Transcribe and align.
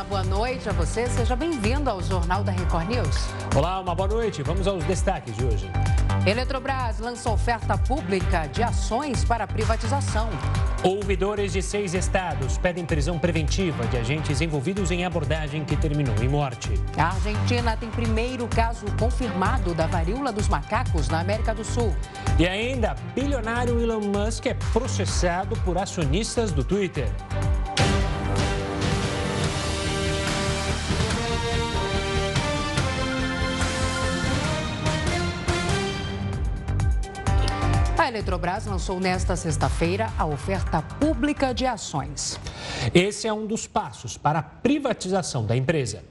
Olá, 0.00 0.08
boa 0.08 0.24
noite 0.24 0.66
a 0.66 0.72
você. 0.72 1.06
Seja 1.08 1.36
bem-vindo 1.36 1.90
ao 1.90 2.02
Jornal 2.02 2.42
da 2.42 2.50
Record 2.50 2.88
News. 2.88 3.16
Olá, 3.54 3.78
uma 3.80 3.94
boa 3.94 4.08
noite. 4.08 4.42
Vamos 4.42 4.66
aos 4.66 4.82
destaques 4.84 5.36
de 5.36 5.44
hoje. 5.44 5.70
Eletrobras 6.26 6.98
lança 7.00 7.28
oferta 7.28 7.76
pública 7.76 8.46
de 8.46 8.62
ações 8.62 9.24
para 9.24 9.46
privatização. 9.46 10.30
Ouvidores 10.82 11.52
de 11.52 11.60
seis 11.60 11.92
estados 11.92 12.56
pedem 12.56 12.86
prisão 12.86 13.18
preventiva 13.18 13.86
de 13.88 13.98
agentes 13.98 14.40
envolvidos 14.40 14.90
em 14.90 15.04
abordagem 15.04 15.66
que 15.66 15.76
terminou 15.76 16.16
em 16.22 16.28
morte. 16.28 16.70
A 16.96 17.08
Argentina 17.08 17.76
tem 17.76 17.90
primeiro 17.90 18.48
caso 18.48 18.86
confirmado 18.98 19.74
da 19.74 19.86
varíola 19.86 20.32
dos 20.32 20.48
macacos 20.48 21.10
na 21.10 21.20
América 21.20 21.54
do 21.54 21.62
Sul. 21.62 21.94
E 22.38 22.48
ainda, 22.48 22.96
bilionário 23.14 23.78
Elon 23.78 24.00
Musk 24.00 24.46
é 24.46 24.54
processado 24.72 25.54
por 25.58 25.76
acionistas 25.76 26.52
do 26.52 26.64
Twitter. 26.64 27.10
Eletrobras 38.10 38.66
lançou 38.66 38.98
nesta 38.98 39.36
sexta-feira 39.36 40.12
a 40.18 40.26
oferta 40.26 40.82
pública 40.82 41.54
de 41.54 41.64
ações. 41.64 42.40
Esse 42.92 43.28
é 43.28 43.32
um 43.32 43.46
dos 43.46 43.68
passos 43.68 44.16
para 44.16 44.40
a 44.40 44.42
privatização 44.42 45.46
da 45.46 45.56
empresa. 45.56 46.02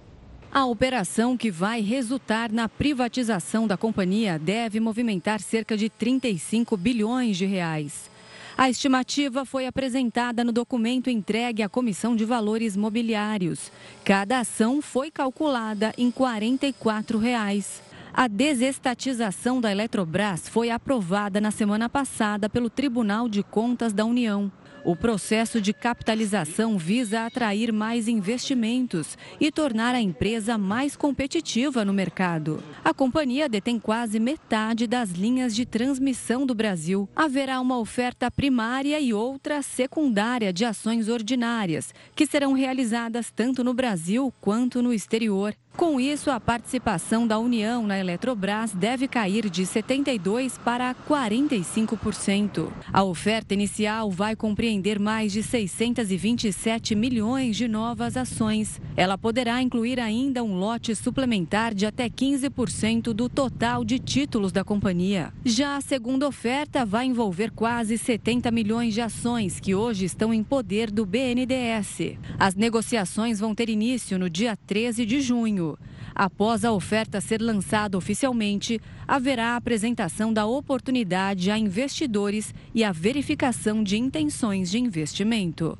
A 0.50 0.66
operação 0.66 1.36
que 1.36 1.52
vai 1.52 1.82
resultar 1.82 2.54
na 2.54 2.70
privatização 2.70 3.68
da 3.68 3.76
companhia 3.76 4.40
deve 4.40 4.80
movimentar 4.80 5.42
cerca 5.42 5.76
de 5.76 5.90
35 5.90 6.78
bilhões 6.78 7.36
de 7.36 7.46
reais. 7.46 8.10
A 8.58 8.70
estimativa 8.70 9.44
foi 9.44 9.68
apresentada 9.68 10.42
no 10.42 10.54
documento 10.54 11.10
entregue 11.10 11.64
à 11.64 11.68
Comissão 11.68 12.16
de 12.16 12.24
Valores 12.24 12.78
Mobiliários. 12.78 13.70
Cada 14.06 14.40
ação 14.40 14.82
foi 14.82 15.12
calculada 15.12 15.94
em 15.98 16.10
44 16.10 17.18
reais. 17.18 17.82
A 18.14 18.28
desestatização 18.28 19.62
da 19.62 19.72
Eletrobras 19.72 20.50
foi 20.50 20.72
aprovada 20.72 21.40
na 21.40 21.52
semana 21.52 21.88
passada 21.88 22.50
pelo 22.50 22.70
Tribunal 22.70 23.30
de 23.30 23.44
Contas 23.44 23.94
da 23.94 24.04
União. 24.04 24.52
O 24.84 24.96
processo 24.96 25.62
de 25.62 25.74
capitalização 25.74 26.78
visa 26.78 27.26
atrair 27.26 27.72
mais 27.72 28.08
investimentos 28.08 29.18
e 29.40 29.52
tornar 29.52 29.94
a 29.94 30.02
empresa 30.02 30.58
mais 30.58 30.96
competitiva 30.96 31.86
no 31.86 31.94
mercado. 31.94 32.64
A 32.84 32.94
companhia 32.94 33.48
detém 33.48 33.78
quase 33.78 34.20
metade 34.20 34.88
das 34.88 35.12
linhas 35.12 35.54
de 35.54 35.66
transmissão 35.66 36.46
do 36.46 36.56
Brasil. 36.56 37.08
Haverá 37.16 37.60
uma 37.60 37.78
oferta 37.78 38.32
primária 38.32 39.00
e 39.00 39.14
outra 39.14 39.62
secundária 39.62 40.52
de 40.52 40.66
ações 40.66 41.10
ordinárias, 41.10 41.94
que 42.16 42.26
serão 42.26 42.54
realizadas 42.54 43.30
tanto 43.30 43.64
no 43.64 43.74
Brasil 43.74 44.34
quanto 44.40 44.82
no 44.82 44.94
exterior. 44.94 45.54
Com 45.80 45.98
isso, 45.98 46.30
a 46.30 46.42
participação 46.42 47.26
da 47.26 47.40
União 47.40 47.88
na 47.88 47.98
Eletrobras 47.98 48.74
deve 48.74 49.08
cair 49.08 49.50
de 49.50 49.64
72% 49.64 50.60
para 50.60 50.94
45%. 50.94 52.68
A 52.92 53.02
oferta 53.02 53.54
inicial 53.54 54.12
vai 54.12 54.36
compreender 54.36 55.00
mais 55.00 55.32
de 55.32 55.42
627 55.42 56.94
milhões 56.96 57.56
de 57.56 57.70
novas 57.70 58.18
ações. 58.18 58.82
Ela 58.98 59.18
poderá 59.18 59.62
incluir 59.62 60.02
ainda 60.02 60.44
um 60.44 60.60
lote 60.60 60.94
suplementar 60.94 61.74
de 61.74 61.86
até 61.86 62.10
15% 62.10 63.14
do 63.14 63.30
total 63.30 63.86
de 63.86 64.00
títulos 64.00 64.52
da 64.52 64.66
companhia. 64.66 65.32
Já 65.46 65.78
a 65.78 65.82
segunda 65.82 66.28
oferta 66.28 66.86
vai 66.86 67.06
envolver 67.06 67.52
quase 67.52 67.98
70 67.98 68.52
milhões 68.52 68.94
de 68.94 69.00
ações 69.00 69.62
que 69.62 69.74
hoje 69.74 70.04
estão 70.04 70.34
em 70.34 70.44
poder 70.44 70.92
do 70.92 71.06
BNDES. 71.06 72.18
As 72.38 72.54
negociações 72.54 73.40
vão 73.40 73.56
ter 73.56 73.70
início 73.70 74.20
no 74.20 74.30
dia 74.30 74.58
13 74.68 75.06
de 75.06 75.22
junho. 75.22 75.69
Após 76.16 76.64
a 76.64 76.72
oferta 76.72 77.20
ser 77.20 77.42
lançada 77.42 77.98
oficialmente, 77.98 78.80
haverá 79.08 79.54
a 79.54 79.56
apresentação 79.56 80.32
da 80.32 80.46
oportunidade 80.46 81.52
a 81.52 81.58
investidores 81.58 82.54
e 82.74 82.84
a 82.84 82.92
verificação 82.92 83.84
de 83.84 83.98
intenções 83.98 84.70
de 84.72 84.80
investimento. 84.80 85.78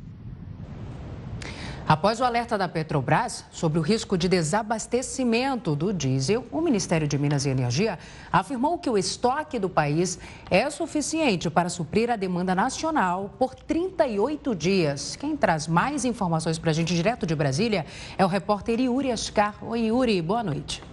Após 1.90 2.22
o 2.22 2.24
alerta 2.24 2.56
da 2.56 2.70
Petrobras 2.70 3.44
sobre 3.50 3.80
o 3.80 3.82
risco 3.82 4.16
de 4.16 4.30
desabastecimento 4.30 5.76
do 5.76 5.92
diesel, 5.92 6.46
o 6.52 6.62
Ministério 6.62 7.08
de 7.08 7.18
Minas 7.18 7.48
e 7.48 7.50
Energia 7.50 7.98
afirmou 8.32 8.78
que 8.78 8.88
o 8.88 8.96
estoque 8.96 9.58
do 9.58 9.68
país 9.68 10.20
é 10.52 10.70
suficiente 10.70 11.50
para 11.50 11.68
suprir 11.68 12.12
a 12.12 12.16
demanda 12.16 12.54
nacional 12.54 13.34
por 13.40 13.56
38 13.56 14.54
dias. 14.54 15.16
Quem 15.16 15.36
traz 15.36 15.68
mais 15.68 16.06
informações 16.06 16.60
para 16.60 16.70
a 16.70 16.74
gente 16.74 16.94
direto 16.94 17.26
de 17.26 17.36
Brasília 17.36 17.84
é 18.20 18.24
o 18.24 18.28
repórter 18.28 18.80
Yuri 18.80 19.12
Ascar. 19.12 19.56
Oi, 19.60 19.86
Yuri, 19.86 20.22
boa 20.22 20.44
noite. 20.44 20.89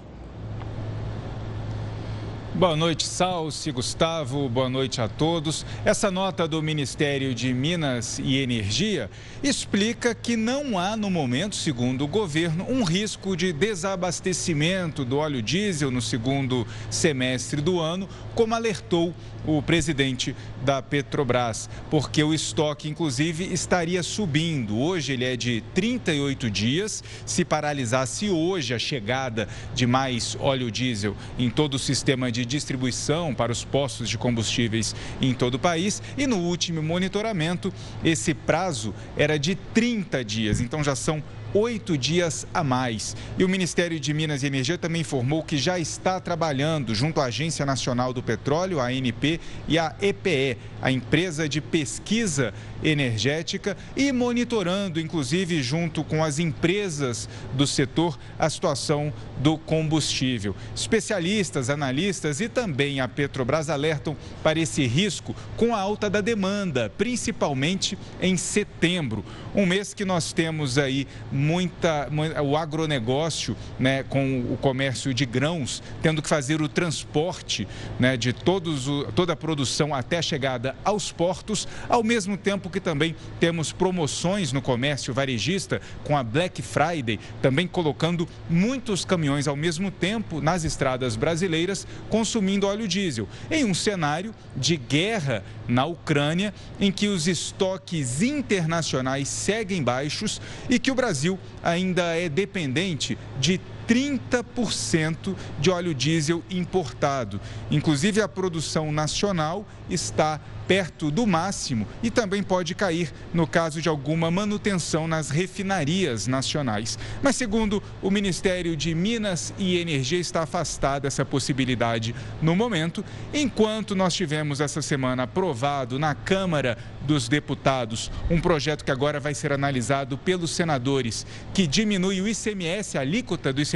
Boa 2.59 2.75
noite, 2.75 3.05
Salsi, 3.05 3.71
Gustavo, 3.71 4.49
boa 4.49 4.71
noite 4.71 4.99
a 5.03 5.07
todos. 5.07 5.67
Essa 5.85 6.11
nota 6.11 6.49
do 6.49 6.63
Ministério 6.63 7.35
de 7.35 7.53
Minas 7.53 8.19
e 8.19 8.39
Energia 8.39 9.11
explica 9.43 10.15
que 10.15 10.37
não 10.37 10.79
há, 10.79 10.97
no 10.97 11.11
momento, 11.11 11.55
segundo 11.55 12.05
o 12.05 12.09
governo, 12.09 12.65
um 12.67 12.83
risco 12.83 13.37
de 13.37 13.53
desabastecimento 13.53 15.05
do 15.05 15.19
óleo 15.19 15.43
diesel 15.43 15.91
no 15.91 16.01
segundo 16.01 16.67
semestre 16.89 17.61
do 17.61 17.79
ano, 17.79 18.09
como 18.35 18.55
alertou 18.55 19.15
o 19.47 19.63
presidente 19.63 20.35
da 20.65 20.81
Petrobras, 20.81 21.69
porque 21.91 22.23
o 22.23 22.33
estoque, 22.33 22.89
inclusive, 22.89 23.45
estaria 23.53 24.03
subindo. 24.03 24.79
Hoje 24.79 25.13
ele 25.13 25.27
é 25.27 25.37
de 25.37 25.63
38 25.75 26.51
dias. 26.51 27.05
Se 27.27 27.45
paralisasse 27.45 28.31
hoje 28.31 28.73
a 28.73 28.79
chegada 28.79 29.47
de 29.75 29.87
mais 29.87 30.37
óleo 30.41 30.71
diesel 30.71 31.15
em 31.39 31.51
todo 31.51 31.75
o 31.75 31.79
sistema 31.79 32.33
de 32.33 32.46
distribuição 32.47 33.35
para 33.35 33.53
os 33.53 33.65
postos 33.65 34.09
de 34.09 34.17
combustíveis 34.17 34.95
em 35.21 35.35
todo 35.35 35.55
o 35.55 35.59
país. 35.59 36.03
E 36.17 36.27
no 36.27 36.39
último 36.39 36.83
monitoramento, 36.83 37.73
esse 38.05 38.33
prazo 38.33 38.95
era 39.17 39.39
de 39.39 39.55
30 39.55 40.25
dias. 40.25 40.61
Então 40.61 40.83
já 40.83 40.95
são 40.97 41.23
oito 41.57 41.97
dias 41.97 42.47
a 42.53 42.63
mais. 42.63 43.17
E 43.39 43.45
o 43.45 43.49
Ministério 43.49 43.99
de 43.99 44.13
Minas 44.13 44.43
e 44.43 44.47
Energia 44.47 44.77
também 44.77 45.01
informou 45.01 45.43
que 45.43 45.57
já 45.57 45.79
está 45.79 46.21
trabalhando 46.21 46.95
junto 46.95 47.21
à 47.21 47.25
Agência 47.25 47.65
Nacional 47.65 48.13
do 48.13 48.23
Petróleo, 48.23 48.79
a 48.79 48.87
ANP, 48.87 49.41
e 49.67 49.79
a 49.79 49.95
EPE, 50.01 50.59
a 50.83 50.93
empresa 50.93 51.49
de 51.49 51.61
pesquisa 51.61 52.53
energética, 52.83 53.77
e 53.97 54.13
monitorando, 54.13 55.01
inclusive, 55.01 55.63
junto 55.63 56.05
com 56.05 56.23
as 56.23 56.39
empresas 56.39 57.29
do 57.55 57.67
setor, 57.67 58.19
a 58.39 58.51
situação 58.51 59.13
do 59.39 59.57
combustível. 59.57 60.55
Especialistas, 60.75 61.71
analistas 61.71 62.41
e 62.41 62.49
também 62.49 63.01
a 63.01 63.09
Petrobras 63.09 63.71
alertam 63.71 64.17
para 64.43 64.61
esse 64.61 64.87
risco 64.87 65.35
com 65.57 65.75
a 65.75 65.81
alta 65.81 66.11
da 66.11 66.21
demanda, 66.21 66.93
principalmente 66.99 67.99
em 68.21 68.37
setembro, 68.37 69.25
um 69.55 69.65
mês 69.65 69.95
que 69.95 70.05
nós 70.05 70.33
temos 70.33 70.77
aí 70.77 71.07
muita, 71.47 72.09
o 72.43 72.57
agronegócio, 72.57 73.57
né, 73.79 74.03
com 74.03 74.41
o 74.53 74.57
comércio 74.57 75.15
de 75.15 75.25
grãos, 75.25 75.83
tendo 76.03 76.21
que 76.21 76.29
fazer 76.29 76.61
o 76.61 76.69
transporte 76.69 77.69
né, 78.01 78.17
de 78.17 78.33
todos 78.33 78.89
o, 78.89 79.05
toda 79.15 79.33
a 79.33 79.37
produção 79.37 79.95
até 79.95 80.19
a 80.19 80.23
chegada 80.23 80.75
aos 80.85 81.13
portos, 81.13 81.69
ao 81.89 82.03
mesmo 82.03 82.37
tempo 82.37 82.69
que 82.69 82.81
também 82.81 83.15
temos 83.39 83.73
promoções 83.73 84.53
no 84.53 84.61
comércio 84.61 85.15
varejista 85.15 85.81
com 86.03 86.17
a 86.17 86.23
Black 86.23 86.61
Friday, 86.63 87.21
também 87.41 87.69
colocando 87.69 88.29
muitos 88.51 89.05
caminhões 89.05 89.47
ao 89.47 89.57
mesmo 89.57 89.91
tempo 89.91 90.41
nas 90.41 90.65
estradas 90.65 91.15
brasileiras 91.15 91.87
consumindo 92.11 92.67
óleo 92.67 92.89
diesel, 92.89 93.29
em 93.51 93.65
um 93.65 93.75
cenário 93.75 94.35
de 94.57 94.77
guerra 94.77 95.45
na 95.69 95.85
Ucrânia, 95.85 96.53
em 96.81 96.91
que 96.91 97.09
os 97.09 97.27
estoques 97.29 98.23
internacionais 98.23 99.29
seguem 99.29 99.83
baixos 99.83 100.41
e 100.69 100.79
que 100.79 100.91
o 100.91 100.95
Brasil 100.95 101.26
ainda 101.63 102.17
é 102.17 102.29
dependente 102.29 103.19
de 103.41 103.61
30% 103.89 105.35
de 105.61 105.71
óleo 105.71 105.95
diesel 105.95 106.43
importado. 106.51 107.41
Inclusive, 107.71 108.21
a 108.21 108.29
produção 108.29 108.91
nacional 108.93 109.67
está 109.89 110.41
perto 110.67 111.13
do 111.13 111.25
máximo 111.27 111.87
e 112.03 112.11
também 112.11 112.43
pode 112.43 112.75
cair 112.75 113.13
no 113.33 113.47
caso 113.47 113.81
de 113.81 113.89
alguma 113.89 114.33
manutenção 114.33 115.07
nas 115.07 115.31
refinarias 115.31 116.27
nacionais. 116.27 116.99
Mas, 117.23 117.37
segundo 117.37 117.81
o 118.03 118.11
Ministério 118.11 118.77
de 118.77 118.93
Minas 118.95 119.55
e 119.59 119.79
Energia, 119.79 120.19
está 120.19 120.43
afastada 120.43 121.07
essa 121.07 121.25
possibilidade 121.25 122.15
no 122.43 122.57
momento, 122.57 123.05
enquanto 123.33 123.95
nós 123.95 124.13
tivemos 124.15 124.61
essa 124.61 124.83
semana 124.83 125.23
aprovado 125.23 126.01
na 126.01 126.17
Câmara 126.17 126.77
dos 127.03 127.29
Deputados 127.29 128.11
um 128.29 128.41
projeto 128.41 128.85
que 128.85 128.91
agora 128.91 129.21
vai 129.21 129.35
ser 129.35 129.53
analisado 129.53 130.19
pelos 130.19 130.51
senadores, 130.51 131.25
que 131.55 131.67
diminui 131.67 132.21
o 132.21 132.27
ICMS, 132.27 132.99
a 132.99 133.03
alíquota 133.03 133.53
do 133.53 133.61
ICMS 133.61 133.76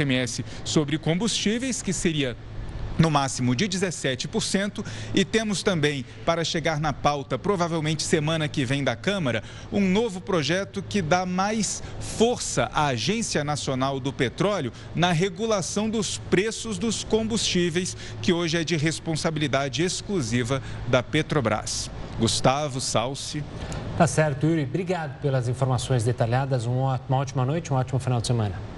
sobre 0.63 0.97
combustíveis, 0.97 1.81
que 1.81 1.93
seria 1.93 2.35
no 2.97 3.09
máximo 3.09 3.55
de 3.55 3.67
17%, 3.67 4.85
e 5.13 5.25
temos 5.25 5.63
também, 5.63 6.05
para 6.25 6.43
chegar 6.43 6.79
na 6.79 6.93
pauta, 6.93 7.37
provavelmente 7.37 8.03
semana 8.03 8.47
que 8.47 8.63
vem 8.63 8.83
da 8.83 8.95
Câmara, 8.95 9.43
um 9.71 9.81
novo 9.81 10.21
projeto 10.21 10.83
que 10.87 11.01
dá 11.01 11.25
mais 11.25 11.81
força 11.99 12.69
à 12.73 12.87
Agência 12.87 13.43
Nacional 13.43 13.99
do 13.99 14.13
Petróleo 14.13 14.71
na 14.93 15.11
regulação 15.11 15.89
dos 15.89 16.17
preços 16.17 16.77
dos 16.77 17.03
combustíveis, 17.03 17.97
que 18.21 18.31
hoje 18.31 18.57
é 18.57 18.63
de 18.63 18.77
responsabilidade 18.77 19.83
exclusiva 19.83 20.61
da 20.87 21.01
Petrobras. 21.01 21.89
Gustavo 22.19 22.79
Salsi. 22.79 23.43
Tá 23.97 24.05
certo, 24.05 24.45
Yuri. 24.45 24.63
Obrigado 24.63 25.19
pelas 25.21 25.47
informações 25.47 26.03
detalhadas. 26.03 26.65
Uma 26.65 26.99
ótima 27.09 27.45
noite, 27.45 27.73
um 27.73 27.77
ótimo 27.77 27.99
final 27.99 28.21
de 28.21 28.27
semana. 28.27 28.70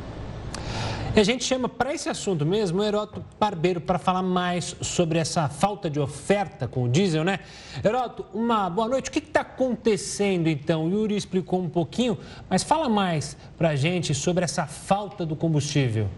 E 1.16 1.20
a 1.20 1.24
gente 1.24 1.44
chama 1.44 1.70
para 1.70 1.94
esse 1.94 2.10
assunto 2.10 2.44
mesmo 2.44 2.82
o 2.82 2.84
Heroto 2.84 3.24
Barbeiro 3.40 3.80
para 3.80 4.00
falar 4.00 4.24
mais 4.24 4.76
sobre 4.82 5.20
essa 5.20 5.48
falta 5.48 5.88
de 5.88 6.00
oferta 6.00 6.68
com 6.68 6.86
o 6.86 6.90
diesel, 6.90 7.24
né? 7.24 7.38
Heroto, 7.86 8.26
uma 8.34 8.68
boa 8.68 8.88
noite. 8.88 9.12
O 9.12 9.14
que 9.14 9.20
está 9.20 9.42
acontecendo 9.42 10.48
então? 10.48 10.88
O 10.88 10.90
Yuri 10.90 11.16
explicou 11.16 11.62
um 11.62 11.70
pouquinho, 11.70 12.18
mas 12.50 12.64
fala 12.64 12.90
mais 12.90 13.38
para 13.60 13.70
a 13.70 13.76
gente 13.76 14.16
sobre 14.16 14.44
essa 14.44 14.66
falta 14.66 15.24
do 15.24 15.36
combustível. 15.36 16.10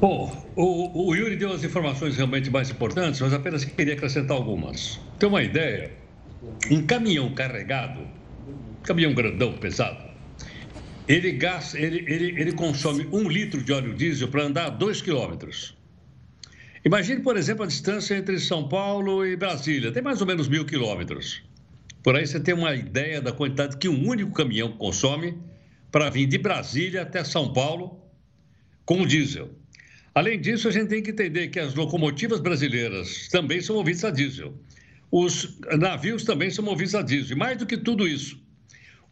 Bom, 0.00 0.36
o, 0.56 1.10
o, 1.10 1.14
Yuri 1.14 1.36
deu 1.36 1.52
as 1.52 1.62
informações 1.62 2.16
realmente 2.16 2.50
mais 2.50 2.70
importantes, 2.70 3.20
mas 3.20 3.32
apenas 3.32 3.64
queria 3.64 3.94
acrescentar 3.94 4.36
algumas. 4.36 4.98
Tem 5.16 5.28
uma 5.28 5.44
ideia: 5.44 5.92
um 6.68 6.84
caminhão 6.84 7.32
carregado, 7.34 8.00
caminhão 8.82 9.14
grandão, 9.14 9.52
pesado, 9.52 10.13
ele, 11.06 11.32
gasta, 11.32 11.78
ele, 11.78 12.04
ele, 12.06 12.40
ele 12.40 12.52
consome 12.52 13.06
um 13.12 13.28
litro 13.28 13.62
de 13.62 13.72
óleo 13.72 13.94
diesel 13.94 14.28
para 14.28 14.44
andar 14.44 14.70
dois 14.70 15.02
quilômetros. 15.02 15.76
Imagine, 16.84 17.22
por 17.22 17.36
exemplo, 17.36 17.64
a 17.64 17.66
distância 17.66 18.14
entre 18.14 18.38
São 18.38 18.68
Paulo 18.68 19.24
e 19.24 19.36
Brasília, 19.36 19.92
tem 19.92 20.02
mais 20.02 20.20
ou 20.20 20.26
menos 20.26 20.48
mil 20.48 20.64
quilômetros. 20.64 21.42
Por 22.02 22.14
aí 22.14 22.26
você 22.26 22.38
tem 22.38 22.54
uma 22.54 22.74
ideia 22.74 23.20
da 23.22 23.32
quantidade 23.32 23.78
que 23.78 23.88
um 23.88 24.06
único 24.06 24.32
caminhão 24.32 24.72
consome 24.72 25.38
para 25.90 26.10
vir 26.10 26.26
de 26.26 26.36
Brasília 26.36 27.02
até 27.02 27.24
São 27.24 27.52
Paulo 27.52 27.98
com 28.84 29.06
diesel. 29.06 29.50
Além 30.14 30.38
disso, 30.38 30.68
a 30.68 30.70
gente 30.70 30.88
tem 30.88 31.02
que 31.02 31.10
entender 31.10 31.48
que 31.48 31.58
as 31.58 31.74
locomotivas 31.74 32.40
brasileiras 32.40 33.28
também 33.28 33.60
são 33.60 33.76
movidas 33.76 34.04
a 34.04 34.10
diesel. 34.10 34.54
Os 35.10 35.58
navios 35.78 36.24
também 36.24 36.50
são 36.50 36.64
movidos 36.64 36.94
a 36.94 37.02
diesel. 37.02 37.36
E 37.36 37.38
mais 37.38 37.56
do 37.56 37.66
que 37.66 37.76
tudo 37.76 38.06
isso, 38.06 38.43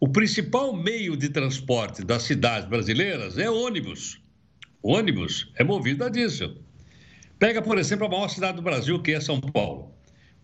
o 0.02 0.08
principal 0.08 0.74
meio 0.74 1.16
de 1.16 1.28
transporte 1.28 2.02
das 2.02 2.24
cidades 2.24 2.68
brasileiras 2.68 3.38
é 3.38 3.48
ônibus. 3.48 4.20
O 4.82 4.94
ônibus 4.94 5.52
é 5.54 5.62
movido 5.62 6.02
a 6.02 6.08
diesel. 6.08 6.56
Pega, 7.38 7.62
por 7.62 7.78
exemplo, 7.78 8.06
a 8.06 8.10
maior 8.10 8.26
cidade 8.26 8.56
do 8.56 8.62
Brasil, 8.62 9.00
que 9.00 9.12
é 9.12 9.20
São 9.20 9.40
Paulo. 9.40 9.94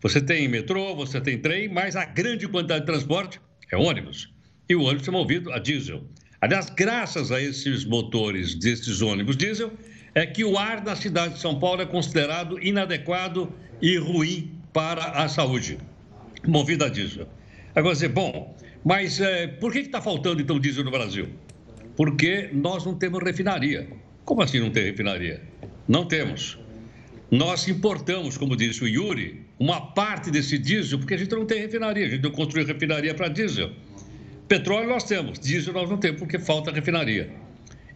Você 0.01 0.21
tem 0.21 0.47
metrô, 0.47 0.95
você 0.95 1.21
tem 1.21 1.41
trem, 1.41 1.69
mas 1.69 1.97
a 1.97 2.05
grande 2.05 2.47
quantidade 2.47 2.83
de 2.83 2.87
transporte 2.87 3.41
é 3.73 3.77
ônibus. 3.77 4.33
E 4.69 4.77
o 4.77 4.83
ônibus 4.85 5.09
é 5.09 5.11
movido 5.11 5.53
a 5.53 5.59
diesel. 5.59 6.05
Aliás, 6.41 6.71
graças 6.71 7.33
a 7.33 7.43
esses 7.43 7.85
motores 7.85 8.55
desses 8.55 9.03
ônibus 9.03 9.37
diesel, 9.37 9.73
é 10.15 10.25
que 10.25 10.45
o 10.45 10.57
ar 10.57 10.83
da 10.83 10.95
cidade 10.95 11.35
de 11.35 11.41
São 11.41 11.59
Paulo 11.59 11.83
é 11.83 11.87
considerado 11.87 12.65
inadequado 12.65 13.53
e 13.83 13.97
ruim 13.97 14.53
para 14.73 15.03
a 15.21 15.29
saúde, 15.29 15.79
movido 16.47 16.85
a 16.85 16.89
diesel. 16.89 17.29
Agora, 17.75 17.95
dizer, 17.95 18.09
bom, 18.09 18.57
mas 18.85 19.21
é, 19.21 19.47
por 19.47 19.73
que 19.73 19.81
está 19.81 20.01
faltando 20.01 20.41
então 20.41 20.59
diesel 20.59 20.85
no 20.85 20.91
Brasil? 20.91 21.29
Porque 21.97 22.49
nós 22.53 22.85
não 22.85 22.95
temos 22.95 23.23
refinaria. 23.23 23.89
Como 24.25 24.43
assim 24.43 24.61
não 24.61 24.71
tem 24.71 24.85
refinaria? 24.85 25.43
Não 25.87 26.07
temos. 26.07 26.59
Nós 27.31 27.67
importamos, 27.67 28.39
como 28.39 28.57
disse 28.57 28.85
o 28.85 28.89
Yuri, 28.89 29.47
uma 29.59 29.81
parte 29.93 30.31
desse 30.31 30.57
diesel, 30.57 30.99
porque 30.99 31.15
a 31.15 31.17
gente 31.17 31.35
não 31.35 31.45
tem 31.45 31.61
refinaria, 31.61 32.07
a 32.07 32.09
gente 32.09 32.23
não 32.23 32.31
construiu 32.31 32.67
refinaria 32.67 33.15
para 33.15 33.29
diesel. 33.29 33.73
Petróleo 34.47 34.89
nós 34.89 35.05
temos, 35.05 35.39
diesel 35.39 35.75
nós 35.75 35.91
não 35.91 35.99
temos, 35.99 36.21
porque 36.21 36.39
falta 36.39 36.71
refinaria. 36.71 37.31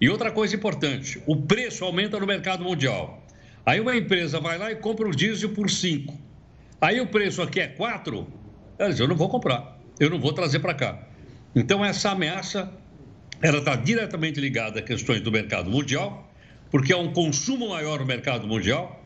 E 0.01 0.11
outra 0.11 0.33
coisa 0.33 0.57
importante, 0.57 1.23
o 1.27 1.37
preço 1.37 1.85
aumenta 1.85 2.19
no 2.19 2.27
mercado 2.27 2.65
mundial. 2.65 3.25
Aí 3.65 3.81
uma 3.81 3.97
empresa 3.97 4.41
vai 4.41 4.59
lá 4.59 4.73
e 4.73 4.77
compra 4.77 5.09
o 5.09 5.13
diesel 5.15 5.51
por 5.51 5.71
5. 5.71 6.13
Aí 6.81 7.01
o 7.01 7.07
preço 7.07 7.41
aqui 7.41 7.61
é 7.61 7.69
4, 7.69 8.27
ela 8.79 8.91
diz, 8.91 8.99
eu 8.99 9.07
não 9.07 9.15
vou 9.15 9.29
comprar 9.29 9.82
eu 10.03 10.11
não 10.11 10.19
vou 10.19 10.33
trazer 10.33 10.59
para 10.59 10.75
cá. 10.75 10.99
Então, 11.55 11.85
essa 11.85 12.11
ameaça 12.11 12.73
ela 13.41 13.59
está 13.59 13.77
diretamente 13.77 14.41
ligada 14.41 14.81
a 14.81 14.83
questões 14.83 15.21
do 15.21 15.31
mercado 15.31 15.71
mundial, 15.71 16.29
porque 16.73 16.93
há 16.93 16.97
um 16.97 17.13
consumo 17.13 17.69
maior 17.69 18.01
no 18.01 18.07
mercado 18.07 18.47
mundial 18.47 19.05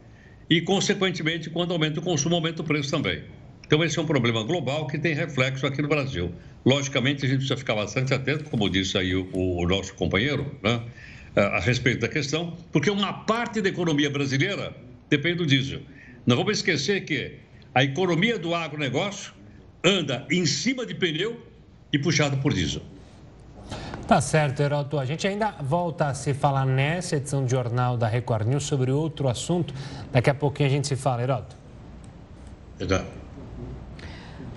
e, 0.48 0.62
consequentemente, 0.62 1.50
quando 1.50 1.72
aumenta 1.72 2.00
o 2.00 2.02
consumo, 2.02 2.34
aumenta 2.36 2.62
o 2.62 2.64
preço 2.64 2.90
também. 2.90 3.24
Então, 3.66 3.84
esse 3.84 3.98
é 3.98 4.02
um 4.02 4.06
problema 4.06 4.42
global 4.42 4.86
que 4.86 4.98
tem 4.98 5.14
reflexo 5.14 5.66
aqui 5.66 5.82
no 5.82 5.88
Brasil. 5.88 6.32
Logicamente, 6.64 7.26
a 7.26 7.28
gente 7.28 7.38
precisa 7.38 7.58
ficar 7.58 7.74
bastante 7.74 8.14
atento, 8.14 8.44
como 8.44 8.70
disse 8.70 8.96
aí 8.96 9.14
o, 9.14 9.28
o 9.32 9.66
nosso 9.66 9.92
companheiro, 9.94 10.56
né, 10.62 10.80
a 11.34 11.60
respeito 11.60 12.00
da 12.00 12.08
questão, 12.08 12.56
porque 12.72 12.88
uma 12.88 13.12
parte 13.12 13.60
da 13.60 13.68
economia 13.68 14.08
brasileira 14.08 14.74
depende 15.10 15.36
do 15.36 15.46
diesel. 15.46 15.80
Não 16.24 16.36
vamos 16.36 16.58
esquecer 16.58 17.04
que 17.04 17.34
a 17.74 17.84
economia 17.84 18.38
do 18.38 18.54
agronegócio 18.54 19.36
anda 19.84 20.26
em 20.30 20.44
cima 20.46 20.84
de 20.84 20.94
pneu 20.94 21.40
e 21.92 21.98
puxado 21.98 22.36
por 22.38 22.52
diesel. 22.52 22.82
Tá 24.06 24.20
certo, 24.20 24.60
Heroto. 24.60 24.98
A 24.98 25.04
gente 25.04 25.26
ainda 25.26 25.50
volta 25.60 26.06
a 26.06 26.14
se 26.14 26.32
falar 26.32 26.64
nessa 26.64 27.16
edição 27.16 27.42
do 27.42 27.50
Jornal 27.50 27.96
da 27.96 28.06
Record 28.06 28.46
News 28.46 28.62
sobre 28.62 28.92
outro 28.92 29.28
assunto. 29.28 29.74
Daqui 30.12 30.30
a 30.30 30.34
pouquinho 30.34 30.68
a 30.68 30.70
gente 30.70 30.86
se 30.86 30.94
fala. 30.94 31.22
Exato. 32.78 33.06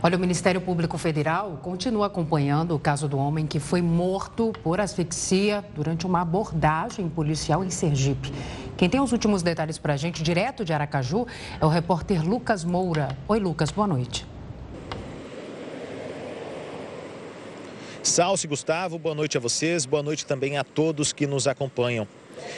Olha, 0.02 0.16
o 0.16 0.20
Ministério 0.20 0.62
Público 0.62 0.98
Federal 0.98 1.60
continua 1.62 2.08
acompanhando 2.08 2.76
o 2.76 2.80
caso 2.80 3.08
do 3.08 3.18
homem 3.18 3.46
que 3.46 3.60
foi 3.60 3.82
morto 3.82 4.54
por 4.64 4.80
asfixia 4.80 5.66
durante 5.76 6.06
uma 6.06 6.22
abordagem 6.22 7.10
policial 7.10 7.66
em 7.66 7.70
Sergipe. 7.70 8.32
Quem 8.78 8.90
tem 8.90 9.02
os 9.02 9.12
últimos 9.12 9.44
detalhes 9.44 9.78
para 9.78 9.96
a 9.96 9.98
gente, 9.98 10.24
direto 10.24 10.64
de 10.64 10.72
Aracaju, 10.72 11.28
é 11.60 11.66
o 11.66 11.70
repórter 11.70 12.24
Lucas 12.24 12.64
Moura. 12.64 13.18
Oi, 13.28 13.40
Lucas, 13.40 13.72
boa 13.72 13.88
noite. 13.88 14.26
Salce 18.10 18.48
Gustavo, 18.48 18.98
boa 18.98 19.14
noite 19.14 19.38
a 19.38 19.40
vocês, 19.40 19.86
boa 19.86 20.02
noite 20.02 20.26
também 20.26 20.58
a 20.58 20.64
todos 20.64 21.14
que 21.14 21.28
nos 21.28 21.48
acompanham. 21.48 22.08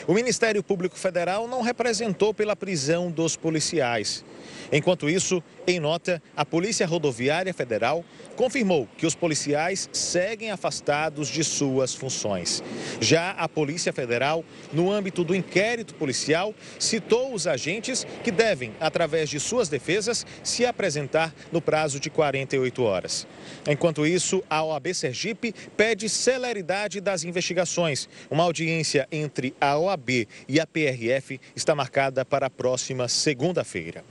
O 0.06 0.14
Ministério 0.14 0.62
Público 0.62 0.98
Federal 0.98 1.46
não 1.46 1.60
representou 1.60 2.32
pela 2.32 2.56
prisão 2.56 3.10
dos 3.10 3.36
policiais. 3.36 4.24
Enquanto 4.72 5.10
isso, 5.10 5.42
em 5.66 5.78
nota, 5.78 6.22
a 6.34 6.46
Polícia 6.46 6.86
Rodoviária 6.86 7.52
Federal 7.52 8.02
confirmou 8.36 8.88
que 8.96 9.04
os 9.04 9.14
policiais 9.14 9.88
seguem 9.92 10.50
afastados 10.50 11.28
de 11.28 11.44
suas 11.44 11.94
funções. 11.94 12.62
Já 12.98 13.32
a 13.32 13.46
Polícia 13.46 13.92
Federal, 13.92 14.42
no 14.72 14.90
âmbito 14.90 15.22
do 15.22 15.34
inquérito 15.34 15.94
policial, 15.94 16.54
citou 16.78 17.34
os 17.34 17.46
agentes 17.46 18.06
que 18.24 18.30
devem, 18.30 18.72
através 18.80 19.28
de 19.28 19.38
suas 19.38 19.68
defesas, 19.68 20.24
se 20.42 20.64
apresentar 20.64 21.34
no 21.52 21.60
prazo 21.60 22.00
de 22.00 22.08
48 22.08 22.82
horas. 22.82 23.26
Enquanto 23.68 24.06
isso, 24.06 24.42
a 24.48 24.64
OAB 24.64 24.94
Sergipe 24.94 25.54
pede 25.76 26.08
celeridade 26.08 27.00
das 27.00 27.24
investigações. 27.24 28.08
Uma 28.30 28.44
audiência 28.44 29.06
entre 29.12 29.54
a 29.60 29.78
OAB 29.78 30.26
e 30.48 30.58
a 30.58 30.66
PRF 30.66 31.38
está 31.54 31.74
marcada 31.74 32.24
para 32.24 32.46
a 32.46 32.50
próxima 32.50 33.06
segunda-feira. 33.06 34.02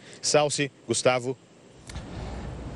Gustavo. 0.88 1.38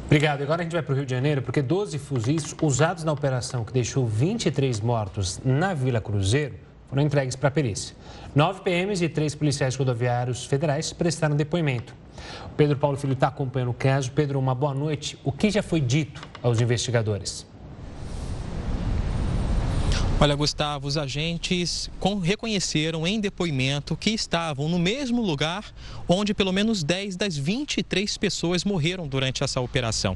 Obrigado. 0.05 0.43
Agora 0.43 0.61
a 0.61 0.63
gente 0.63 0.73
vai 0.73 0.83
para 0.83 0.93
o 0.93 0.95
Rio 0.95 1.05
de 1.05 1.11
Janeiro, 1.11 1.41
porque 1.41 1.61
12 1.61 1.97
fuzis 1.97 2.55
usados 2.61 3.03
na 3.03 3.11
operação 3.11 3.63
que 3.63 3.73
deixou 3.73 4.05
23 4.05 4.79
mortos 4.79 5.41
na 5.43 5.73
Vila 5.73 5.99
Cruzeiro 5.99 6.53
foram 6.87 7.01
entregues 7.01 7.35
para 7.35 7.49
a 7.49 7.51
perícia. 7.51 7.95
Nove 8.35 8.61
PMs 8.61 9.01
e 9.01 9.09
três 9.09 9.33
policiais 9.33 9.75
rodoviários 9.75 10.45
federais 10.45 10.93
prestaram 10.93 11.35
depoimento. 11.35 11.95
O 12.45 12.49
Pedro 12.55 12.77
Paulo 12.77 12.97
Filho 12.97 13.13
está 13.13 13.27
acompanhando 13.27 13.71
o 13.71 13.73
caso. 13.73 14.11
Pedro, 14.11 14.39
uma 14.39 14.53
boa 14.53 14.73
noite. 14.73 15.17
O 15.23 15.31
que 15.31 15.49
já 15.49 15.63
foi 15.63 15.81
dito 15.81 16.21
aos 16.43 16.61
investigadores? 16.61 17.45
Olha, 20.17 20.33
Gustavo, 20.33 20.87
os 20.87 20.95
agentes 20.95 21.89
reconheceram 22.23 23.05
em 23.05 23.19
depoimento 23.19 23.97
que 23.97 24.11
estavam 24.11 24.69
no 24.69 24.79
mesmo 24.79 25.21
lugar 25.21 25.73
onde 26.07 26.33
pelo 26.33 26.53
menos 26.53 26.83
10 26.83 27.17
das 27.17 27.35
23 27.35 28.17
pessoas 28.17 28.63
morreram 28.63 29.09
durante 29.09 29.43
essa 29.43 29.59
operação. 29.59 30.15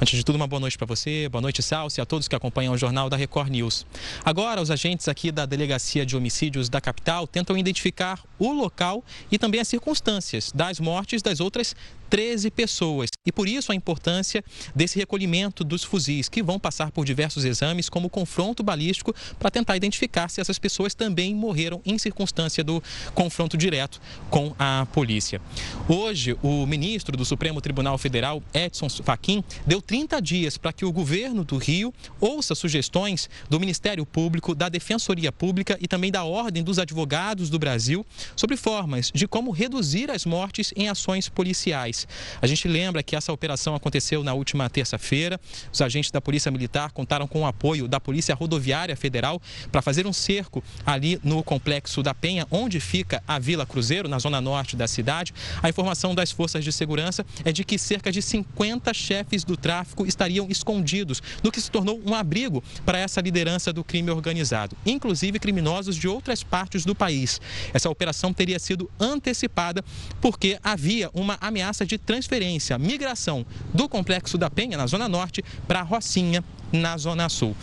Antes 0.00 0.16
de 0.16 0.24
tudo, 0.24 0.36
uma 0.36 0.46
boa 0.46 0.60
noite 0.60 0.78
para 0.78 0.86
você, 0.86 1.28
boa 1.28 1.42
noite, 1.42 1.60
Salsi, 1.60 2.00
a 2.00 2.06
todos 2.06 2.28
que 2.28 2.36
acompanham 2.36 2.72
o 2.72 2.78
jornal 2.78 3.10
da 3.10 3.16
Record 3.16 3.50
News. 3.50 3.84
Agora, 4.24 4.62
os 4.62 4.70
agentes 4.70 5.08
aqui 5.08 5.32
da 5.32 5.44
Delegacia 5.44 6.06
de 6.06 6.16
Homicídios 6.16 6.68
da 6.68 6.80
capital 6.80 7.26
tentam 7.26 7.58
identificar 7.58 8.22
o 8.38 8.52
local 8.52 9.02
e 9.30 9.38
também 9.38 9.60
as 9.60 9.66
circunstâncias 9.66 10.52
das 10.54 10.78
mortes 10.78 11.20
das 11.20 11.40
outras 11.40 11.74
13 12.12 12.50
pessoas. 12.50 13.08
E 13.24 13.32
por 13.32 13.48
isso 13.48 13.72
a 13.72 13.74
importância 13.74 14.44
desse 14.76 14.98
recolhimento 14.98 15.64
dos 15.64 15.82
fuzis, 15.82 16.28
que 16.28 16.42
vão 16.42 16.58
passar 16.58 16.90
por 16.90 17.06
diversos 17.06 17.42
exames, 17.42 17.88
como 17.88 18.10
confronto 18.10 18.62
balístico, 18.62 19.14
para 19.38 19.50
tentar 19.50 19.78
identificar 19.78 20.28
se 20.28 20.38
essas 20.38 20.58
pessoas 20.58 20.92
também 20.92 21.34
morreram 21.34 21.80
em 21.86 21.96
circunstância 21.96 22.62
do 22.62 22.82
confronto 23.14 23.56
direto 23.56 23.98
com 24.28 24.54
a 24.58 24.86
polícia. 24.92 25.40
Hoje, 25.88 26.36
o 26.42 26.66
ministro 26.66 27.16
do 27.16 27.24
Supremo 27.24 27.62
Tribunal 27.62 27.96
Federal, 27.96 28.42
Edson 28.52 28.90
Fachin, 28.90 29.42
deu 29.66 29.80
30 29.80 30.20
dias 30.20 30.58
para 30.58 30.70
que 30.70 30.84
o 30.84 30.92
governo 30.92 31.44
do 31.44 31.56
Rio 31.56 31.94
ouça 32.20 32.54
sugestões 32.54 33.30
do 33.48 33.58
Ministério 33.58 34.04
Público, 34.04 34.54
da 34.54 34.68
Defensoria 34.68 35.32
Pública 35.32 35.78
e 35.80 35.88
também 35.88 36.10
da 36.10 36.24
Ordem 36.24 36.62
dos 36.62 36.78
Advogados 36.78 37.48
do 37.48 37.58
Brasil 37.58 38.04
sobre 38.36 38.58
formas 38.58 39.10
de 39.14 39.26
como 39.26 39.50
reduzir 39.50 40.10
as 40.10 40.26
mortes 40.26 40.74
em 40.76 40.90
ações 40.90 41.30
policiais. 41.30 42.01
A 42.40 42.46
gente 42.46 42.68
lembra 42.68 43.02
que 43.02 43.16
essa 43.16 43.32
operação 43.32 43.74
aconteceu 43.74 44.22
na 44.22 44.34
última 44.34 44.68
terça-feira. 44.68 45.40
Os 45.72 45.80
agentes 45.80 46.10
da 46.10 46.20
Polícia 46.20 46.50
Militar 46.50 46.92
contaram 46.92 47.26
com 47.26 47.42
o 47.42 47.46
apoio 47.46 47.88
da 47.88 48.00
Polícia 48.00 48.34
Rodoviária 48.34 48.96
Federal 48.96 49.40
para 49.70 49.82
fazer 49.82 50.06
um 50.06 50.12
cerco 50.12 50.62
ali 50.84 51.20
no 51.22 51.42
complexo 51.42 52.02
da 52.02 52.14
Penha, 52.14 52.46
onde 52.50 52.80
fica 52.80 53.22
a 53.26 53.38
Vila 53.38 53.66
Cruzeiro, 53.66 54.08
na 54.08 54.18
zona 54.18 54.40
norte 54.40 54.76
da 54.76 54.86
cidade. 54.86 55.32
A 55.62 55.68
informação 55.68 56.14
das 56.14 56.30
forças 56.30 56.64
de 56.64 56.72
segurança 56.72 57.24
é 57.44 57.52
de 57.52 57.64
que 57.64 57.78
cerca 57.78 58.10
de 58.10 58.20
50 58.20 58.92
chefes 58.94 59.44
do 59.44 59.56
tráfico 59.56 60.06
estariam 60.06 60.48
escondidos 60.48 61.22
no 61.42 61.50
que 61.50 61.60
se 61.60 61.70
tornou 61.70 62.00
um 62.04 62.14
abrigo 62.14 62.62
para 62.84 62.98
essa 62.98 63.20
liderança 63.20 63.72
do 63.72 63.84
crime 63.84 64.10
organizado, 64.10 64.76
inclusive 64.84 65.38
criminosos 65.38 65.96
de 65.96 66.08
outras 66.08 66.42
partes 66.42 66.84
do 66.84 66.94
país. 66.94 67.40
Essa 67.72 67.90
operação 67.90 68.32
teria 68.32 68.58
sido 68.58 68.90
antecipada 68.98 69.84
porque 70.20 70.58
havia 70.62 71.10
uma 71.12 71.36
ameaça 71.40 71.84
de 71.84 71.91
transferência, 71.98 72.78
migração 72.78 73.44
do 73.72 73.88
complexo 73.88 74.36
da 74.38 74.50
Penha, 74.50 74.76
na 74.76 74.86
Zona 74.86 75.08
Norte, 75.08 75.44
para 75.66 75.82
Rocinha, 75.82 76.42
na 76.72 76.96
Zona 76.96 77.28
Sul. 77.28 77.54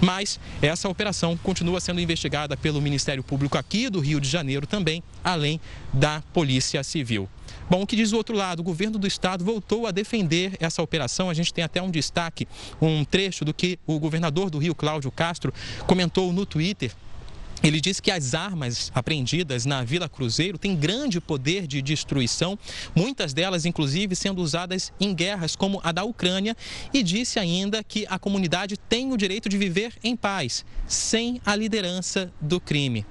Mas 0.00 0.40
essa 0.60 0.88
operação 0.88 1.36
continua 1.36 1.80
sendo 1.80 2.00
investigada 2.00 2.56
pelo 2.56 2.80
Ministério 2.80 3.22
Público 3.22 3.58
aqui 3.58 3.88
do 3.88 4.00
Rio 4.00 4.20
de 4.20 4.28
Janeiro 4.28 4.66
também, 4.66 5.02
além 5.22 5.60
da 5.92 6.22
Polícia 6.32 6.82
Civil. 6.82 7.28
Bom, 7.68 7.82
o 7.82 7.86
que 7.86 7.96
diz 7.96 8.12
o 8.12 8.16
outro 8.16 8.36
lado? 8.36 8.60
O 8.60 8.62
governo 8.62 8.98
do 8.98 9.06
estado 9.06 9.44
voltou 9.44 9.86
a 9.86 9.90
defender 9.90 10.56
essa 10.60 10.82
operação. 10.82 11.30
A 11.30 11.34
gente 11.34 11.52
tem 11.52 11.64
até 11.64 11.80
um 11.80 11.90
destaque, 11.90 12.46
um 12.80 13.04
trecho 13.04 13.44
do 13.44 13.54
que 13.54 13.78
o 13.86 13.98
governador 13.98 14.50
do 14.50 14.58
Rio, 14.58 14.74
Cláudio 14.74 15.10
Castro, 15.10 15.52
comentou 15.86 16.32
no 16.32 16.44
Twitter 16.44 16.92
ele 17.68 17.80
disse 17.80 18.02
que 18.02 18.10
as 18.10 18.34
armas 18.34 18.92
apreendidas 18.94 19.64
na 19.64 19.82
Vila 19.82 20.06
Cruzeiro 20.06 20.58
têm 20.58 20.76
grande 20.76 21.18
poder 21.18 21.66
de 21.66 21.80
destruição, 21.80 22.58
muitas 22.94 23.32
delas, 23.32 23.64
inclusive, 23.64 24.14
sendo 24.14 24.42
usadas 24.42 24.92
em 25.00 25.14
guerras 25.14 25.56
como 25.56 25.80
a 25.82 25.90
da 25.90 26.04
Ucrânia, 26.04 26.54
e 26.92 27.02
disse 27.02 27.38
ainda 27.38 27.82
que 27.82 28.06
a 28.10 28.18
comunidade 28.18 28.76
tem 28.76 29.12
o 29.12 29.16
direito 29.16 29.48
de 29.48 29.56
viver 29.56 29.94
em 30.04 30.14
paz, 30.14 30.62
sem 30.86 31.40
a 31.44 31.56
liderança 31.56 32.30
do 32.38 32.60
crime. 32.60 33.06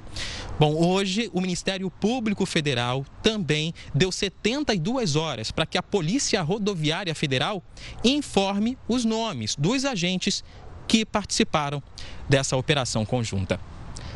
Bom, 0.60 0.76
hoje 0.76 1.32
o 1.34 1.42
Ministério 1.42 1.90
Público 1.90 2.46
Federal 2.46 3.04
também 3.24 3.74
deu 3.94 4.12
72 4.12 5.16
horas 5.16 5.50
para 5.50 5.66
que 5.66 5.80
a 5.80 5.84
Polícia 5.84 6.40
Rodoviária 6.44 7.16
Federal 7.16 7.64
informe 8.04 8.78
os 8.88 9.04
nomes 9.04 9.56
dos 9.56 9.84
agentes 9.84 10.44
que 10.88 11.04
participaram 11.04 11.82
dessa 12.30 12.56
operação 12.56 13.04
conjunta. 13.04 13.60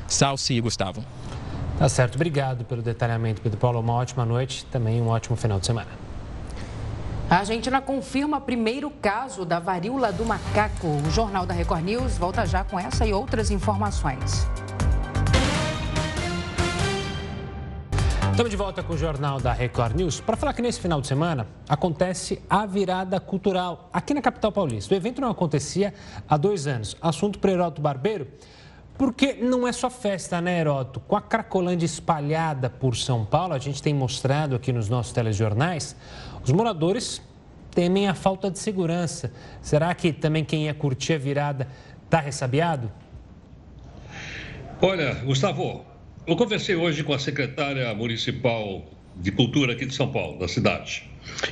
Salsi 0.07 0.53
e 0.53 0.61
Gustavo. 0.61 1.03
Tá 1.77 1.87
certo, 1.87 2.15
obrigado 2.15 2.65
pelo 2.65 2.81
detalhamento, 2.81 3.41
Pedro 3.41 3.59
Paulo. 3.59 3.79
Uma 3.79 3.93
ótima 3.93 4.25
noite, 4.25 4.65
também 4.65 5.01
um 5.01 5.09
ótimo 5.09 5.35
final 5.35 5.59
de 5.59 5.65
semana. 5.65 5.89
A 7.29 7.39
Argentina 7.39 7.81
confirma 7.81 8.39
primeiro 8.39 8.89
caso 8.89 9.43
da 9.43 9.59
varíola 9.59 10.13
do 10.13 10.25
macaco. 10.25 10.87
O 10.87 11.11
Jornal 11.11 11.45
da 11.45 11.53
Record 11.53 11.83
News 11.83 12.17
volta 12.17 12.45
já 12.45 12.63
com 12.63 12.79
essa 12.79 13.05
e 13.05 13.13
outras 13.13 13.51
informações. 13.51 14.47
Estamos 18.31 18.51
de 18.51 18.55
volta 18.55 18.81
com 18.83 18.93
o 18.93 18.97
Jornal 18.97 19.41
da 19.41 19.51
Record 19.51 19.95
News 19.95 20.21
para 20.21 20.37
falar 20.37 20.53
que 20.53 20.61
nesse 20.61 20.79
final 20.79 21.01
de 21.01 21.07
semana 21.07 21.47
acontece 21.67 22.39
a 22.49 22.65
virada 22.65 23.19
cultural 23.19 23.89
aqui 23.91 24.13
na 24.13 24.21
capital 24.21 24.51
paulista. 24.51 24.93
O 24.93 24.97
evento 24.97 25.19
não 25.19 25.31
acontecia 25.31 25.93
há 26.29 26.37
dois 26.37 26.65
anos. 26.65 26.95
Assunto 27.01 27.39
para 27.39 27.51
Heroto 27.51 27.81
Barbeiro. 27.81 28.27
Porque 28.97 29.33
não 29.33 29.67
é 29.67 29.71
só 29.71 29.89
festa, 29.89 30.41
né, 30.41 30.59
Heroto? 30.59 30.99
Com 31.01 31.15
a 31.15 31.21
Cracolândia 31.21 31.85
espalhada 31.85 32.69
por 32.69 32.95
São 32.95 33.23
Paulo, 33.23 33.53
a 33.53 33.59
gente 33.59 33.81
tem 33.81 33.93
mostrado 33.93 34.55
aqui 34.55 34.73
nos 34.73 34.89
nossos 34.89 35.13
telejornais, 35.13 35.95
os 36.43 36.51
moradores 36.51 37.21
temem 37.71 38.07
a 38.07 38.15
falta 38.15 38.49
de 38.49 38.57
segurança. 38.57 39.31
Será 39.61 39.93
que 39.93 40.11
também 40.11 40.43
quem 40.43 40.65
ia 40.65 40.73
curtir 40.73 41.13
a 41.13 41.17
virada 41.19 41.67
está 42.05 42.19
ressabiado? 42.19 42.91
Olha, 44.81 45.13
Gustavo, 45.25 45.85
eu 46.25 46.35
conversei 46.35 46.75
hoje 46.75 47.03
com 47.03 47.13
a 47.13 47.19
secretária 47.19 47.93
municipal 47.93 48.83
de 49.15 49.31
cultura 49.31 49.73
aqui 49.73 49.85
de 49.85 49.93
São 49.93 50.11
Paulo, 50.11 50.39
da 50.39 50.47
cidade. 50.47 51.07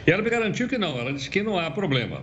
E 0.06 0.12
ela 0.12 0.24
me 0.24 0.30
garantiu 0.30 0.68
que 0.68 0.80
não, 0.80 0.98
ela 0.98 1.14
disse 1.14 1.30
que 1.30 1.44
não 1.44 1.60
há 1.60 1.70
problema. 1.70 2.22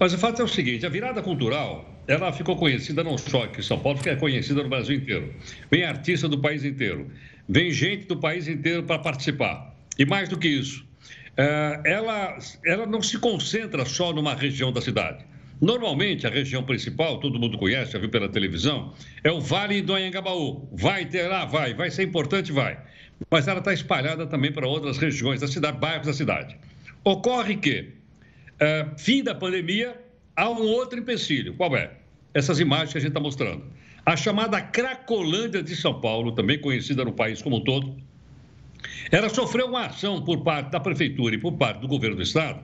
Mas 0.00 0.14
o 0.14 0.18
fato 0.18 0.40
é 0.40 0.44
o 0.44 0.48
seguinte: 0.48 0.86
a 0.86 0.88
virada 0.88 1.22
cultural 1.22 1.88
ela 2.08 2.32
ficou 2.32 2.56
conhecida 2.56 3.04
não 3.04 3.18
só 3.18 3.44
aqui 3.44 3.60
em 3.60 3.62
São 3.62 3.78
Paulo, 3.78 3.98
fica 3.98 4.16
conhecida 4.16 4.62
no 4.62 4.68
Brasil 4.70 4.96
inteiro. 4.96 5.32
Vem 5.70 5.84
artista 5.84 6.26
do 6.26 6.38
país 6.38 6.64
inteiro, 6.64 7.08
vem 7.46 7.70
gente 7.70 8.06
do 8.06 8.16
país 8.16 8.48
inteiro 8.48 8.82
para 8.82 8.98
participar. 8.98 9.76
E 9.98 10.06
mais 10.06 10.28
do 10.28 10.38
que 10.38 10.48
isso, 10.48 10.84
é, 11.36 11.80
ela, 11.84 12.38
ela 12.64 12.86
não 12.86 13.02
se 13.02 13.18
concentra 13.18 13.84
só 13.84 14.12
numa 14.12 14.34
região 14.34 14.72
da 14.72 14.80
cidade. 14.80 15.24
Normalmente, 15.60 16.26
a 16.26 16.30
região 16.30 16.64
principal, 16.64 17.20
todo 17.20 17.38
mundo 17.38 17.58
conhece, 17.58 17.92
já 17.92 17.98
viu 17.98 18.08
pela 18.08 18.30
televisão, 18.30 18.94
é 19.22 19.30
o 19.30 19.42
Vale 19.42 19.82
do 19.82 19.94
Anhangabaú. 19.94 20.66
Vai 20.72 21.04
ter 21.04 21.28
lá, 21.28 21.44
vai, 21.44 21.74
vai 21.74 21.90
ser 21.90 22.04
importante, 22.04 22.50
vai. 22.50 22.78
Mas 23.30 23.46
ela 23.46 23.58
está 23.58 23.70
espalhada 23.70 24.26
também 24.26 24.50
para 24.50 24.66
outras 24.66 24.96
regiões 24.96 25.42
da 25.42 25.46
cidade, 25.46 25.78
bairros 25.78 26.06
da 26.06 26.14
cidade. 26.14 26.56
Ocorre 27.04 27.56
que, 27.56 27.99
é, 28.60 28.86
fim 28.96 29.22
da 29.22 29.34
pandemia, 29.34 30.00
há 30.36 30.48
um 30.48 30.62
outro 30.62 30.98
empecilho. 30.98 31.54
Qual 31.54 31.74
é? 31.76 32.00
essas 32.34 32.60
imagens 32.60 32.92
que 32.92 32.98
a 32.98 33.00
gente 33.00 33.10
está 33.10 33.20
mostrando. 33.20 33.64
A 34.04 34.16
chamada 34.16 34.60
Cracolândia 34.60 35.62
de 35.62 35.76
São 35.76 36.00
Paulo, 36.00 36.32
também 36.32 36.58
conhecida 36.58 37.04
no 37.04 37.12
país 37.12 37.42
como 37.42 37.56
um 37.56 37.64
todo, 37.64 37.96
ela 39.10 39.28
sofreu 39.28 39.66
uma 39.66 39.86
ação 39.86 40.22
por 40.22 40.42
parte 40.42 40.70
da 40.70 40.80
prefeitura 40.80 41.34
e 41.34 41.38
por 41.38 41.52
parte 41.52 41.80
do 41.80 41.88
governo 41.88 42.16
do 42.16 42.22
estado 42.22 42.62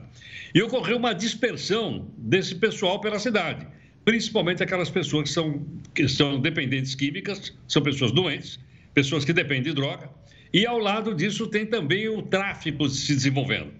e 0.55 0.61
ocorreu 0.61 0.97
uma 0.97 1.13
dispersão 1.13 2.07
desse 2.17 2.55
pessoal 2.55 2.99
pela 2.99 3.19
cidade, 3.19 3.67
principalmente 4.03 4.63
aquelas 4.63 4.89
pessoas 4.89 5.23
que 5.23 5.29
são, 5.29 5.65
que 5.93 6.07
são 6.07 6.39
dependentes 6.39 6.95
químicas, 6.95 7.53
são 7.67 7.81
pessoas 7.81 8.11
doentes, 8.11 8.59
pessoas 8.93 9.23
que 9.23 9.33
dependem 9.33 9.63
de 9.63 9.73
droga, 9.73 10.09
e 10.51 10.65
ao 10.65 10.79
lado 10.79 11.13
disso 11.13 11.45
tem 11.47 11.65
também 11.65 12.07
o 12.07 12.21
tráfico 12.21 12.87
se 12.89 13.13
desenvolvendo. 13.13 13.71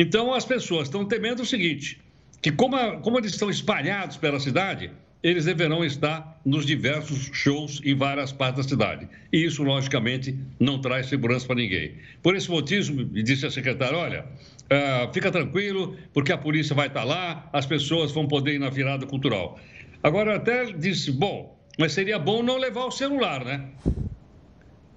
Então 0.00 0.32
as 0.32 0.46
pessoas 0.46 0.84
estão 0.84 1.04
temendo 1.04 1.42
o 1.42 1.44
seguinte, 1.44 2.00
que 2.40 2.50
como, 2.50 2.74
a, 2.74 2.96
como 2.96 3.18
eles 3.18 3.32
estão 3.32 3.50
espalhados 3.50 4.16
pela 4.16 4.40
cidade, 4.40 4.90
eles 5.22 5.44
deverão 5.44 5.84
estar 5.84 6.40
nos 6.42 6.64
diversos 6.64 7.28
shows 7.34 7.82
em 7.84 7.94
várias 7.94 8.32
partes 8.32 8.64
da 8.64 8.68
cidade. 8.70 9.06
E 9.30 9.44
isso, 9.44 9.62
logicamente, 9.62 10.34
não 10.58 10.80
traz 10.80 11.04
segurança 11.04 11.46
para 11.46 11.56
ninguém. 11.56 11.96
Por 12.22 12.34
esse 12.34 12.50
motivo, 12.50 13.04
disse 13.04 13.44
a 13.44 13.50
secretária: 13.50 13.98
olha, 13.98 14.24
uh, 14.24 15.12
fica 15.12 15.30
tranquilo, 15.30 15.94
porque 16.14 16.32
a 16.32 16.38
polícia 16.38 16.74
vai 16.74 16.86
estar 16.86 17.04
lá, 17.04 17.50
as 17.52 17.66
pessoas 17.66 18.10
vão 18.10 18.26
poder 18.26 18.54
ir 18.54 18.58
na 18.58 18.70
virada 18.70 19.04
cultural. 19.04 19.60
Agora, 20.02 20.36
até 20.36 20.72
disse: 20.72 21.12
bom, 21.12 21.60
mas 21.78 21.92
seria 21.92 22.18
bom 22.18 22.42
não 22.42 22.56
levar 22.56 22.86
o 22.86 22.90
celular, 22.90 23.44
né? 23.44 23.68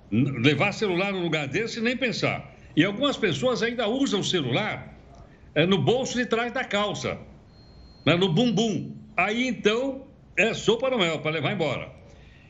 Levar 0.10 0.72
celular 0.72 1.12
no 1.12 1.19
lugar 1.19 1.50
desse, 1.50 1.81
nem 1.81 1.98
pensar. 1.98 2.55
E 2.74 2.86
algumas 2.86 3.17
pessoas 3.17 3.62
ainda 3.62 3.86
usam 3.86 4.22
o 4.22 4.24
celular 4.24 4.92
é, 5.55 5.65
no 5.65 5.77
bolso 5.77 6.17
de 6.17 6.25
trás 6.25 6.51
da 6.51 6.63
calça, 6.63 7.17
né, 8.05 8.15
no 8.15 8.33
bumbum. 8.33 8.95
Aí 9.15 9.48
então 9.48 10.07
é 10.36 10.53
sopa 10.53 10.89
no 10.89 10.98
mel 10.98 11.19
para 11.19 11.31
levar 11.31 11.53
embora. 11.53 11.91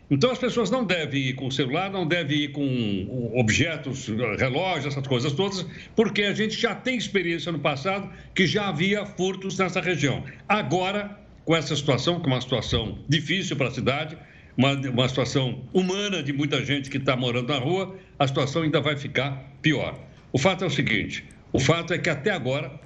Então 0.10 0.29
as 0.31 0.38
pessoas 0.38 0.69
não 0.69 0.86
devem 0.86 1.22
ir 1.22 1.33
com 1.33 1.50
celular, 1.50 1.89
não 1.89 2.05
devem 2.05 2.43
ir 2.43 2.51
com 2.51 3.31
objetos, 3.36 4.07
relógios, 4.38 4.93
essas 4.93 5.07
coisas 5.07 5.33
todas, 5.33 5.65
porque 5.95 6.24
a 6.24 6.33
gente 6.33 6.60
já 6.60 6.75
tem 6.75 6.95
experiência 6.95 7.51
no 7.51 7.60
passado 7.60 8.10
que 8.36 8.45
já 8.45 8.67
havia 8.67 9.05
furtos 9.05 9.57
nessa 9.57 9.81
região. 9.81 10.24
Agora, 10.48 11.19
com 11.45 11.55
essa 11.55 11.75
situação, 11.75 12.19
que 12.19 12.29
é 12.29 12.33
uma 12.33 12.41
situação 12.41 13.00
difícil 13.07 13.55
para 13.55 13.69
a 13.69 13.72
cidade, 13.72 14.17
uma, 14.55 14.74
uma 14.74 15.10
situação 15.10 15.63
humana 15.74 16.22
de 16.22 16.31
muita 16.31 16.63
gente 16.63 16.89
que 16.89 16.98
está 16.98 17.15
morando 17.15 17.48
na 17.51 17.57
rua, 17.57 17.95
a 18.19 18.27
situação 18.27 18.62
ainda 18.62 18.79
vai 18.79 18.95
ficar 18.95 19.51
pior. 19.62 19.98
O 20.31 20.38
fato 20.38 20.63
é 20.63 20.67
o 20.67 20.69
seguinte: 20.69 21.25
o 21.51 21.60
fato 21.60 21.93
é 21.93 21.98
que 21.98 22.10
até 22.10 22.29
agora 22.29 22.79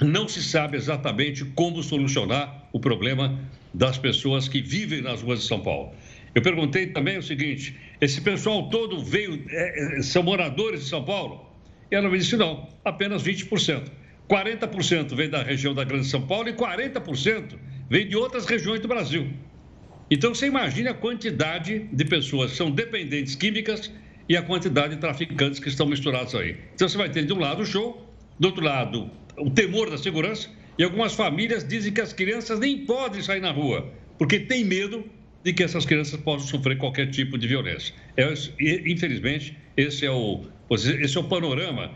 não 0.00 0.28
se 0.28 0.42
sabe 0.42 0.76
exatamente 0.76 1.44
como 1.44 1.82
solucionar 1.82 2.68
o 2.72 2.80
problema 2.80 3.38
das 3.72 3.98
pessoas 3.98 4.48
que 4.48 4.60
vivem 4.60 5.00
nas 5.00 5.22
ruas 5.22 5.40
de 5.40 5.46
São 5.46 5.60
Paulo. 5.60 5.92
Eu 6.34 6.42
perguntei 6.42 6.88
também 6.88 7.16
o 7.16 7.22
seguinte: 7.22 7.76
esse 8.00 8.20
pessoal 8.20 8.68
todo 8.68 9.02
veio, 9.02 9.42
é, 9.48 9.98
é 9.98 10.02
são 10.02 10.22
moradores 10.22 10.80
de 10.80 10.88
São 10.88 11.04
Paulo? 11.04 11.46
E 11.90 11.94
ela 11.94 12.08
me 12.10 12.18
disse: 12.18 12.36
não, 12.36 12.68
apenas 12.84 13.22
20%. 13.22 13.90
40% 14.28 15.14
vem 15.14 15.30
da 15.30 15.42
região 15.42 15.72
da 15.72 15.84
Grande 15.84 16.06
São 16.06 16.20
Paulo 16.26 16.48
e 16.48 16.52
40% 16.52 17.56
vem 17.88 18.08
de 18.08 18.16
outras 18.16 18.44
regiões 18.44 18.80
do 18.80 18.88
Brasil. 18.88 19.30
Então 20.10 20.34
você 20.34 20.46
imagine 20.46 20.88
a 20.88 20.94
quantidade 20.94 21.88
de 21.92 22.04
pessoas 22.04 22.52
que 22.52 22.56
são 22.56 22.70
dependentes 22.70 23.34
químicas 23.34 23.90
e 24.28 24.36
a 24.36 24.42
quantidade 24.42 24.94
de 24.94 25.00
traficantes 25.00 25.60
que 25.60 25.68
estão 25.68 25.86
misturados 25.86 26.34
aí. 26.34 26.56
Então 26.74 26.88
você 26.88 26.98
vai 26.98 27.08
ter 27.08 27.24
de 27.24 27.32
um 27.32 27.38
lado 27.38 27.62
o 27.62 27.66
show, 27.66 28.05
do 28.38 28.48
outro 28.48 28.64
lado 28.64 29.10
o 29.36 29.50
temor 29.50 29.90
da 29.90 29.98
segurança 29.98 30.48
e 30.78 30.84
algumas 30.84 31.14
famílias 31.14 31.66
dizem 31.66 31.92
que 31.92 32.00
as 32.00 32.12
crianças 32.12 32.58
nem 32.58 32.84
podem 32.84 33.22
sair 33.22 33.40
na 33.40 33.50
rua 33.50 33.92
porque 34.18 34.40
tem 34.40 34.64
medo 34.64 35.04
de 35.46 35.52
que 35.52 35.62
essas 35.62 35.86
crianças 35.86 36.18
possam 36.20 36.48
sofrer 36.48 36.76
qualquer 36.76 37.08
tipo 37.08 37.38
de 37.38 37.46
violência. 37.46 37.94
É, 38.16 38.32
infelizmente, 38.84 39.56
esse 39.76 40.04
é, 40.04 40.10
o, 40.10 40.44
esse 40.68 41.16
é 41.16 41.20
o 41.20 41.24
panorama 41.24 41.92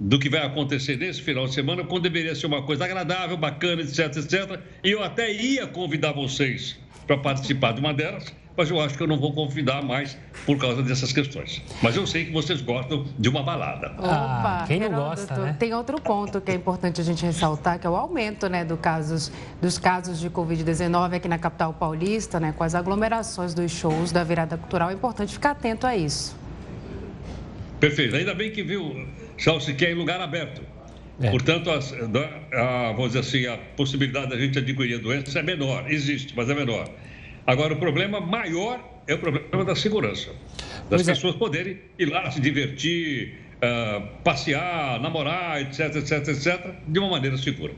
do 0.00 0.18
que 0.18 0.30
vai 0.30 0.40
acontecer 0.40 0.96
nesse 0.96 1.20
final 1.20 1.46
de 1.46 1.52
semana, 1.52 1.84
quando 1.84 2.04
deveria 2.04 2.34
ser 2.34 2.46
uma 2.46 2.62
coisa 2.62 2.86
agradável, 2.86 3.36
bacana, 3.36 3.82
etc, 3.82 4.16
etc. 4.16 4.58
E 4.82 4.90
eu 4.90 5.02
até 5.02 5.30
ia 5.30 5.66
convidar 5.66 6.12
vocês 6.12 6.78
para 7.06 7.18
participar 7.18 7.72
de 7.72 7.80
uma 7.80 7.92
delas, 7.92 8.34
mas 8.56 8.70
eu 8.70 8.80
acho 8.80 8.96
que 8.96 9.02
eu 9.02 9.06
não 9.06 9.18
vou 9.18 9.32
convidar 9.32 9.82
mais 9.82 10.16
por 10.46 10.56
causa 10.58 10.82
dessas 10.82 11.12
questões. 11.12 11.62
Mas 11.82 11.96
eu 11.96 12.06
sei 12.06 12.26
que 12.26 12.32
vocês 12.32 12.60
gostam 12.60 13.04
de 13.18 13.28
uma 13.28 13.42
balada. 13.42 13.92
Opa, 13.98 14.62
ah, 14.62 14.64
quem 14.66 14.78
não 14.78 14.90
gosta, 14.90 15.36
né? 15.36 15.56
Tem 15.58 15.74
outro 15.74 16.00
ponto 16.00 16.40
que 16.40 16.50
é 16.50 16.54
importante 16.54 17.00
a 17.00 17.04
gente 17.04 17.24
ressaltar, 17.24 17.78
que 17.78 17.86
é 17.86 17.90
o 17.90 17.96
aumento 17.96 18.48
né, 18.48 18.64
do 18.64 18.76
casos, 18.76 19.32
dos 19.60 19.78
casos 19.78 20.20
de 20.20 20.30
Covid-19 20.30 21.14
aqui 21.14 21.28
na 21.28 21.38
capital 21.38 21.72
paulista, 21.72 22.38
né, 22.38 22.54
com 22.56 22.62
as 22.62 22.74
aglomerações 22.74 23.54
dos 23.54 23.72
shows 23.72 24.12
da 24.12 24.22
virada 24.22 24.56
cultural. 24.56 24.90
É 24.90 24.94
importante 24.94 25.32
ficar 25.32 25.50
atento 25.50 25.86
a 25.86 25.96
isso. 25.96 26.36
Perfeito. 27.80 28.14
Ainda 28.16 28.34
bem 28.34 28.50
que 28.50 28.62
viu, 28.62 29.06
Chelsea, 29.36 29.74
que 29.74 29.84
é 29.84 29.90
em 29.90 29.94
lugar 29.94 30.20
aberto. 30.20 30.62
É. 31.20 31.30
Portanto, 31.30 31.70
a, 31.70 31.78
a, 31.78 32.92
vamos 32.92 33.12
dizer 33.12 33.20
assim, 33.20 33.46
a 33.46 33.56
possibilidade 33.76 34.30
da 34.30 34.36
gente 34.36 34.58
adquirir 34.58 34.96
a 34.96 34.98
doença 34.98 35.38
é 35.38 35.42
menor, 35.42 35.84
existe, 35.90 36.34
mas 36.36 36.50
é 36.50 36.54
menor. 36.54 36.88
Agora, 37.46 37.74
o 37.74 37.76
problema 37.76 38.20
maior 38.20 38.80
é 39.06 39.14
o 39.14 39.18
problema 39.18 39.64
da 39.64 39.76
segurança. 39.76 40.30
Das 40.88 41.02
pois 41.02 41.08
é. 41.08 41.12
pessoas 41.12 41.34
é. 41.34 41.38
poderem 41.38 41.78
ir 41.98 42.06
lá 42.06 42.30
se 42.30 42.40
divertir, 42.40 43.38
uh, 43.64 44.06
passear, 44.22 45.00
namorar, 45.00 45.60
etc, 45.62 45.96
etc, 45.96 46.28
etc, 46.28 46.70
de 46.86 46.98
uma 46.98 47.08
maneira 47.08 47.36
segura. 47.36 47.72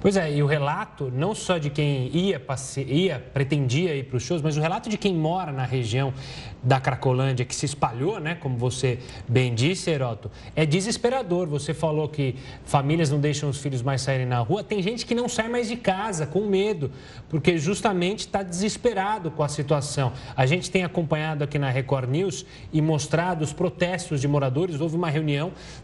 Pois 0.00 0.16
é, 0.16 0.32
e 0.32 0.42
o 0.42 0.46
relato 0.46 1.10
não 1.14 1.34
só 1.34 1.58
de 1.58 1.70
quem 1.70 2.08
ia, 2.16 2.38
passe... 2.38 2.82
ia 2.82 3.18
pretendia 3.32 3.94
ir 3.94 4.04
para 4.04 4.16
os 4.16 4.22
shows, 4.22 4.42
mas 4.42 4.56
o 4.56 4.60
relato 4.60 4.88
de 4.88 4.96
quem 4.96 5.14
mora 5.14 5.52
na 5.52 5.64
região 5.64 6.12
da 6.62 6.80
Cracolândia 6.80 7.44
que 7.44 7.54
se 7.54 7.66
espalhou, 7.66 8.20
né, 8.20 8.36
como 8.36 8.56
você 8.56 8.98
bem 9.28 9.54
disse, 9.54 9.90
Heroto, 9.90 10.30
é 10.54 10.64
desesperador. 10.64 11.48
Você 11.48 11.74
falou 11.74 12.08
que 12.08 12.36
famílias 12.64 13.10
não 13.10 13.20
deixam 13.20 13.48
os 13.48 13.58
filhos 13.58 13.82
mais 13.82 14.00
saírem 14.02 14.26
na 14.26 14.38
rua. 14.38 14.62
Tem 14.62 14.80
gente 14.80 15.04
que 15.04 15.14
não 15.14 15.28
sai 15.28 15.48
mais 15.48 15.68
de 15.68 15.76
casa 15.76 16.26
com 16.26 16.46
medo, 16.46 16.90
porque 17.28 17.58
justamente 17.58 18.20
está 18.20 18.42
desesperado 18.42 19.30
com 19.30 19.42
a 19.42 19.48
situação. 19.48 20.12
A 20.36 20.46
gente 20.46 20.70
tem 20.70 20.84
acompanhado 20.84 21.42
aqui 21.42 21.58
na 21.58 21.70
Record 21.70 22.08
News 22.08 22.46
e 22.72 22.80
mostrado 22.80 23.42
os 23.42 23.52
protestos 23.52 24.20
de 24.20 24.28
moradores. 24.28 24.80
Houve 24.80 24.94
uma 24.96 25.10
reunião 25.10 25.31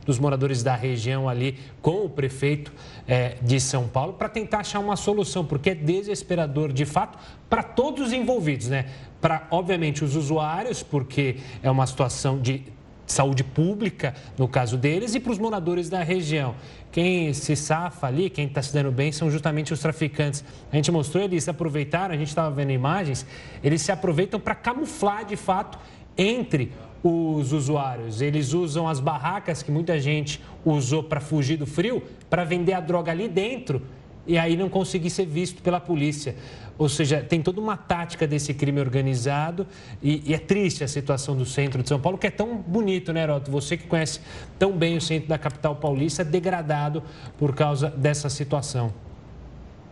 dos 0.04 0.18
moradores 0.18 0.62
da 0.62 0.74
região 0.74 1.28
ali 1.28 1.58
com 1.80 2.04
o 2.04 2.08
prefeito 2.08 2.72
é, 3.06 3.36
de 3.40 3.60
São 3.60 3.88
Paulo 3.88 4.14
para 4.14 4.28
tentar 4.28 4.58
achar 4.58 4.78
uma 4.78 4.96
solução, 4.96 5.44
porque 5.44 5.70
é 5.70 5.74
desesperador 5.74 6.72
de 6.72 6.84
fato 6.84 7.18
para 7.48 7.62
todos 7.62 8.08
os 8.08 8.12
envolvidos, 8.12 8.68
né? 8.68 8.86
Para, 9.20 9.46
obviamente, 9.50 10.04
os 10.04 10.14
usuários, 10.14 10.82
porque 10.82 11.36
é 11.62 11.70
uma 11.70 11.86
situação 11.86 12.38
de 12.38 12.64
saúde 13.06 13.42
pública, 13.42 14.14
no 14.36 14.46
caso 14.46 14.76
deles, 14.76 15.14
e 15.14 15.20
para 15.20 15.32
os 15.32 15.38
moradores 15.38 15.88
da 15.88 16.02
região. 16.02 16.54
Quem 16.92 17.32
se 17.32 17.56
safa 17.56 18.06
ali, 18.06 18.30
quem 18.30 18.46
está 18.46 18.62
se 18.62 18.72
dando 18.72 18.92
bem, 18.92 19.10
são 19.12 19.30
justamente 19.30 19.72
os 19.72 19.80
traficantes. 19.80 20.44
A 20.70 20.76
gente 20.76 20.90
mostrou, 20.90 21.24
eles 21.24 21.48
aproveitaram, 21.48 22.14
a 22.14 22.18
gente 22.18 22.28
estava 22.28 22.54
vendo 22.54 22.70
imagens, 22.70 23.26
eles 23.62 23.82
se 23.82 23.90
aproveitam 23.90 24.38
para 24.38 24.54
camuflar, 24.54 25.24
de 25.24 25.36
fato, 25.36 25.78
entre 26.16 26.72
os 27.02 27.52
usuários. 27.52 28.20
Eles 28.20 28.52
usam 28.52 28.88
as 28.88 29.00
barracas 29.00 29.62
que 29.62 29.70
muita 29.70 29.98
gente 30.00 30.40
usou 30.64 31.02
para 31.02 31.20
fugir 31.20 31.56
do 31.56 31.66
frio, 31.66 32.02
para 32.28 32.44
vender 32.44 32.72
a 32.72 32.80
droga 32.80 33.12
ali 33.12 33.28
dentro 33.28 33.82
e 34.26 34.36
aí 34.36 34.56
não 34.56 34.68
conseguir 34.68 35.10
ser 35.10 35.26
visto 35.26 35.62
pela 35.62 35.80
polícia. 35.80 36.36
Ou 36.76 36.88
seja, 36.88 37.20
tem 37.20 37.42
toda 37.42 37.60
uma 37.60 37.76
tática 37.76 38.26
desse 38.26 38.54
crime 38.54 38.78
organizado 38.78 39.66
e, 40.02 40.22
e, 40.26 40.34
é 40.34 40.38
triste 40.38 40.84
a 40.84 40.88
situação 40.88 41.34
do 41.36 41.44
centro 41.44 41.82
de 41.82 41.88
São 41.88 41.98
Paulo, 41.98 42.16
que 42.16 42.26
é 42.26 42.30
tão 42.30 42.58
bonito, 42.58 43.12
né, 43.12 43.22
Heroto? 43.22 43.50
Você 43.50 43.76
que 43.76 43.88
conhece 43.88 44.20
tão 44.58 44.70
bem 44.70 44.96
o 44.96 45.00
centro 45.00 45.28
da 45.28 45.38
capital 45.38 45.74
paulista, 45.74 46.22
degradado 46.22 47.02
por 47.36 47.54
causa 47.54 47.90
dessa 47.90 48.28
situação. 48.28 48.92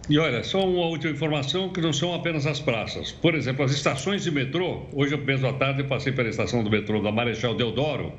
E 0.08 0.18
olha, 0.20 0.44
só 0.44 0.64
uma 0.64 0.86
última 0.86 1.12
informação 1.12 1.68
que 1.68 1.80
não 1.80 1.92
são 1.92 2.14
apenas 2.14 2.46
as 2.46 2.60
praças. 2.60 3.10
Por 3.10 3.34
exemplo, 3.34 3.64
as 3.64 3.72
estações 3.72 4.22
de 4.22 4.30
metrô. 4.30 4.86
Hoje, 4.92 5.16
mesmo 5.16 5.48
à 5.48 5.52
tarde, 5.52 5.82
eu 5.82 5.86
passei 5.86 6.12
pela 6.12 6.28
estação 6.28 6.62
do 6.62 6.70
metrô 6.70 7.02
da 7.02 7.10
Marechal 7.10 7.54
Deodoro. 7.54 8.12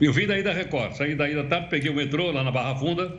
Eu 0.00 0.12
vim 0.12 0.26
daí 0.26 0.42
da 0.42 0.52
Record. 0.52 0.94
Saí 0.94 1.14
daí 1.14 1.34
da 1.34 1.44
tarde, 1.44 1.68
peguei 1.70 1.92
o 1.92 1.94
metrô 1.94 2.32
lá 2.32 2.42
na 2.42 2.50
Barra 2.50 2.74
Funda 2.74 3.16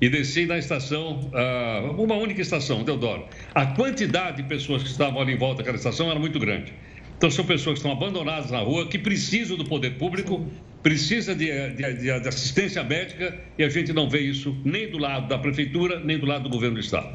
e 0.00 0.08
desci 0.08 0.46
na 0.46 0.56
estação, 0.56 1.30
uh, 1.34 2.02
uma 2.02 2.14
única 2.14 2.40
estação, 2.40 2.82
Deodoro. 2.82 3.26
A 3.54 3.66
quantidade 3.66 4.38
de 4.38 4.48
pessoas 4.48 4.82
que 4.82 4.88
estavam 4.88 5.20
ali 5.20 5.34
em 5.34 5.38
volta 5.38 5.58
daquela 5.58 5.76
estação 5.76 6.10
era 6.10 6.18
muito 6.18 6.38
grande. 6.38 6.72
Então, 7.18 7.28
são 7.32 7.44
pessoas 7.44 7.80
que 7.80 7.86
estão 7.86 7.90
abandonadas 7.90 8.48
na 8.48 8.60
rua, 8.60 8.86
que 8.86 8.96
precisam 8.96 9.56
do 9.56 9.64
poder 9.64 9.98
público, 9.98 10.46
precisam 10.84 11.34
de, 11.34 11.46
de, 11.70 11.94
de, 11.94 12.10
assistência 12.10 12.84
médica, 12.84 13.36
e 13.58 13.64
a 13.64 13.68
gente 13.68 13.92
não 13.92 14.08
vê 14.08 14.20
isso 14.20 14.56
nem 14.64 14.88
do 14.88 14.98
lado 14.98 15.26
da 15.26 15.36
prefeitura, 15.36 15.98
nem 15.98 16.16
do 16.16 16.24
lado 16.24 16.44
do 16.44 16.48
governo 16.48 16.76
do 16.76 16.80
Estado. 16.80 17.08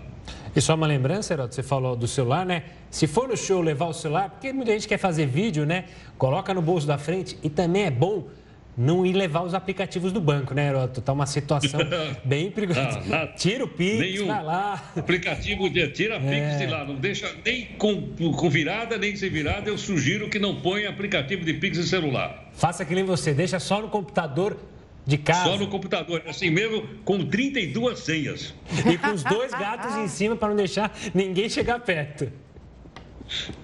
E 0.53 0.59
só 0.59 0.75
uma 0.75 0.85
lembrança, 0.85 1.33
Heroto, 1.33 1.55
você 1.55 1.63
falou 1.63 1.95
do 1.95 2.05
celular, 2.05 2.45
né? 2.45 2.63
Se 2.91 3.07
for 3.07 3.29
no 3.29 3.37
show 3.37 3.61
levar 3.61 3.85
o 3.85 3.93
celular, 3.93 4.29
porque 4.29 4.51
muita 4.51 4.73
gente 4.73 4.89
quer 4.89 4.97
fazer 4.97 5.25
vídeo, 5.25 5.65
né? 5.65 5.85
Coloca 6.17 6.53
no 6.53 6.61
bolso 6.61 6.85
da 6.85 6.97
frente 6.97 7.37
e 7.41 7.49
também 7.49 7.83
é 7.83 7.91
bom 7.91 8.27
não 8.75 9.05
ir 9.05 9.13
levar 9.13 9.41
os 9.41 9.53
aplicativos 9.53 10.11
do 10.11 10.19
banco, 10.19 10.53
né, 10.53 10.69
Heroto? 10.69 11.01
Tá 11.01 11.13
uma 11.13 11.25
situação 11.25 11.79
bem 12.25 12.51
perigosa. 12.51 13.01
Ah, 13.11 13.27
tira 13.27 13.63
o 13.63 13.67
Pix, 13.67 13.99
nenhum 13.99 14.27
vai 14.27 14.43
lá. 14.43 14.91
Aplicativo 14.97 15.69
de 15.69 15.87
tira 15.89 16.15
é. 16.15 16.19
Pix 16.19 16.57
de 16.57 16.67
lá, 16.67 16.83
não 16.83 16.95
deixa 16.95 17.31
nem 17.45 17.65
com, 17.77 18.09
com 18.33 18.49
virada, 18.49 18.97
nem 18.97 19.15
sem 19.15 19.29
virada. 19.29 19.69
Eu 19.69 19.77
sugiro 19.77 20.29
que 20.29 20.39
não 20.39 20.59
ponha 20.61 20.89
aplicativo 20.89 21.45
de 21.45 21.53
Pix 21.53 21.77
em 21.77 21.83
celular. 21.83 22.49
Faça 22.53 22.83
que 22.83 22.95
nem 22.95 23.03
você, 23.03 23.33
deixa 23.33 23.59
só 23.59 23.81
no 23.81 23.89
computador 23.89 24.57
de 25.05 25.17
casa. 25.17 25.51
Só 25.51 25.57
no 25.57 25.67
computador, 25.67 26.23
assim 26.27 26.49
mesmo, 26.49 26.87
com 27.03 27.25
32 27.25 27.99
senhas. 27.99 28.53
E 28.89 28.97
com 28.97 29.11
os 29.11 29.23
dois 29.23 29.51
gatos 29.51 29.95
em 29.97 30.07
cima 30.07 30.35
para 30.35 30.49
não 30.49 30.55
deixar 30.55 30.95
ninguém 31.13 31.49
chegar 31.49 31.79
perto. 31.79 32.31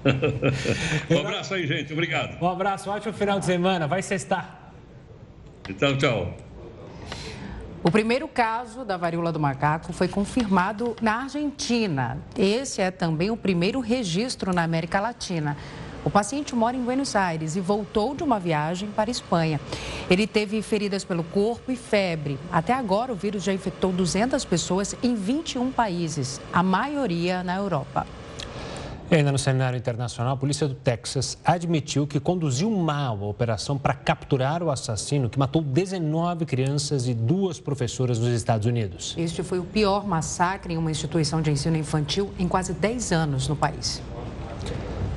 um 1.09 1.19
abraço 1.19 1.53
aí, 1.53 1.67
gente. 1.67 1.93
Obrigado. 1.93 2.41
Um 2.41 2.47
abraço, 2.47 2.89
ótimo 2.89 3.13
final 3.13 3.39
de 3.39 3.45
semana. 3.45 3.87
Vai 3.87 4.01
sextar. 4.01 4.58
Então, 5.69 5.95
tchau. 5.95 6.33
O 7.81 7.91
primeiro 7.91 8.27
caso 8.27 8.83
da 8.83 8.97
varíola 8.97 9.31
do 9.31 9.39
macaco 9.39 9.93
foi 9.93 10.07
confirmado 10.07 10.95
na 11.01 11.23
Argentina. 11.23 12.17
Esse 12.37 12.81
é 12.81 12.91
também 12.91 13.29
o 13.29 13.37
primeiro 13.37 13.79
registro 13.79 14.53
na 14.53 14.63
América 14.63 14.99
Latina. 14.99 15.55
O 16.03 16.09
paciente 16.09 16.55
mora 16.55 16.75
em 16.75 16.81
Buenos 16.81 17.15
Aires 17.15 17.55
e 17.55 17.61
voltou 17.61 18.15
de 18.15 18.23
uma 18.23 18.39
viagem 18.39 18.89
para 18.89 19.09
a 19.09 19.11
Espanha. 19.11 19.61
Ele 20.09 20.25
teve 20.25 20.61
feridas 20.61 21.03
pelo 21.03 21.23
corpo 21.23 21.71
e 21.71 21.75
febre. 21.75 22.39
Até 22.51 22.73
agora, 22.73 23.13
o 23.13 23.15
vírus 23.15 23.43
já 23.43 23.53
infectou 23.53 23.91
200 23.91 24.43
pessoas 24.45 24.95
em 25.03 25.13
21 25.13 25.71
países, 25.71 26.41
a 26.51 26.63
maioria 26.63 27.43
na 27.43 27.55
Europa. 27.55 28.07
E 29.11 29.15
ainda 29.15 29.31
no 29.31 29.39
cenário 29.39 29.75
internacional, 29.75 30.35
a 30.35 30.37
polícia 30.37 30.67
do 30.67 30.75
Texas 30.75 31.35
admitiu 31.43 32.05
que 32.05 32.19
conduziu 32.19 32.69
mal 32.69 33.23
a 33.23 33.25
operação 33.25 33.75
para 33.75 33.91
capturar 33.91 34.61
o 34.61 34.69
assassino 34.69 35.27
que 35.27 35.39
matou 35.39 35.63
19 35.63 36.45
crianças 36.45 37.07
e 37.07 37.15
duas 37.15 37.59
professoras 37.59 38.19
nos 38.19 38.29
Estados 38.29 38.67
Unidos. 38.67 39.15
Este 39.17 39.41
foi 39.41 39.57
o 39.57 39.63
pior 39.63 40.05
massacre 40.05 40.75
em 40.75 40.77
uma 40.77 40.91
instituição 40.91 41.41
de 41.41 41.49
ensino 41.49 41.75
infantil 41.75 42.31
em 42.37 42.47
quase 42.47 42.71
10 42.71 43.11
anos 43.11 43.47
no 43.47 43.55
país. 43.55 43.99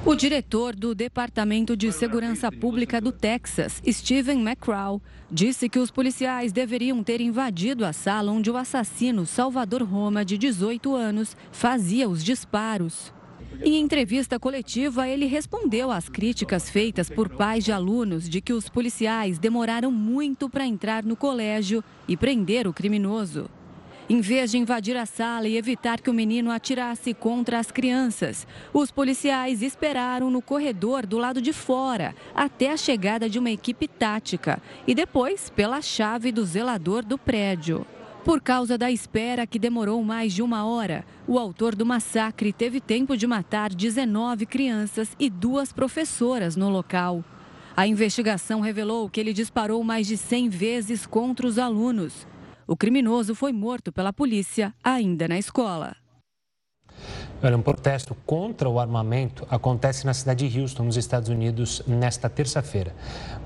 O 0.06 0.14
diretor 0.14 0.74
do 0.74 0.94
Departamento 0.94 1.76
de 1.76 1.92
Segurança 1.92 2.50
Pública 2.50 2.98
do 2.98 3.12
Texas, 3.12 3.82
Steven 3.86 4.40
McCraw, 4.40 5.02
disse 5.30 5.68
que 5.68 5.78
os 5.78 5.90
policiais 5.90 6.50
deveriam 6.50 7.04
ter 7.04 7.20
invadido 7.20 7.84
a 7.84 7.92
sala 7.92 8.32
onde 8.32 8.50
o 8.50 8.56
assassino 8.56 9.26
Salvador 9.26 9.82
Roma, 9.82 10.24
de 10.24 10.38
18 10.38 10.96
anos, 10.96 11.36
fazia 11.52 12.08
os 12.08 12.24
disparos. 12.24 13.12
Em 13.60 13.78
entrevista 13.78 14.38
coletiva, 14.38 15.08
ele 15.08 15.26
respondeu 15.26 15.90
às 15.90 16.08
críticas 16.08 16.70
feitas 16.70 17.10
por 17.10 17.28
pais 17.28 17.64
de 17.64 17.72
alunos 17.72 18.28
de 18.28 18.40
que 18.40 18.52
os 18.52 18.68
policiais 18.68 19.38
demoraram 19.38 19.90
muito 19.90 20.48
para 20.48 20.66
entrar 20.66 21.04
no 21.04 21.16
colégio 21.16 21.84
e 22.08 22.16
prender 22.16 22.66
o 22.66 22.72
criminoso. 22.72 23.48
Em 24.08 24.20
vez 24.20 24.50
de 24.50 24.58
invadir 24.58 24.96
a 24.96 25.06
sala 25.06 25.46
e 25.46 25.56
evitar 25.56 26.00
que 26.00 26.10
o 26.10 26.14
menino 26.14 26.50
atirasse 26.50 27.14
contra 27.14 27.58
as 27.58 27.70
crianças, 27.70 28.46
os 28.72 28.90
policiais 28.90 29.62
esperaram 29.62 30.30
no 30.30 30.42
corredor 30.42 31.06
do 31.06 31.18
lado 31.18 31.40
de 31.40 31.52
fora 31.52 32.14
até 32.34 32.72
a 32.72 32.76
chegada 32.76 33.28
de 33.28 33.38
uma 33.38 33.50
equipe 33.50 33.86
tática 33.86 34.60
e 34.86 34.94
depois 34.94 35.50
pela 35.50 35.80
chave 35.80 36.32
do 36.32 36.44
zelador 36.44 37.04
do 37.04 37.16
prédio. 37.16 37.86
Por 38.24 38.40
causa 38.40 38.78
da 38.78 38.88
espera 38.88 39.48
que 39.48 39.58
demorou 39.58 40.02
mais 40.04 40.32
de 40.32 40.42
uma 40.42 40.64
hora, 40.64 41.04
o 41.26 41.40
autor 41.40 41.74
do 41.74 41.84
massacre 41.84 42.52
teve 42.52 42.80
tempo 42.80 43.16
de 43.16 43.26
matar 43.26 43.74
19 43.74 44.46
crianças 44.46 45.16
e 45.18 45.28
duas 45.28 45.72
professoras 45.72 46.54
no 46.54 46.70
local. 46.70 47.24
A 47.76 47.84
investigação 47.84 48.60
revelou 48.60 49.10
que 49.10 49.18
ele 49.18 49.32
disparou 49.32 49.82
mais 49.82 50.06
de 50.06 50.16
100 50.16 50.48
vezes 50.50 51.04
contra 51.04 51.46
os 51.46 51.58
alunos. 51.58 52.24
O 52.64 52.76
criminoso 52.76 53.34
foi 53.34 53.52
morto 53.52 53.90
pela 53.90 54.12
polícia 54.12 54.72
ainda 54.84 55.26
na 55.26 55.36
escola. 55.36 56.01
Olha, 57.44 57.56
um 57.56 57.62
protesto 57.62 58.14
contra 58.24 58.68
o 58.68 58.78
armamento 58.78 59.44
acontece 59.50 60.06
na 60.06 60.14
cidade 60.14 60.48
de 60.48 60.60
Houston, 60.60 60.84
nos 60.84 60.96
Estados 60.96 61.28
Unidos, 61.28 61.82
nesta 61.88 62.30
terça-feira. 62.30 62.94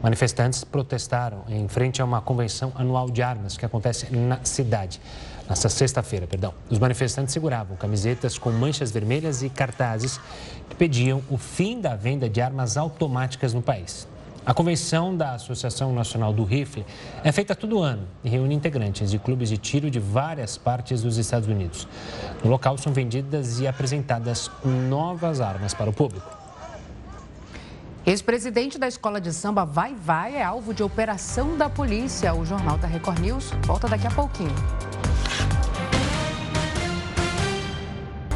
Manifestantes 0.02 0.62
protestaram 0.64 1.44
em 1.48 1.66
frente 1.66 2.02
a 2.02 2.04
uma 2.04 2.20
convenção 2.20 2.70
anual 2.74 3.08
de 3.08 3.22
armas 3.22 3.56
que 3.56 3.64
acontece 3.64 4.14
na 4.14 4.38
cidade. 4.44 5.00
Nesta 5.48 5.70
sexta-feira, 5.70 6.26
perdão. 6.26 6.52
Os 6.68 6.78
manifestantes 6.78 7.32
seguravam 7.32 7.74
camisetas 7.74 8.36
com 8.36 8.50
manchas 8.50 8.90
vermelhas 8.90 9.42
e 9.42 9.48
cartazes 9.48 10.20
que 10.68 10.76
pediam 10.76 11.22
o 11.30 11.38
fim 11.38 11.80
da 11.80 11.96
venda 11.96 12.28
de 12.28 12.42
armas 12.42 12.76
automáticas 12.76 13.54
no 13.54 13.62
país. 13.62 14.06
A 14.46 14.54
convenção 14.54 15.16
da 15.16 15.34
Associação 15.34 15.92
Nacional 15.92 16.32
do 16.32 16.44
Rifle 16.44 16.86
é 17.24 17.32
feita 17.32 17.52
todo 17.52 17.80
ano 17.80 18.06
e 18.22 18.28
reúne 18.28 18.54
integrantes 18.54 19.10
de 19.10 19.18
clubes 19.18 19.48
de 19.48 19.58
tiro 19.58 19.90
de 19.90 19.98
várias 19.98 20.56
partes 20.56 21.02
dos 21.02 21.16
Estados 21.16 21.48
Unidos. 21.48 21.88
No 22.44 22.48
local 22.48 22.78
são 22.78 22.92
vendidas 22.92 23.58
e 23.58 23.66
apresentadas 23.66 24.48
novas 24.64 25.40
armas 25.40 25.74
para 25.74 25.90
o 25.90 25.92
público. 25.92 26.30
Ex-presidente 28.06 28.78
da 28.78 28.86
escola 28.86 29.20
de 29.20 29.32
samba 29.32 29.64
Vai 29.64 29.96
Vai 29.96 30.36
é 30.36 30.44
alvo 30.44 30.72
de 30.72 30.84
operação 30.84 31.56
da 31.56 31.68
polícia. 31.68 32.32
O 32.32 32.46
jornal 32.46 32.78
da 32.78 32.86
Record 32.86 33.18
News 33.18 33.50
volta 33.66 33.88
daqui 33.88 34.06
a 34.06 34.12
pouquinho. 34.12 34.54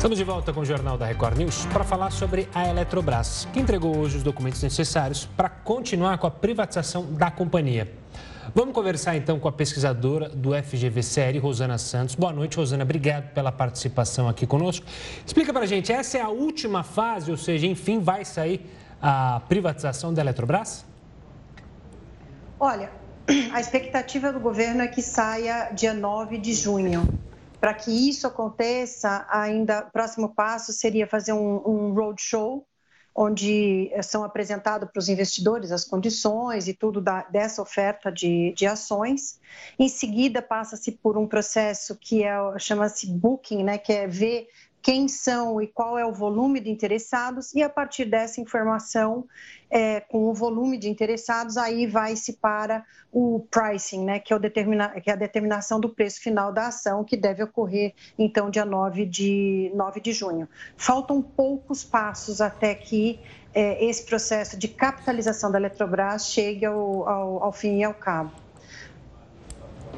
Estamos 0.01 0.17
de 0.17 0.25
volta 0.25 0.51
com 0.51 0.61
o 0.61 0.65
Jornal 0.65 0.97
da 0.97 1.05
Record 1.05 1.37
News 1.37 1.67
para 1.67 1.85
falar 1.85 2.11
sobre 2.11 2.49
a 2.55 2.67
Eletrobras, 2.67 3.47
que 3.53 3.61
entregou 3.61 3.99
hoje 3.99 4.17
os 4.17 4.23
documentos 4.23 4.63
necessários 4.63 5.27
para 5.37 5.51
continuar 5.51 6.17
com 6.17 6.27
a 6.27 6.31
privatização 6.31 7.13
da 7.13 7.31
companhia. 7.31 7.93
Vamos 8.55 8.75
conversar 8.75 9.15
então 9.15 9.39
com 9.39 9.47
a 9.47 9.53
pesquisadora 9.53 10.31
do 10.31 10.53
FGV 10.55 11.03
Série, 11.03 11.39
Rosana 11.39 11.77
Santos. 11.77 12.15
Boa 12.15 12.33
noite, 12.33 12.57
Rosana. 12.57 12.83
Obrigado 12.83 13.35
pela 13.35 13.53
participação 13.53 14.27
aqui 14.27 14.47
conosco. 14.47 14.87
Explica 15.27 15.53
para 15.53 15.65
a 15.65 15.67
gente, 15.67 15.93
essa 15.93 16.17
é 16.17 16.23
a 16.23 16.31
última 16.31 16.83
fase, 16.83 17.31
ou 17.31 17.37
seja, 17.37 17.67
enfim, 17.67 18.01
vai 18.01 18.25
sair 18.25 18.75
a 19.03 19.43
privatização 19.51 20.15
da 20.15 20.23
Eletrobras? 20.23 20.87
Olha, 22.59 22.91
a 23.53 23.61
expectativa 23.61 24.33
do 24.33 24.41
governo 24.41 24.81
é 24.81 24.89
que 24.89 25.03
saia 25.03 25.71
dia 25.75 25.93
9 25.93 26.39
de 26.39 26.55
junho. 26.55 27.07
Para 27.61 27.75
que 27.75 27.91
isso 28.09 28.27
aconteça, 28.27 29.27
ainda 29.29 29.81
o 29.81 29.91
próximo 29.93 30.35
passo 30.35 30.73
seria 30.73 31.07
fazer 31.07 31.33
um, 31.35 31.57
um 31.67 31.93
roadshow, 31.93 32.67
onde 33.15 33.91
são 34.03 34.25
apresentados 34.25 34.89
para 34.91 34.99
os 34.99 35.09
investidores 35.09 35.73
as 35.73 35.85
condições 35.85 36.69
e 36.69 36.75
tudo 36.75 37.01
da, 37.01 37.23
dessa 37.25 37.61
oferta 37.61 38.11
de, 38.11 38.55
de 38.57 38.67
ações. 38.67 39.39
Em 39.79 39.89
seguida, 39.89 40.41
passa-se 40.41 40.93
por 40.93 41.19
um 41.19 41.27
processo 41.27 41.97
que 41.97 42.25
é, 42.25 42.35
chama-se 42.59 43.07
booking, 43.07 43.63
né, 43.63 43.77
que 43.77 43.93
é 43.93 44.07
ver 44.07 44.49
quem 44.83 45.09
são 45.09 45.61
e 45.61 45.67
qual 45.67 45.99
é 45.99 46.07
o 46.07 46.13
volume 46.13 46.61
de 46.61 46.71
interessados, 46.71 47.55
e 47.55 47.63
a 47.63 47.69
partir 47.69 48.05
dessa 48.05 48.41
informação, 48.41 49.27
é, 49.71 50.01
com 50.01 50.29
o 50.29 50.35
volume 50.35 50.79
de 50.79 50.89
interessados, 50.89 51.57
aí 51.57 51.87
vai-se 51.87 52.35
para 52.35 52.85
o 53.13 53.47
pricing, 53.51 54.05
né, 54.05 54.19
que, 54.19 54.33
é 54.33 54.37
o 54.37 54.39
determina, 54.39 54.89
que 55.01 55.11
é 55.11 55.13
a 55.13 55.17
determinação 55.17 55.79
do 55.79 55.89
preço 55.89 56.21
final 56.21 56.53
da 56.53 56.69
ação, 56.69 57.05
que 57.05 57.17
deve 57.17 57.43
ocorrer, 57.43 57.93
então, 58.19 58.51
dia 58.51 58.65
9 58.65 59.05
de, 59.05 59.71
9 59.75 60.01
de 60.01 60.13
junho. 60.13 60.49
Faltam 60.77 61.21
poucos 61.21 61.85
passos 61.85 62.41
até 62.41 62.75
que 62.75 63.21
é, 63.53 63.85
esse 63.85 64.05
processo 64.05 64.57
de 64.57 64.69
capitalização 64.69 65.51
da 65.51 65.59
Eletrobras 65.59 66.31
chegue 66.31 66.65
ao, 66.65 67.09
ao, 67.09 67.45
ao 67.45 67.53
fim 67.53 67.79
e 67.79 67.85
ao 67.85 67.95
cabo. 67.95 68.33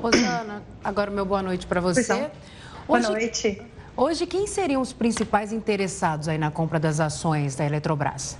Rosana, 0.01 0.63
agora 0.83 1.11
meu 1.11 1.25
boa 1.25 1.43
noite 1.43 1.67
para 1.67 1.81
você. 1.81 2.31
Boa 2.87 2.99
noite. 2.99 3.63
Hoje, 3.95 4.27
quem 4.27 4.47
seriam 4.47 4.81
os 4.81 4.93
principais 4.93 5.53
interessados 5.53 6.27
aí 6.27 6.39
na 6.39 6.51
compra 6.51 6.81
das 6.81 6.99
ações 6.99 7.55
da 7.55 7.67
Eletrobras? 7.67 8.39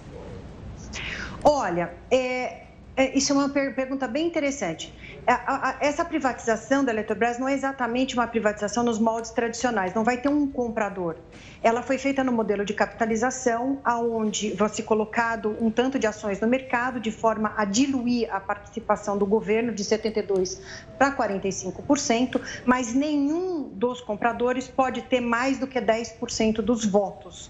Olha, 1.45 1.93
é, 2.11 2.65
é, 2.97 3.17
isso 3.17 3.33
é 3.33 3.37
uma 3.37 3.49
per 3.51 3.75
pergunta 3.75 4.09
bem 4.09 4.27
interessante. 4.27 4.93
A, 5.25 5.77
essa 5.81 6.05
privatização 6.05 6.85
da 6.85 6.91
Eletrobras 6.91 7.39
não 7.39 7.49
é 7.49 7.55
exatamente 7.55 8.15
uma 8.15 8.27
privatização 8.27 8.83
nos 8.83 8.99
moldes 8.99 9.31
tradicionais, 9.31 9.95
não 9.95 10.03
vai 10.03 10.17
ter 10.17 10.29
um 10.29 10.49
comprador. 10.49 11.17
Ela 11.63 11.81
foi 11.81 11.97
feita 11.97 12.25
no 12.25 12.33
modelo 12.33 12.65
de 12.65 12.75
capitalização, 12.75 13.81
aonde 13.85 14.51
vai 14.51 14.69
ser 14.69 14.83
colocado 14.83 15.57
um 15.61 15.71
tanto 15.71 15.97
de 15.97 16.09
ações 16.09 16.41
no 16.41 16.49
mercado, 16.49 16.99
de 16.99 17.13
forma 17.13 17.53
a 17.57 17.65
diluir 17.65 18.35
a 18.35 18.41
participação 18.41 19.17
do 19.17 19.25
governo 19.25 19.73
de 19.73 19.85
72% 19.85 20.59
para 20.99 21.17
45%, 21.17 22.41
mas 22.65 22.93
nenhum 22.93 23.69
dos 23.69 24.01
compradores 24.01 24.67
pode 24.67 25.03
ter 25.03 25.21
mais 25.21 25.57
do 25.57 25.69
que 25.69 25.81
10% 25.81 26.57
dos 26.57 26.85
votos. 26.85 27.49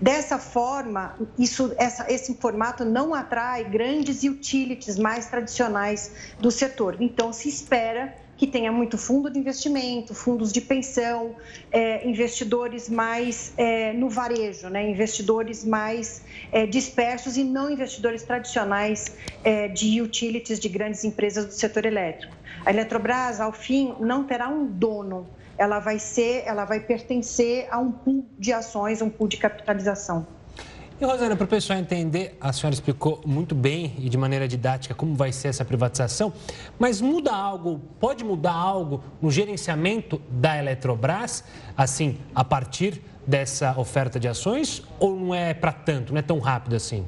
Dessa 0.00 0.38
forma, 0.38 1.16
isso, 1.38 1.72
essa, 1.78 2.10
esse 2.12 2.34
formato 2.34 2.84
não 2.84 3.14
atrai 3.14 3.64
grandes 3.64 4.22
utilities 4.22 4.98
mais 4.98 5.26
tradicionais 5.26 6.12
do 6.38 6.50
setor. 6.50 6.96
Então, 7.00 7.32
se 7.32 7.48
espera 7.48 8.14
que 8.36 8.46
tenha 8.46 8.72
muito 8.72 8.98
fundo 8.98 9.30
de 9.30 9.38
investimento, 9.38 10.14
fundos 10.14 10.52
de 10.52 10.60
pensão, 10.60 11.36
é, 11.70 12.06
investidores 12.08 12.88
mais 12.88 13.52
é, 13.56 13.92
no 13.92 14.08
varejo, 14.08 14.68
né? 14.68 14.90
investidores 14.90 15.64
mais 15.64 16.22
é, 16.50 16.66
dispersos 16.66 17.36
e 17.36 17.44
não 17.44 17.70
investidores 17.70 18.22
tradicionais 18.22 19.16
é, 19.44 19.68
de 19.68 20.02
utilities 20.02 20.58
de 20.58 20.68
grandes 20.68 21.04
empresas 21.04 21.46
do 21.46 21.52
setor 21.52 21.86
elétrico. 21.86 22.34
A 22.64 22.70
Eletrobras, 22.70 23.40
ao 23.40 23.52
fim, 23.52 23.94
não 24.00 24.24
terá 24.24 24.48
um 24.48 24.66
dono, 24.66 25.28
ela 25.56 25.78
vai 25.78 25.98
ser, 25.98 26.42
ela 26.46 26.64
vai 26.64 26.80
pertencer 26.80 27.68
a 27.70 27.78
um 27.78 27.92
pool 27.92 28.26
de 28.38 28.52
ações, 28.52 29.00
um 29.00 29.10
pool 29.10 29.28
de 29.28 29.36
capitalização. 29.36 30.26
E, 31.00 31.04
Rosana, 31.04 31.34
para 31.34 31.44
o 31.44 31.48
pessoal 31.48 31.76
entender, 31.78 32.36
a 32.40 32.52
senhora 32.52 32.72
explicou 32.72 33.20
muito 33.26 33.52
bem 33.52 33.96
e 33.98 34.08
de 34.08 34.16
maneira 34.16 34.46
didática 34.46 34.94
como 34.94 35.14
vai 35.16 35.32
ser 35.32 35.48
essa 35.48 35.64
privatização, 35.64 36.32
mas 36.78 37.00
muda 37.00 37.32
algo, 37.32 37.80
pode 37.98 38.22
mudar 38.22 38.52
algo 38.52 39.02
no 39.20 39.28
gerenciamento 39.28 40.22
da 40.30 40.56
Eletrobras, 40.56 41.42
assim, 41.76 42.18
a 42.32 42.44
partir 42.44 43.02
dessa 43.26 43.76
oferta 43.76 44.20
de 44.20 44.28
ações, 44.28 44.84
ou 45.00 45.16
não 45.16 45.34
é 45.34 45.52
para 45.52 45.72
tanto, 45.72 46.12
não 46.12 46.20
é 46.20 46.22
tão 46.22 46.38
rápido 46.38 46.76
assim? 46.76 47.04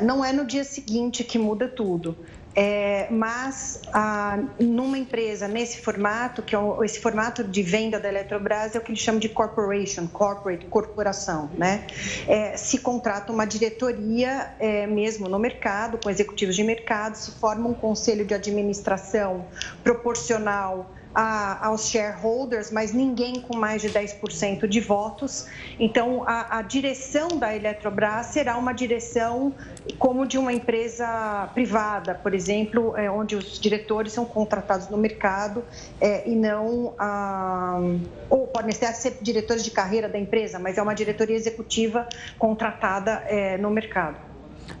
Não 0.00 0.24
é 0.24 0.32
no 0.32 0.46
dia 0.46 0.64
seguinte 0.64 1.22
que 1.24 1.38
muda 1.38 1.68
tudo. 1.68 2.16
É, 2.60 3.06
mas 3.08 3.82
ah, 3.92 4.36
numa 4.58 4.98
empresa 4.98 5.46
nesse 5.46 5.80
formato, 5.80 6.42
que 6.42 6.56
é 6.56 6.58
o, 6.58 6.82
esse 6.82 6.98
formato 6.98 7.44
de 7.44 7.62
venda 7.62 8.00
da 8.00 8.08
Eletrobras 8.08 8.74
é 8.74 8.78
o 8.78 8.80
que 8.80 8.90
eles 8.90 9.00
chamam 9.00 9.20
de 9.20 9.28
corporation, 9.28 10.08
corporate, 10.08 10.66
corporação, 10.66 11.48
né? 11.56 11.86
É, 12.26 12.56
se 12.56 12.78
contrata 12.78 13.32
uma 13.32 13.46
diretoria 13.46 14.56
é, 14.58 14.88
mesmo 14.88 15.28
no 15.28 15.38
mercado, 15.38 16.00
com 16.02 16.10
executivos 16.10 16.56
de 16.56 16.64
mercado, 16.64 17.14
se 17.14 17.30
forma 17.30 17.68
um 17.68 17.74
conselho 17.74 18.24
de 18.24 18.34
administração 18.34 19.46
proporcional 19.84 20.90
a, 21.14 21.66
aos 21.66 21.88
shareholders, 21.88 22.70
mas 22.70 22.92
ninguém 22.92 23.40
com 23.40 23.56
mais 23.56 23.82
de 23.82 23.90
10% 23.90 24.66
de 24.66 24.80
votos. 24.80 25.46
Então, 25.78 26.24
a, 26.26 26.58
a, 26.58 26.62
direção 26.62 27.28
da 27.38 27.54
Eletrobras 27.54 28.26
será 28.26 28.56
uma 28.56 28.72
direção 28.72 29.52
como 29.98 30.26
de 30.26 30.36
uma 30.36 30.52
empresa 30.52 31.48
privada, 31.54 32.14
por 32.14 32.34
exemplo, 32.34 32.96
é, 32.96 33.10
onde 33.10 33.36
os 33.36 33.58
diretores 33.58 34.12
são 34.12 34.24
contratados 34.24 34.88
no 34.88 34.96
mercado 34.96 35.64
é, 36.00 36.28
e 36.28 36.34
não. 36.34 36.94
Ah, 36.98 37.80
ou 38.28 38.46
podem 38.46 38.72
ser 38.72 39.18
diretores 39.20 39.64
de 39.64 39.70
carreira 39.70 40.08
da 40.08 40.18
empresa, 40.18 40.58
mas 40.58 40.76
é 40.78 40.82
uma 40.82 40.94
diretoria 40.94 41.36
executiva 41.36 42.06
contratada 42.38 43.22
é, 43.26 43.56
no 43.56 43.70
mercado. 43.70 44.27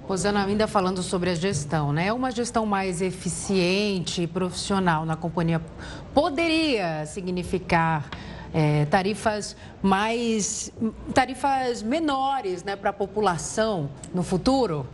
Rosana, 0.06 0.44
ainda 0.44 0.66
falando 0.66 1.02
sobre 1.02 1.30
a 1.30 1.34
gestão, 1.34 1.92
né? 1.92 2.12
Uma 2.12 2.30
gestão 2.30 2.64
mais 2.64 3.02
eficiente 3.02 4.22
e 4.22 4.26
profissional 4.26 5.04
na 5.04 5.16
companhia 5.16 5.60
poderia 6.14 7.04
significar 7.06 8.08
é, 8.52 8.86
tarifas 8.86 9.56
mais 9.82 10.72
tarifas 11.12 11.82
menores 11.82 12.64
né, 12.64 12.76
para 12.76 12.90
a 12.90 12.92
população 12.92 13.90
no 14.14 14.22
futuro? 14.22 14.86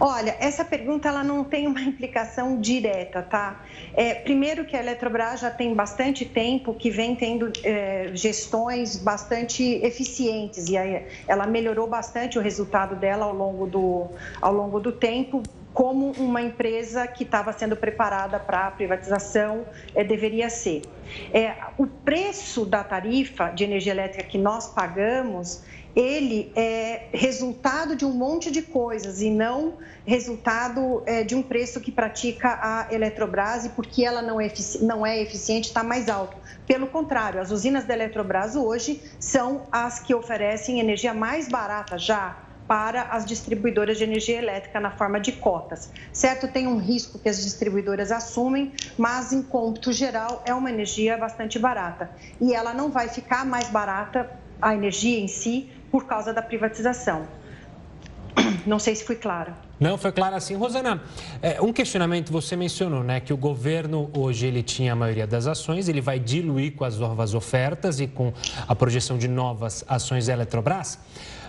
Olha, 0.00 0.36
essa 0.38 0.64
pergunta 0.64 1.08
ela 1.08 1.24
não 1.24 1.42
tem 1.42 1.66
uma 1.66 1.80
implicação 1.80 2.60
direta, 2.60 3.20
tá? 3.20 3.64
É, 3.94 4.14
primeiro 4.14 4.64
que 4.64 4.76
a 4.76 4.80
Eletrobras 4.80 5.40
já 5.40 5.50
tem 5.50 5.74
bastante 5.74 6.24
tempo 6.24 6.72
que 6.72 6.88
vem 6.88 7.16
tendo 7.16 7.50
é, 7.64 8.10
gestões 8.14 8.96
bastante 8.96 9.62
eficientes 9.82 10.68
e 10.68 10.76
aí 10.76 11.04
ela 11.26 11.46
melhorou 11.48 11.88
bastante 11.88 12.38
o 12.38 12.42
resultado 12.42 12.94
dela 12.94 13.24
ao 13.24 13.34
longo 13.34 13.66
do, 13.66 14.06
ao 14.40 14.52
longo 14.52 14.78
do 14.78 14.92
tempo, 14.92 15.42
como 15.74 16.12
uma 16.12 16.42
empresa 16.42 17.06
que 17.06 17.24
estava 17.24 17.52
sendo 17.52 17.76
preparada 17.76 18.38
para 18.38 18.68
a 18.68 18.70
privatização 18.70 19.66
é, 19.94 20.04
deveria 20.04 20.48
ser. 20.48 20.82
É, 21.32 21.54
o 21.76 21.86
preço 21.86 22.64
da 22.64 22.84
tarifa 22.84 23.50
de 23.50 23.64
energia 23.64 23.92
elétrica 23.92 24.28
que 24.28 24.38
nós 24.38 24.72
pagamos 24.72 25.62
ele 25.98 26.52
é 26.54 27.08
resultado 27.12 27.96
de 27.96 28.04
um 28.04 28.12
monte 28.12 28.52
de 28.52 28.62
coisas 28.62 29.20
e 29.20 29.28
não 29.28 29.78
resultado 30.06 31.02
é, 31.04 31.24
de 31.24 31.34
um 31.34 31.42
preço 31.42 31.80
que 31.80 31.90
pratica 31.90 32.56
a 32.62 32.86
Eletrobras 32.94 33.64
e 33.64 33.70
porque 33.70 34.04
ela 34.04 34.22
não 34.22 34.40
é, 34.40 34.48
não 34.80 35.04
é 35.04 35.20
eficiente 35.20 35.66
está 35.66 35.82
mais 35.82 36.08
alto. 36.08 36.36
Pelo 36.68 36.86
contrário, 36.86 37.40
as 37.40 37.50
usinas 37.50 37.84
da 37.84 37.94
Eletrobras 37.94 38.54
hoje 38.54 39.02
são 39.18 39.66
as 39.72 39.98
que 39.98 40.14
oferecem 40.14 40.78
energia 40.78 41.12
mais 41.12 41.48
barata 41.48 41.98
já 41.98 42.44
para 42.68 43.02
as 43.02 43.26
distribuidoras 43.26 43.98
de 43.98 44.04
energia 44.04 44.38
elétrica 44.38 44.78
na 44.78 44.92
forma 44.92 45.18
de 45.18 45.32
cotas. 45.32 45.90
Certo, 46.12 46.46
tem 46.46 46.68
um 46.68 46.76
risco 46.76 47.18
que 47.18 47.28
as 47.28 47.42
distribuidoras 47.42 48.12
assumem, 48.12 48.72
mas 48.96 49.32
em 49.32 49.42
cômputo 49.42 49.92
geral 49.92 50.44
é 50.46 50.54
uma 50.54 50.70
energia 50.70 51.16
bastante 51.16 51.58
barata. 51.58 52.08
E 52.40 52.54
ela 52.54 52.72
não 52.72 52.88
vai 52.88 53.08
ficar 53.08 53.44
mais 53.44 53.68
barata, 53.68 54.30
a 54.60 54.74
energia 54.74 55.18
em 55.18 55.28
si, 55.28 55.70
por 55.90 56.06
causa 56.06 56.32
da 56.32 56.42
privatização. 56.42 57.26
Não 58.66 58.78
sei 58.78 58.94
se 58.94 59.04
fui 59.04 59.16
clara. 59.16 59.54
Não, 59.78 59.96
foi 59.96 60.10
claro 60.10 60.34
assim. 60.34 60.54
Rosana, 60.54 61.02
é, 61.40 61.60
um 61.60 61.72
questionamento, 61.72 62.32
você 62.32 62.56
mencionou, 62.56 63.04
né, 63.04 63.20
que 63.20 63.32
o 63.32 63.36
governo 63.36 64.10
hoje 64.12 64.46
ele 64.46 64.62
tinha 64.62 64.92
a 64.92 64.96
maioria 64.96 65.26
das 65.26 65.46
ações, 65.46 65.88
ele 65.88 66.00
vai 66.00 66.18
diluir 66.18 66.74
com 66.74 66.84
as 66.84 66.98
novas 66.98 67.34
ofertas 67.34 68.00
e 68.00 68.06
com 68.06 68.32
a 68.66 68.74
projeção 68.74 69.16
de 69.16 69.28
novas 69.28 69.84
ações 69.88 70.26
da 70.26 70.32
Eletrobras, 70.32 70.98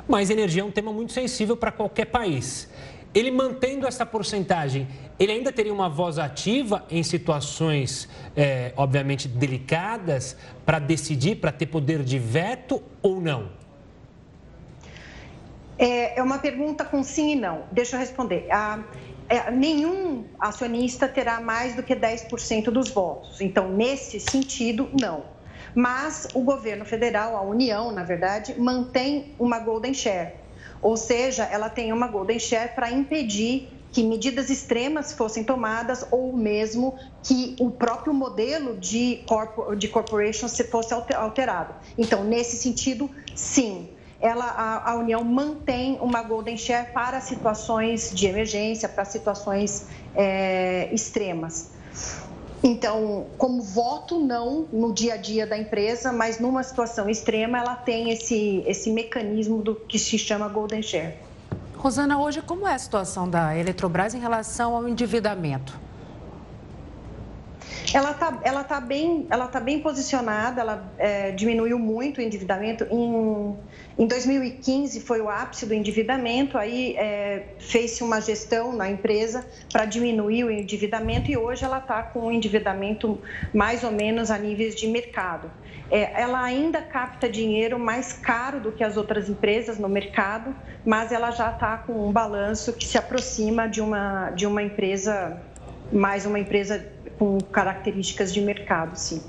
mas 0.07 0.29
energia 0.29 0.61
é 0.61 0.65
um 0.65 0.71
tema 0.71 0.93
muito 0.93 1.11
sensível 1.11 1.57
para 1.57 1.71
qualquer 1.71 2.05
país. 2.05 2.69
Ele 3.13 3.31
mantendo 3.31 3.87
essa 3.87 4.05
porcentagem, 4.05 4.87
ele 5.19 5.31
ainda 5.31 5.51
teria 5.51 5.73
uma 5.73 5.89
voz 5.89 6.19
ativa 6.19 6.85
em 6.91 7.01
situações, 7.01 8.07
é, 8.35 8.71
obviamente, 8.77 9.27
delicadas 9.27 10.37
para 10.63 10.77
decidir, 10.77 11.37
para 11.37 11.51
ter 11.51 11.65
poder 11.65 12.03
de 12.03 12.19
veto 12.19 12.83
ou 13.01 13.19
não? 13.19 13.58
É, 15.79 16.19
é 16.19 16.21
uma 16.21 16.39
pergunta 16.39 16.83
com 16.83 17.01
sim 17.01 17.31
e 17.31 17.35
não. 17.35 17.63
Deixa 17.71 17.95
eu 17.95 17.99
responder. 18.01 18.47
É, 19.29 19.49
nenhum 19.49 20.25
acionista 20.37 21.07
terá 21.07 21.39
mais 21.39 21.73
do 21.73 21.81
que 21.81 21.95
10% 21.95 22.65
dos 22.65 22.89
votos. 22.89 23.39
Então, 23.39 23.71
nesse 23.71 24.19
sentido, 24.19 24.89
não. 24.99 25.23
Mas 25.73 26.27
o 26.33 26.41
governo 26.41 26.83
federal, 26.83 27.37
a 27.37 27.41
União, 27.41 27.91
na 27.91 28.03
verdade, 28.03 28.59
mantém 28.59 29.35
uma 29.39 29.59
golden 29.59 29.93
share. 29.93 30.33
Ou 30.81 30.97
seja, 30.97 31.43
ela 31.43 31.69
tem 31.69 31.93
uma 31.93 32.07
golden 32.07 32.39
share 32.39 32.73
para 32.75 32.91
impedir 32.91 33.69
que 33.91 34.03
medidas 34.03 34.49
extremas 34.49 35.13
fossem 35.13 35.43
tomadas 35.43 36.05
ou 36.11 36.35
mesmo 36.35 36.97
que 37.23 37.55
o 37.59 37.71
próprio 37.71 38.13
modelo 38.13 38.77
de, 38.77 39.23
corpo, 39.27 39.75
de 39.75 39.87
corporation 39.87 40.47
se 40.47 40.63
fosse 40.65 40.93
alterado. 40.93 41.73
Então, 41.97 42.23
nesse 42.23 42.57
sentido, 42.57 43.09
sim 43.33 43.89
ela, 44.21 44.45
a, 44.45 44.91
a, 44.91 44.95
União 44.95 45.23
mantém 45.23 45.97
uma 46.01 46.21
Golden 46.21 46.57
Share 46.57 46.91
para 46.91 47.21
situações 47.21 48.11
de 48.13 48.27
emergência, 48.27 48.89
para 48.89 49.05
situações 49.05 49.87
é, 50.13 50.89
extremas. 50.93 51.71
Então, 52.61 53.27
como 53.37 53.61
voto, 53.61 54.19
não 54.19 54.67
no 54.73 54.93
dia 54.93 55.13
a 55.13 55.17
dia 55.17 55.47
da 55.47 55.57
empresa, 55.57 56.11
mas 56.11 56.39
numa 56.39 56.61
situação 56.61 57.09
extrema, 57.09 57.57
ela 57.57 57.75
tem 57.75 58.11
esse, 58.11 58.63
esse 58.67 58.91
mecanismo 58.91 59.61
do 59.61 59.75
que 59.75 59.97
se 59.97 60.17
chama 60.17 60.49
Golden 60.49 60.81
Share. 60.81 61.15
Rosana, 61.77 62.19
hoje 62.19 62.41
como 62.41 62.67
é 62.67 62.73
a 62.73 62.79
situação 62.79 63.29
da 63.29 63.57
Eletrobras 63.57 64.13
em 64.13 64.19
relação 64.19 64.75
ao 64.75 64.85
endividamento? 64.85 65.79
Ela 67.93 68.11
está 68.11 68.39
ela 68.43 68.63
tá 68.63 68.81
bem, 68.81 69.25
ela 69.29 69.47
tá 69.47 69.59
bem 69.61 69.79
posicionada, 69.79 70.59
ela 70.61 70.91
é, 70.97 71.31
diminuiu 71.31 71.79
muito 71.79 72.17
o 72.17 72.21
endividamento. 72.21 72.85
Em, 72.91 73.57
em 73.99 74.07
2015 74.07 75.01
foi 75.01 75.19
o 75.19 75.27
ápice 75.29 75.65
do 75.65 75.73
endividamento, 75.73 76.57
aí 76.57 76.95
é, 76.95 77.47
fez-se 77.59 78.01
uma 78.01 78.21
gestão 78.21 78.73
na 78.73 78.89
empresa 78.89 79.45
para 79.69 79.83
diminuir 79.83 80.45
o 80.45 80.49
endividamento 80.49 81.29
e 81.29 81.35
hoje 81.35 81.65
ela 81.65 81.79
está 81.79 82.01
com 82.01 82.27
um 82.27 82.31
endividamento 82.31 83.19
mais 83.53 83.83
ou 83.83 83.91
menos 83.91 84.31
a 84.31 84.37
níveis 84.37 84.73
de 84.73 84.87
mercado. 84.87 85.51
É, 85.91 86.21
ela 86.21 86.41
ainda 86.41 86.81
capta 86.81 87.27
dinheiro 87.27 87.77
mais 87.77 88.13
caro 88.13 88.61
do 88.61 88.71
que 88.71 88.85
as 88.85 88.95
outras 88.95 89.27
empresas 89.27 89.77
no 89.77 89.89
mercado, 89.89 90.55
mas 90.85 91.11
ela 91.11 91.31
já 91.31 91.51
está 91.51 91.79
com 91.79 92.07
um 92.07 92.11
balanço 92.13 92.71
que 92.71 92.85
se 92.85 92.97
aproxima 92.97 93.67
de 93.67 93.81
uma, 93.81 94.29
de 94.29 94.47
uma 94.47 94.63
empresa, 94.63 95.41
mais 95.91 96.25
uma 96.25 96.39
empresa 96.39 96.87
com 97.17 97.37
características 97.41 98.33
de 98.33 98.39
mercado, 98.39 98.95
sim. 98.95 99.21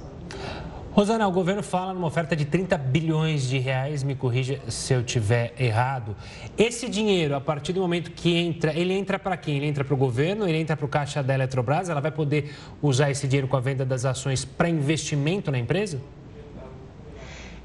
Rosana, 0.92 1.26
o 1.28 1.30
governo 1.30 1.62
fala 1.62 1.94
numa 1.94 2.08
oferta 2.08 2.34
de 2.34 2.44
30 2.44 2.76
bilhões 2.76 3.48
de 3.48 3.58
reais, 3.58 4.02
me 4.02 4.16
corrija 4.16 4.60
se 4.68 4.92
eu 4.92 5.04
tiver 5.04 5.54
errado. 5.56 6.16
Esse 6.58 6.88
dinheiro, 6.88 7.36
a 7.36 7.40
partir 7.40 7.72
do 7.72 7.80
momento 7.80 8.10
que 8.10 8.36
entra, 8.36 8.72
ele 8.74 8.92
entra 8.92 9.16
para 9.16 9.36
quem? 9.36 9.58
Ele 9.58 9.66
entra 9.66 9.84
para 9.84 9.94
o 9.94 9.96
governo, 9.96 10.48
ele 10.48 10.58
entra 10.58 10.76
para 10.76 10.84
o 10.84 10.88
caixa 10.88 11.22
da 11.22 11.32
Eletrobras, 11.32 11.88
ela 11.88 12.00
vai 12.00 12.10
poder 12.10 12.52
usar 12.82 13.08
esse 13.08 13.28
dinheiro 13.28 13.46
com 13.46 13.56
a 13.56 13.60
venda 13.60 13.84
das 13.84 14.04
ações 14.04 14.44
para 14.44 14.68
investimento 14.68 15.48
na 15.52 15.58
empresa? 15.60 16.00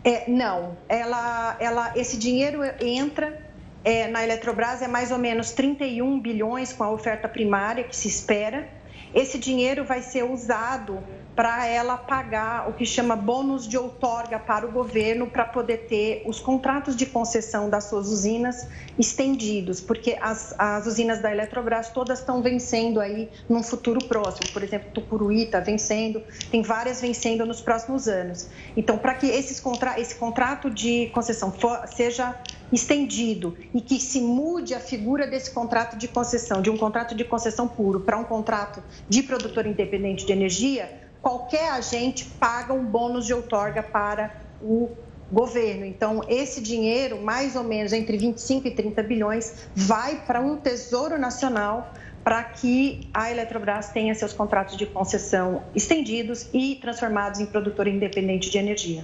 É, 0.03 0.29
não, 0.29 0.77
ela, 0.87 1.57
ela, 1.59 1.93
esse 1.95 2.19
dinheiro 2.19 2.59
entra 2.79 3.41
é, 3.83 4.07
na 4.07 4.23
Eletrobras, 4.23 4.83
é 4.83 4.87
mais 4.87 5.11
ou 5.11 5.17
menos 5.17 5.51
31 5.51 6.19
bilhões 6.19 6.71
com 6.71 6.83
a 6.83 6.91
oferta 6.91 7.27
primária 7.27 7.85
que 7.85 7.95
se 7.95 8.07
espera 8.07 8.69
esse 9.15 9.39
dinheiro 9.39 9.85
vai 9.85 10.01
ser 10.01 10.23
usado 10.23 11.01
para 11.35 11.67
ela 11.67 11.97
pagar 11.97 12.69
o 12.69 12.73
que 12.73 12.85
chama 12.85 13.15
bônus 13.15 13.67
de 13.67 13.77
outorga 13.77 14.39
para 14.39 14.65
o 14.65 14.71
governo 14.71 15.27
para 15.27 15.43
poder 15.43 15.85
ter 15.89 16.23
os 16.25 16.39
contratos 16.39 16.95
de 16.95 17.05
concessão 17.05 17.69
das 17.69 17.85
suas 17.85 18.07
usinas 18.07 18.67
estendidos, 18.97 19.81
porque 19.81 20.17
as, 20.21 20.55
as 20.57 20.87
usinas 20.87 21.21
da 21.21 21.31
Eletrobras 21.31 21.89
todas 21.89 22.19
estão 22.19 22.41
vencendo 22.41 23.01
aí 23.01 23.29
num 23.49 23.61
futuro 23.61 23.99
próximo. 24.05 24.49
Por 24.53 24.63
exemplo, 24.63 24.91
Tucuruí 24.91 25.43
está 25.43 25.59
vencendo, 25.59 26.23
tem 26.49 26.61
várias 26.61 27.01
vencendo 27.01 27.45
nos 27.45 27.59
próximos 27.59 28.07
anos. 28.07 28.47
Então, 28.77 28.97
para 28.97 29.15
que 29.15 29.27
esses 29.27 29.59
contra, 29.59 29.99
esse 29.99 30.15
contrato 30.15 30.69
de 30.69 31.07
concessão 31.13 31.51
for, 31.51 31.85
seja 31.87 32.33
estendido 32.71 33.55
e 33.73 33.81
que 33.81 33.99
se 33.99 34.21
mude 34.21 34.73
a 34.73 34.79
figura 34.79 35.27
desse 35.27 35.51
contrato 35.51 35.97
de 35.97 36.07
concessão, 36.07 36.61
de 36.61 36.69
um 36.69 36.77
contrato 36.77 37.13
de 37.13 37.23
concessão 37.23 37.67
puro 37.67 37.99
para 37.99 38.17
um 38.17 38.23
contrato 38.23 38.81
de 39.07 39.21
produtor 39.21 39.67
independente 39.67 40.25
de 40.25 40.31
energia, 40.31 41.04
qualquer 41.25 41.71
agente 41.71 42.23
paga 42.39 42.71
um 42.71 42.85
bônus 42.85 43.25
de 43.25 43.33
outorga 43.33 43.81
para 43.81 44.31
o 44.61 44.91
governo. 45.31 45.83
Então, 45.83 46.21
esse 46.27 46.61
dinheiro, 46.61 47.19
mais 47.19 47.55
ou 47.55 47.63
menos 47.63 47.93
entre 47.93 48.15
25 48.15 48.67
e 48.67 48.71
30 48.71 49.01
bilhões, 49.01 49.67
vai 49.73 50.21
para 50.27 50.39
um 50.39 50.55
tesouro 50.55 51.17
nacional 51.17 51.91
para 52.23 52.43
que 52.43 53.09
a 53.11 53.31
Eletrobras 53.31 53.89
tenha 53.89 54.13
seus 54.13 54.33
contratos 54.33 54.77
de 54.77 54.85
concessão 54.85 55.63
estendidos 55.73 56.47
e 56.53 56.75
transformados 56.75 57.39
em 57.39 57.47
produtor 57.47 57.87
independente 57.87 58.51
de 58.51 58.59
energia. 58.59 59.03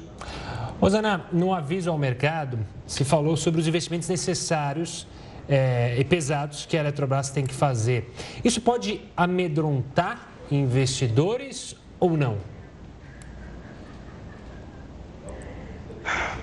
Rosana, 0.80 1.26
no 1.32 1.52
aviso 1.56 1.90
ao 1.90 1.98
mercado, 1.98 2.60
se 2.86 3.04
falou 3.04 3.36
sobre 3.36 3.62
os 3.62 3.68
investimentos 3.68 4.08
necessários 4.08 5.08
é, 5.50 5.96
e 5.98 6.04
pesados 6.04 6.68
que 6.68 6.78
a 6.78 6.82
Eletrobras 6.82 7.32
tem 7.32 7.48
que 7.48 7.54
fazer. 7.56 8.14
Isso 8.44 8.62
pode 8.62 9.02
amedrontar 9.18 10.30
investidores 10.52 11.81
ou 12.02 12.18
não? 12.18 12.38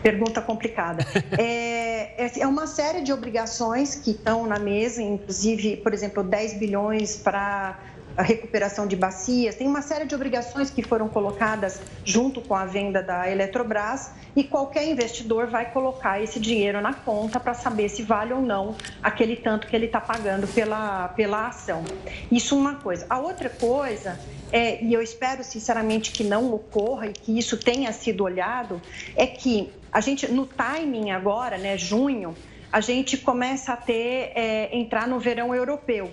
Pergunta 0.03 0.41
complicada. 0.41 1.05
É, 1.37 2.25
é, 2.25 2.41
é 2.41 2.47
uma 2.47 2.67
série 2.67 3.03
de 3.03 3.13
obrigações 3.13 3.95
que 3.97 4.13
estão 4.13 4.47
na 4.47 4.59
mesa, 4.59 5.03
inclusive, 5.03 5.77
por 5.79 5.93
exemplo, 5.93 6.23
10 6.23 6.55
bilhões 6.55 7.17
para 7.17 7.79
a 8.19 8.23
recuperação 8.23 8.85
de 8.85 8.97
bacias, 8.97 9.55
tem 9.55 9.69
uma 9.69 9.81
série 9.81 10.05
de 10.05 10.13
obrigações 10.13 10.71
que 10.71 10.83
foram 10.83 11.09
colocadas 11.09 11.81
junto 12.05 12.41
com 12.41 12.53
a 12.53 12.65
venda 12.65 13.01
da 13.01 13.31
Eletrobras 13.31 14.11
e 14.35 14.43
qualquer 14.43 14.89
investidor 14.89 15.47
vai 15.47 15.71
colocar 15.71 16.21
esse 16.21 16.41
dinheiro 16.41 16.81
na 16.81 16.93
conta 16.93 17.39
para 17.39 17.55
saber 17.55 17.89
se 17.89 18.03
vale 18.03 18.33
ou 18.33 18.43
não 18.43 18.75
aquele 19.01 19.37
tanto 19.37 19.69
que 19.69 19.77
ele 19.77 19.87
está 19.87 20.01
pagando 20.01 20.49
pela, 20.49 21.07
pela 21.11 21.47
ação. 21.47 21.85
Isso 22.31 22.59
uma 22.59 22.75
coisa. 22.75 23.07
A 23.09 23.21
outra 23.21 23.49
coisa 23.49 24.19
é, 24.51 24.83
e 24.83 24.93
eu 24.93 25.01
espero 25.01 25.45
sinceramente 25.45 26.11
que 26.11 26.25
não 26.25 26.53
ocorra 26.53 27.07
e 27.07 27.13
que 27.13 27.39
isso 27.39 27.57
tenha 27.57 27.93
sido 27.93 28.25
olhado, 28.25 28.83
é 29.15 29.29
que 29.29 29.71
a 29.93 30.01
gente, 30.01 30.27
no 30.27 30.45
timing 30.45 31.13
agora, 31.13 31.57
né, 31.57 31.79
junho, 31.79 32.35
a 32.73 32.81
gente 32.81 33.17
começa 33.17 33.75
a 33.75 33.77
ter, 33.77 34.33
é, 34.35 34.77
entrar 34.77 35.07
no 35.07 35.21
verão 35.21 35.55
europeu. 35.55 36.11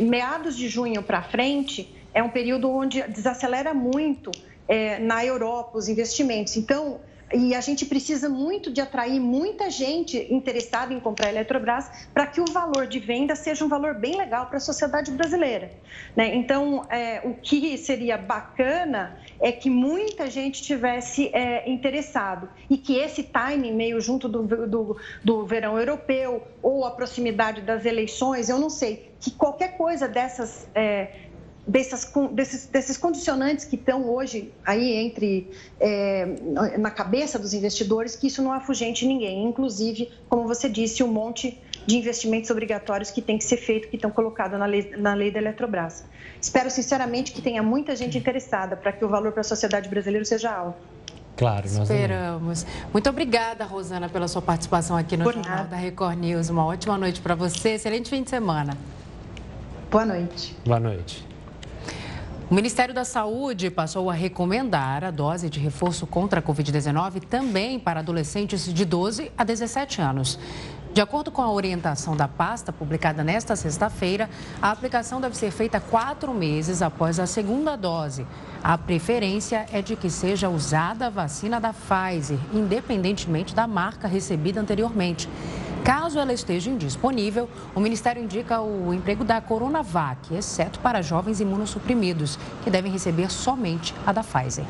Meados 0.00 0.56
de 0.56 0.68
junho 0.68 1.02
para 1.02 1.22
frente 1.22 1.94
é 2.14 2.22
um 2.22 2.28
período 2.28 2.70
onde 2.70 3.02
desacelera 3.02 3.72
muito 3.72 4.30
é, 4.68 4.98
na 4.98 5.24
Europa 5.24 5.78
os 5.78 5.88
investimentos. 5.88 6.56
Então, 6.56 7.00
e 7.34 7.54
a 7.54 7.60
gente 7.60 7.86
precisa 7.86 8.28
muito 8.28 8.70
de 8.70 8.80
atrair 8.80 9.20
muita 9.20 9.70
gente 9.70 10.26
interessada 10.32 10.92
em 10.92 11.00
comprar 11.00 11.28
a 11.28 11.30
Eletrobras 11.30 11.90
para 12.12 12.26
que 12.26 12.40
o 12.40 12.44
valor 12.52 12.86
de 12.86 12.98
venda 12.98 13.34
seja 13.34 13.64
um 13.64 13.68
valor 13.68 13.94
bem 13.94 14.16
legal 14.16 14.46
para 14.46 14.58
a 14.58 14.60
sociedade 14.60 15.10
brasileira. 15.10 15.70
Né? 16.16 16.34
Então, 16.34 16.84
é, 16.90 17.20
o 17.24 17.34
que 17.34 17.76
seria 17.78 18.16
bacana 18.18 19.18
é 19.40 19.50
que 19.50 19.70
muita 19.70 20.30
gente 20.30 20.62
tivesse 20.62 21.30
é, 21.32 21.68
interessado 21.70 22.48
e 22.68 22.76
que 22.76 22.96
esse 22.96 23.22
timing 23.22 23.72
meio 23.72 24.00
junto 24.00 24.28
do, 24.28 24.42
do, 24.66 24.96
do 25.24 25.46
verão 25.46 25.78
europeu 25.78 26.42
ou 26.62 26.84
a 26.84 26.90
proximidade 26.90 27.60
das 27.62 27.84
eleições, 27.84 28.48
eu 28.48 28.58
não 28.58 28.70
sei, 28.70 29.10
que 29.20 29.30
qualquer 29.30 29.76
coisa 29.76 30.06
dessas 30.08 30.68
é, 30.74 31.31
dessas, 31.66 32.10
desses, 32.32 32.66
desses 32.66 32.96
condicionantes 32.96 33.64
que 33.64 33.76
estão 33.76 34.08
hoje 34.08 34.52
aí 34.64 34.92
entre 34.96 35.50
é, 35.80 36.26
na 36.78 36.90
cabeça 36.90 37.38
dos 37.38 37.54
investidores, 37.54 38.16
que 38.16 38.26
isso 38.26 38.42
não 38.42 38.52
afugente 38.52 39.06
ninguém. 39.06 39.44
Inclusive, 39.44 40.10
como 40.28 40.46
você 40.46 40.68
disse, 40.68 41.02
um 41.02 41.08
monte 41.08 41.60
de 41.86 41.96
investimentos 41.96 42.50
obrigatórios 42.50 43.10
que 43.10 43.20
tem 43.20 43.38
que 43.38 43.44
ser 43.44 43.56
feito, 43.56 43.88
que 43.88 43.96
estão 43.96 44.10
colocados 44.10 44.58
na 44.58 44.66
lei, 44.66 44.92
na 44.96 45.14
lei 45.14 45.30
da 45.30 45.38
Eletrobras. 45.38 46.04
Espero 46.40 46.70
sinceramente 46.70 47.32
que 47.32 47.42
tenha 47.42 47.62
muita 47.62 47.94
gente 47.96 48.16
interessada 48.18 48.76
para 48.76 48.92
que 48.92 49.04
o 49.04 49.08
valor 49.08 49.32
para 49.32 49.40
a 49.40 49.44
sociedade 49.44 49.88
brasileira 49.88 50.24
seja 50.24 50.52
alto. 50.52 50.78
Claro, 51.36 51.66
nós 51.72 51.90
Esperamos. 51.90 52.66
Muito 52.92 53.08
obrigada, 53.08 53.64
Rosana, 53.64 54.08
pela 54.08 54.28
sua 54.28 54.42
participação 54.42 54.96
aqui 54.96 55.16
no 55.16 55.24
Por 55.24 55.34
Jornal 55.34 55.56
nada. 55.56 55.68
da 55.70 55.76
Record 55.76 56.18
News. 56.18 56.50
Uma 56.50 56.64
ótima 56.66 56.98
noite 56.98 57.20
para 57.20 57.34
você. 57.34 57.70
Excelente 57.70 58.10
fim 58.10 58.22
de 58.22 58.30
semana. 58.30 58.76
Boa 59.90 60.04
noite. 60.04 60.56
Boa 60.64 60.78
noite. 60.78 61.31
O 62.52 62.54
Ministério 62.54 62.92
da 62.92 63.02
Saúde 63.02 63.70
passou 63.70 64.10
a 64.10 64.12
recomendar 64.12 65.04
a 65.04 65.10
dose 65.10 65.48
de 65.48 65.58
reforço 65.58 66.06
contra 66.06 66.38
a 66.38 66.42
Covid-19 66.42 67.22
também 67.22 67.78
para 67.78 68.00
adolescentes 68.00 68.70
de 68.70 68.84
12 68.84 69.32
a 69.38 69.42
17 69.42 70.02
anos. 70.02 70.38
De 70.92 71.00
acordo 71.00 71.30
com 71.30 71.40
a 71.40 71.50
orientação 71.50 72.14
da 72.14 72.28
pasta 72.28 72.70
publicada 72.70 73.24
nesta 73.24 73.56
sexta-feira, 73.56 74.28
a 74.60 74.70
aplicação 74.70 75.18
deve 75.18 75.34
ser 75.34 75.50
feita 75.50 75.80
quatro 75.80 76.34
meses 76.34 76.82
após 76.82 77.18
a 77.18 77.26
segunda 77.26 77.74
dose. 77.74 78.26
A 78.62 78.76
preferência 78.76 79.64
é 79.72 79.80
de 79.80 79.96
que 79.96 80.10
seja 80.10 80.50
usada 80.50 81.06
a 81.06 81.10
vacina 81.10 81.58
da 81.58 81.72
Pfizer, 81.72 82.38
independentemente 82.52 83.54
da 83.54 83.66
marca 83.66 84.06
recebida 84.06 84.60
anteriormente. 84.60 85.26
Caso 85.84 86.18
ela 86.18 86.32
esteja 86.32 86.70
indisponível, 86.70 87.48
o 87.74 87.80
Ministério 87.80 88.22
indica 88.22 88.60
o 88.60 88.94
emprego 88.94 89.24
da 89.24 89.40
Coronavac, 89.40 90.32
exceto 90.32 90.78
para 90.78 91.02
jovens 91.02 91.40
imunossuprimidos, 91.40 92.38
que 92.62 92.70
devem 92.70 92.92
receber 92.92 93.30
somente 93.30 93.92
a 94.06 94.12
da 94.12 94.22
Pfizer. 94.22 94.64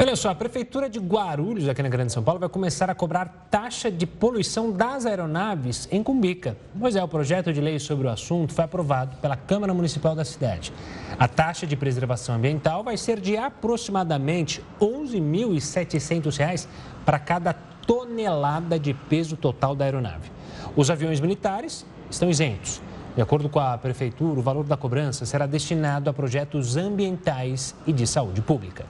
Olha 0.00 0.14
só, 0.14 0.30
a 0.30 0.34
Prefeitura 0.34 0.88
de 0.88 1.00
Guarulhos, 1.00 1.68
aqui 1.68 1.82
na 1.82 1.88
Grande 1.88 2.12
São 2.12 2.22
Paulo, 2.22 2.38
vai 2.38 2.48
começar 2.48 2.88
a 2.88 2.94
cobrar 2.94 3.48
taxa 3.50 3.90
de 3.90 4.06
poluição 4.06 4.70
das 4.70 5.04
aeronaves 5.04 5.88
em 5.90 6.04
Cumbica. 6.04 6.56
Pois 6.78 6.94
é, 6.94 7.02
o 7.02 7.08
projeto 7.08 7.52
de 7.52 7.60
lei 7.60 7.80
sobre 7.80 8.06
o 8.06 8.10
assunto 8.10 8.54
foi 8.54 8.64
aprovado 8.64 9.16
pela 9.16 9.36
Câmara 9.36 9.74
Municipal 9.74 10.14
da 10.14 10.24
cidade. 10.24 10.72
A 11.18 11.26
taxa 11.26 11.66
de 11.66 11.76
preservação 11.76 12.36
ambiental 12.36 12.84
vai 12.84 12.96
ser 12.96 13.18
de 13.18 13.36
aproximadamente 13.36 14.62
R$ 14.80 14.86
11.700 14.86 16.68
para 17.04 17.18
cada 17.18 17.52
tonelada 17.88 18.78
de 18.78 18.92
peso 18.92 19.34
total 19.34 19.74
da 19.74 19.86
aeronave. 19.86 20.30
Os 20.76 20.90
aviões 20.90 21.20
militares 21.20 21.86
estão 22.10 22.28
isentos. 22.28 22.82
De 23.16 23.22
acordo 23.22 23.48
com 23.48 23.58
a 23.58 23.78
Prefeitura, 23.78 24.38
o 24.38 24.42
valor 24.42 24.64
da 24.64 24.76
cobrança 24.76 25.24
será 25.24 25.46
destinado 25.46 26.10
a 26.10 26.12
projetos 26.12 26.76
ambientais 26.76 27.74
e 27.86 27.92
de 27.92 28.06
saúde 28.06 28.42
pública. 28.42 28.84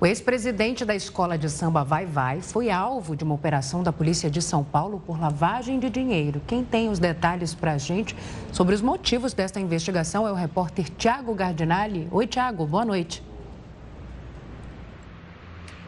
O 0.00 0.06
ex-presidente 0.06 0.86
da 0.86 0.94
escola 0.94 1.36
de 1.36 1.48
samba 1.50 1.84
Vai 1.84 2.06
Vai 2.06 2.40
foi 2.40 2.70
alvo 2.70 3.14
de 3.14 3.24
uma 3.24 3.34
operação 3.34 3.82
da 3.82 3.92
Polícia 3.92 4.30
de 4.30 4.40
São 4.40 4.64
Paulo 4.64 5.02
por 5.06 5.20
lavagem 5.20 5.78
de 5.78 5.90
dinheiro. 5.90 6.40
Quem 6.46 6.64
tem 6.64 6.88
os 6.88 6.98
detalhes 6.98 7.54
para 7.54 7.72
a 7.72 7.78
gente 7.78 8.16
sobre 8.52 8.74
os 8.74 8.80
motivos 8.80 9.34
desta 9.34 9.60
investigação 9.60 10.26
é 10.26 10.32
o 10.32 10.34
repórter 10.34 10.88
Tiago 10.88 11.34
Gardinali. 11.34 12.08
Oi, 12.10 12.26
Tiago, 12.26 12.66
boa 12.66 12.84
noite. 12.84 13.22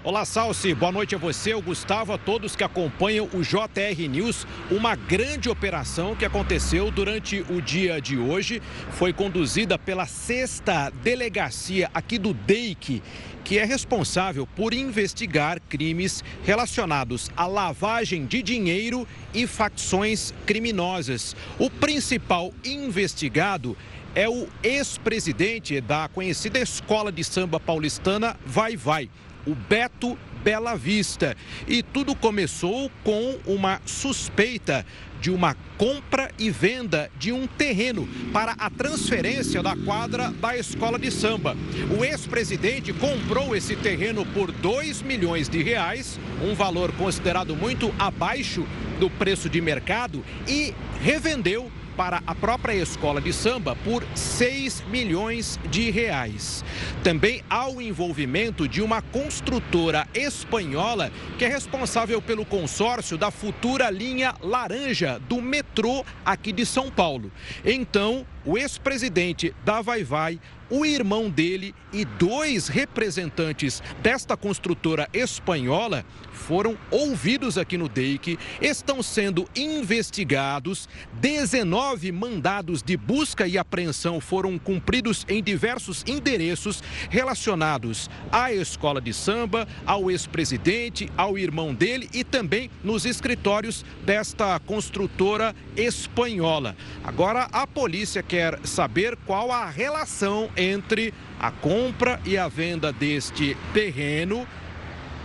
Olá, 0.06 0.24
Salsi. 0.24 0.72
Boa 0.72 0.92
noite 0.92 1.16
a 1.16 1.18
você, 1.18 1.52
o 1.52 1.60
Gustavo, 1.60 2.12
a 2.12 2.16
todos 2.16 2.54
que 2.54 2.62
acompanham 2.62 3.28
o 3.34 3.42
JR 3.42 4.08
News. 4.08 4.46
Uma 4.70 4.94
grande 4.94 5.48
operação 5.48 6.14
que 6.14 6.24
aconteceu 6.24 6.92
durante 6.92 7.44
o 7.50 7.60
dia 7.60 8.00
de 8.00 8.16
hoje 8.16 8.62
foi 8.92 9.12
conduzida 9.12 9.76
pela 9.76 10.06
sexta 10.06 10.90
delegacia 11.02 11.90
aqui 11.92 12.18
do 12.18 12.32
DEIC, 12.32 13.02
que 13.42 13.58
é 13.58 13.64
responsável 13.64 14.46
por 14.46 14.72
investigar 14.72 15.60
crimes 15.68 16.22
relacionados 16.44 17.28
à 17.36 17.48
lavagem 17.48 18.26
de 18.26 18.44
dinheiro 18.44 19.08
e 19.34 19.44
facções 19.44 20.32
criminosas. 20.46 21.34
O 21.58 21.68
principal 21.68 22.54
investigado 22.64 23.76
é 24.14 24.28
o 24.28 24.46
ex-presidente 24.62 25.80
da 25.80 26.08
conhecida 26.08 26.60
escola 26.60 27.10
de 27.10 27.24
samba 27.24 27.58
paulistana 27.58 28.36
Vai 28.46 28.76
Vai 28.76 29.10
o 29.46 29.54
Beto 29.54 30.18
Bela 30.42 30.76
Vista. 30.76 31.36
E 31.66 31.82
tudo 31.82 32.14
começou 32.14 32.90
com 33.02 33.38
uma 33.46 33.80
suspeita 33.84 34.84
de 35.20 35.30
uma 35.30 35.56
compra 35.78 36.30
e 36.38 36.50
venda 36.50 37.10
de 37.18 37.32
um 37.32 37.46
terreno 37.46 38.08
para 38.32 38.52
a 38.52 38.70
transferência 38.70 39.62
da 39.62 39.74
quadra 39.76 40.30
da 40.30 40.56
escola 40.56 40.98
de 40.98 41.10
samba. 41.10 41.56
O 41.98 42.04
ex-presidente 42.04 42.92
comprou 42.92 43.56
esse 43.56 43.74
terreno 43.76 44.24
por 44.26 44.52
2 44.52 45.02
milhões 45.02 45.48
de 45.48 45.62
reais, 45.62 46.20
um 46.42 46.54
valor 46.54 46.92
considerado 46.92 47.56
muito 47.56 47.92
abaixo 47.98 48.66
do 49.00 49.10
preço 49.10 49.48
de 49.48 49.60
mercado, 49.60 50.24
e 50.46 50.74
revendeu 51.02 51.70
para 51.96 52.22
a 52.26 52.34
própria 52.34 52.74
escola 52.74 53.20
de 53.20 53.32
samba 53.32 53.74
por 53.76 54.04
6 54.14 54.84
milhões 54.90 55.58
de 55.70 55.90
reais. 55.90 56.64
Também 57.02 57.42
há 57.48 57.68
o 57.68 57.80
envolvimento 57.80 58.68
de 58.68 58.82
uma 58.82 59.00
construtora 59.00 60.06
espanhola 60.14 61.10
que 61.38 61.44
é 61.44 61.48
responsável 61.48 62.20
pelo 62.20 62.44
consórcio 62.44 63.16
da 63.16 63.30
futura 63.30 63.90
linha 63.90 64.34
laranja 64.40 65.18
do 65.28 65.40
metrô 65.40 66.04
aqui 66.24 66.52
de 66.52 66.66
São 66.66 66.90
Paulo. 66.90 67.32
Então, 67.64 68.26
o 68.44 68.56
ex-presidente 68.56 69.54
da 69.64 69.80
Vai 69.80 70.04
Vai 70.04 70.38
o 70.70 70.84
irmão 70.84 71.30
dele 71.30 71.74
e 71.92 72.04
dois 72.04 72.68
representantes 72.68 73.82
desta 74.02 74.36
construtora 74.36 75.08
espanhola 75.12 76.04
foram 76.32 76.76
ouvidos 76.90 77.56
aqui 77.56 77.76
no 77.76 77.88
DEIC, 77.88 78.38
estão 78.60 79.02
sendo 79.02 79.48
investigados. 79.56 80.88
19 81.20 82.12
mandados 82.12 82.82
de 82.82 82.96
busca 82.96 83.48
e 83.48 83.58
apreensão 83.58 84.20
foram 84.20 84.58
cumpridos 84.58 85.24
em 85.28 85.42
diversos 85.42 86.04
endereços 86.06 86.82
relacionados 87.10 88.10
à 88.30 88.52
escola 88.52 89.00
de 89.00 89.12
samba, 89.12 89.66
ao 89.86 90.10
ex-presidente, 90.10 91.10
ao 91.16 91.38
irmão 91.38 91.74
dele 91.74 92.08
e 92.12 92.22
também 92.22 92.70
nos 92.84 93.04
escritórios 93.04 93.84
desta 94.04 94.58
construtora 94.60 95.54
espanhola. 95.76 96.76
Agora 97.02 97.48
a 97.52 97.66
polícia 97.66 98.22
quer 98.22 98.58
saber 98.64 99.16
qual 99.26 99.50
a 99.50 99.66
relação 99.66 100.50
entre 100.56 101.12
a 101.38 101.50
compra 101.50 102.20
e 102.24 102.38
a 102.38 102.48
venda 102.48 102.92
deste 102.92 103.56
terreno 103.72 104.46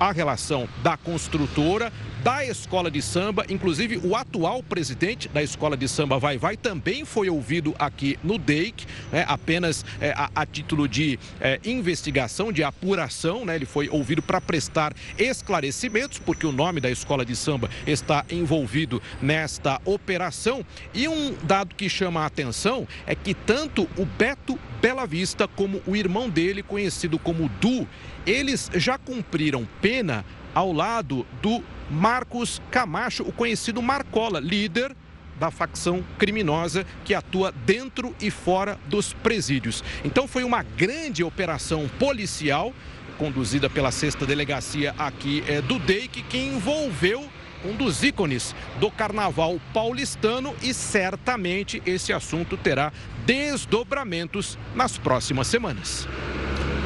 a 0.02 0.12
relação 0.12 0.68
da 0.82 0.98
construtora, 0.98 1.94
da 2.24 2.44
escola 2.44 2.90
de 2.90 3.04
samba, 3.04 3.46
inclusive 3.50 4.02
o 4.04 4.16
atual 4.16 4.64
presidente 4.64 5.30
da 5.30 5.44
escola 5.44 5.78
de 5.78 5.88
samba 5.88 6.18
Vai 6.18 6.40
Vai 6.40 6.58
também 6.58 7.06
foi 7.06 7.30
ouvido 7.30 7.76
aqui 7.78 8.18
no 8.24 8.40
DEIC, 8.40 8.88
né, 9.12 9.26
apenas 9.28 9.86
é, 10.00 10.12
a, 10.12 10.30
a, 10.34 10.44
título 10.44 10.88
de 10.88 11.20
é, 11.40 11.60
investigação, 11.64 12.52
de 12.52 12.64
apuração, 12.64 13.46
né, 13.46 13.56
ele 13.56 13.66
foi 13.68 13.90
ouvido 13.90 14.24
para 14.24 14.42
prestar 14.42 14.92
esclarecimentos, 15.20 16.18
porque 16.18 16.48
o 16.48 16.52
nome 16.52 16.80
da 16.80 16.90
escola 16.90 17.24
de 17.24 17.36
samba 17.36 17.70
está 17.86 18.26
envolvido 18.32 19.00
nesta 19.22 19.80
operação. 19.86 20.66
E 20.96 21.08
um 21.08 21.36
dado 21.44 21.76
que 21.76 21.88
chama 21.88 22.22
a 22.22 22.26
atenção 22.26 22.88
é 23.06 23.14
que 23.14 23.36
tanto 23.36 23.88
o 23.96 24.06
Beto 24.06 24.58
Bela 24.82 25.06
Vista 25.06 25.48
como 25.48 25.80
o 25.86 25.96
irmão 25.96 26.28
dele, 26.28 26.64
conhecido 26.64 27.20
como 27.20 27.48
Du, 27.62 27.88
eles 28.26 28.70
já 28.74 28.98
cumpriram 28.98 29.68
pena 29.82 30.26
ao 30.54 30.72
lado 30.72 31.26
do 31.42 31.64
Marcos 31.90 32.62
Camacho, 32.70 33.24
o 33.24 33.32
conhecido 33.32 33.82
Marcola, 33.82 34.40
líder 34.40 34.96
da 35.40 35.50
facção 35.50 36.04
criminosa 36.20 36.86
que 37.04 37.16
atua 37.16 37.52
dentro 37.66 38.16
e 38.22 38.30
fora 38.30 38.78
dos 38.86 39.12
presídios. 39.12 39.84
Então 40.06 40.28
foi 40.28 40.44
uma 40.44 40.62
grande 40.62 41.24
operação 41.24 41.90
policial 41.98 42.74
conduzida 43.18 43.70
pela 43.70 43.92
sexta 43.92 44.26
delegacia 44.26 44.94
aqui 44.98 45.44
é, 45.48 45.62
do 45.62 45.80
DEIC 45.80 46.24
que 46.24 46.38
envolveu 46.38 47.28
um 47.66 47.76
dos 47.76 48.04
ícones 48.04 48.56
do 48.80 48.90
carnaval 48.90 49.60
paulistano 49.74 50.56
e 50.62 50.74
certamente 50.74 51.82
esse 51.86 52.12
assunto 52.12 52.58
terá 52.58 52.92
desdobramentos 53.26 54.58
nas 54.76 54.98
próximas 54.98 55.48
semanas. 55.48 56.08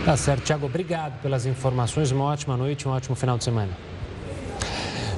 Tá 0.06 0.16
certo, 0.16 0.44
Tiago, 0.44 0.68
obrigado 0.68 1.20
pelas 1.20 1.48
informações. 1.48 2.12
Uma 2.12 2.26
ótima 2.26 2.56
noite, 2.56 2.88
um 2.88 2.92
ótimo 2.92 3.16
final 3.16 3.40
de 3.40 3.44
semana. 3.44 3.72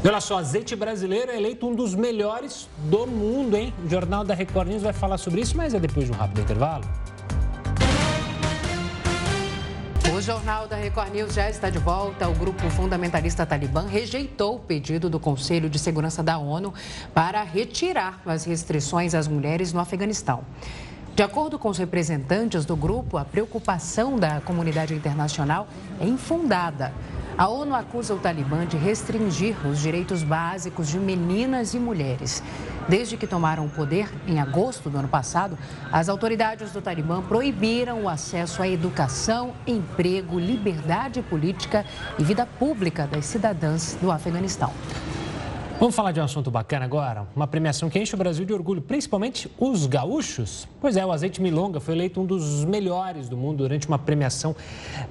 Olha 0.01 0.21
só, 0.21 0.37
azeite 0.37 0.77
brasileiro 0.77 1.29
é 1.29 1.35
eleito 1.35 1.67
um 1.67 1.75
dos 1.75 1.93
melhores 1.93 2.69
do 2.85 3.05
mundo, 3.05 3.57
hein? 3.57 3.73
O 3.83 3.89
Jornal 3.89 4.23
da 4.23 4.33
Record 4.33 4.69
News 4.69 4.83
vai 4.83 4.93
falar 4.93 5.17
sobre 5.17 5.41
isso, 5.41 5.57
mas 5.57 5.73
é 5.73 5.79
depois 5.79 6.05
de 6.05 6.13
um 6.13 6.15
rápido 6.15 6.39
intervalo. 6.39 6.85
O 10.15 10.21
Jornal 10.21 10.69
da 10.69 10.77
Record 10.77 11.11
News 11.11 11.33
já 11.33 11.49
está 11.49 11.69
de 11.69 11.79
volta. 11.79 12.29
O 12.29 12.33
grupo 12.33 12.69
fundamentalista 12.69 13.45
Talibã 13.45 13.85
rejeitou 13.85 14.55
o 14.55 14.59
pedido 14.59 15.09
do 15.09 15.19
Conselho 15.19 15.69
de 15.69 15.77
Segurança 15.77 16.23
da 16.23 16.37
ONU 16.37 16.73
para 17.13 17.43
retirar 17.43 18.21
as 18.25 18.45
restrições 18.45 19.13
às 19.13 19.27
mulheres 19.27 19.73
no 19.73 19.81
Afeganistão. 19.81 20.45
De 21.17 21.23
acordo 21.23 21.57
com 21.57 21.69
os 21.69 21.79
representantes 21.79 22.63
do 22.63 22.75
grupo, 22.75 23.17
a 23.17 23.25
preocupação 23.25 24.19
da 24.19 24.39
comunidade 24.39 24.93
internacional 24.93 25.67
é 25.99 26.05
infundada. 26.05 26.93
A 27.35 27.47
ONU 27.47 27.73
acusa 27.73 28.13
o 28.13 28.19
Talibã 28.19 28.67
de 28.67 28.77
restringir 28.77 29.55
os 29.65 29.79
direitos 29.79 30.21
básicos 30.21 30.87
de 30.87 30.99
meninas 30.99 31.73
e 31.73 31.79
mulheres. 31.79 32.43
Desde 32.87 33.17
que 33.17 33.25
tomaram 33.25 33.65
o 33.65 33.69
poder, 33.69 34.07
em 34.27 34.39
agosto 34.39 34.91
do 34.91 34.99
ano 34.99 35.07
passado, 35.07 35.57
as 35.91 36.07
autoridades 36.07 36.71
do 36.71 36.83
Talibã 36.83 37.19
proibiram 37.23 38.03
o 38.03 38.09
acesso 38.09 38.61
à 38.61 38.67
educação, 38.67 39.55
emprego, 39.65 40.37
liberdade 40.37 41.23
política 41.23 41.83
e 42.19 42.23
vida 42.23 42.45
pública 42.45 43.07
das 43.07 43.25
cidadãs 43.25 43.97
do 43.99 44.11
Afeganistão. 44.11 44.71
Vamos 45.79 45.95
falar 45.95 46.11
de 46.11 46.19
um 46.19 46.23
assunto 46.23 46.49
bacana 46.49 46.85
agora? 46.85 47.27
Uma 47.35 47.45
premiação 47.45 47.87
que 47.87 47.99
enche 47.99 48.15
o 48.15 48.17
Brasil 48.17 48.43
de 48.43 48.51
orgulho, 48.51 48.81
principalmente 48.81 49.47
os 49.59 49.85
gaúchos. 49.85 50.67
Pois 50.81 50.97
é, 50.97 51.05
o 51.05 51.11
azeite 51.11 51.39
Milonga 51.39 51.79
foi 51.79 51.93
eleito 51.93 52.19
um 52.19 52.25
dos 52.25 52.65
melhores 52.65 53.29
do 53.29 53.37
mundo 53.37 53.57
durante 53.57 53.87
uma 53.87 53.99
premiação 53.99 54.55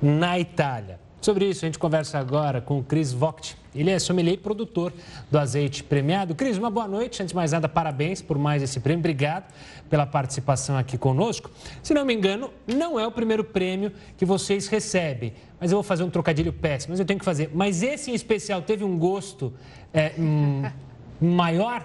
na 0.03 0.41
Itália. 0.41 1.06
Sobre 1.27 1.47
isso, 1.47 1.65
a 1.65 1.67
gente 1.67 1.81
conversa 1.81 2.21
agora 2.21 2.61
com 2.61 2.79
o 2.79 2.85
Cris 2.85 3.13
Vogt. 3.13 3.57
Ele 3.75 3.91
é 3.91 3.99
sommelier 3.99 4.35
e 4.35 4.37
produtor 4.37 4.93
do 5.29 5.37
azeite 5.37 5.83
premiado. 5.83 6.37
Cris, 6.37 6.57
uma 6.57 6.71
boa 6.71 6.87
noite. 6.87 7.21
Antes 7.21 7.33
de 7.33 7.35
mais 7.35 7.51
nada, 7.51 7.69
parabéns 7.69 8.23
por 8.23 8.39
mais 8.39 8.63
esse 8.63 8.79
prêmio. 8.79 9.01
Obrigado 9.01 9.53
pela 9.91 10.07
participação 10.07 10.79
aqui 10.79 10.97
conosco. 10.97 11.51
Se 11.83 11.93
não 11.93 12.05
me 12.05 12.15
engano, 12.15 12.53
não 12.65 12.97
é 12.97 13.05
o 13.05 13.11
primeiro 13.11 13.43
prêmio 13.43 13.91
que 14.17 14.25
vocês 14.25 14.69
recebem. 14.69 15.33
Mas 15.59 15.73
eu 15.73 15.79
vou 15.79 15.83
fazer 15.83 16.05
um 16.05 16.11
trocadilho 16.11 16.53
péssimo, 16.53 16.93
mas 16.93 17.01
eu 17.01 17.05
tenho 17.05 17.19
que 17.19 17.25
fazer. 17.25 17.51
Mas 17.53 17.83
esse 17.83 18.13
em 18.13 18.15
especial 18.15 18.63
teve 18.63 18.85
um 18.85 18.97
gosto 18.97 19.53
é, 19.93 20.13
um, 20.17 20.63
maior? 21.21 21.85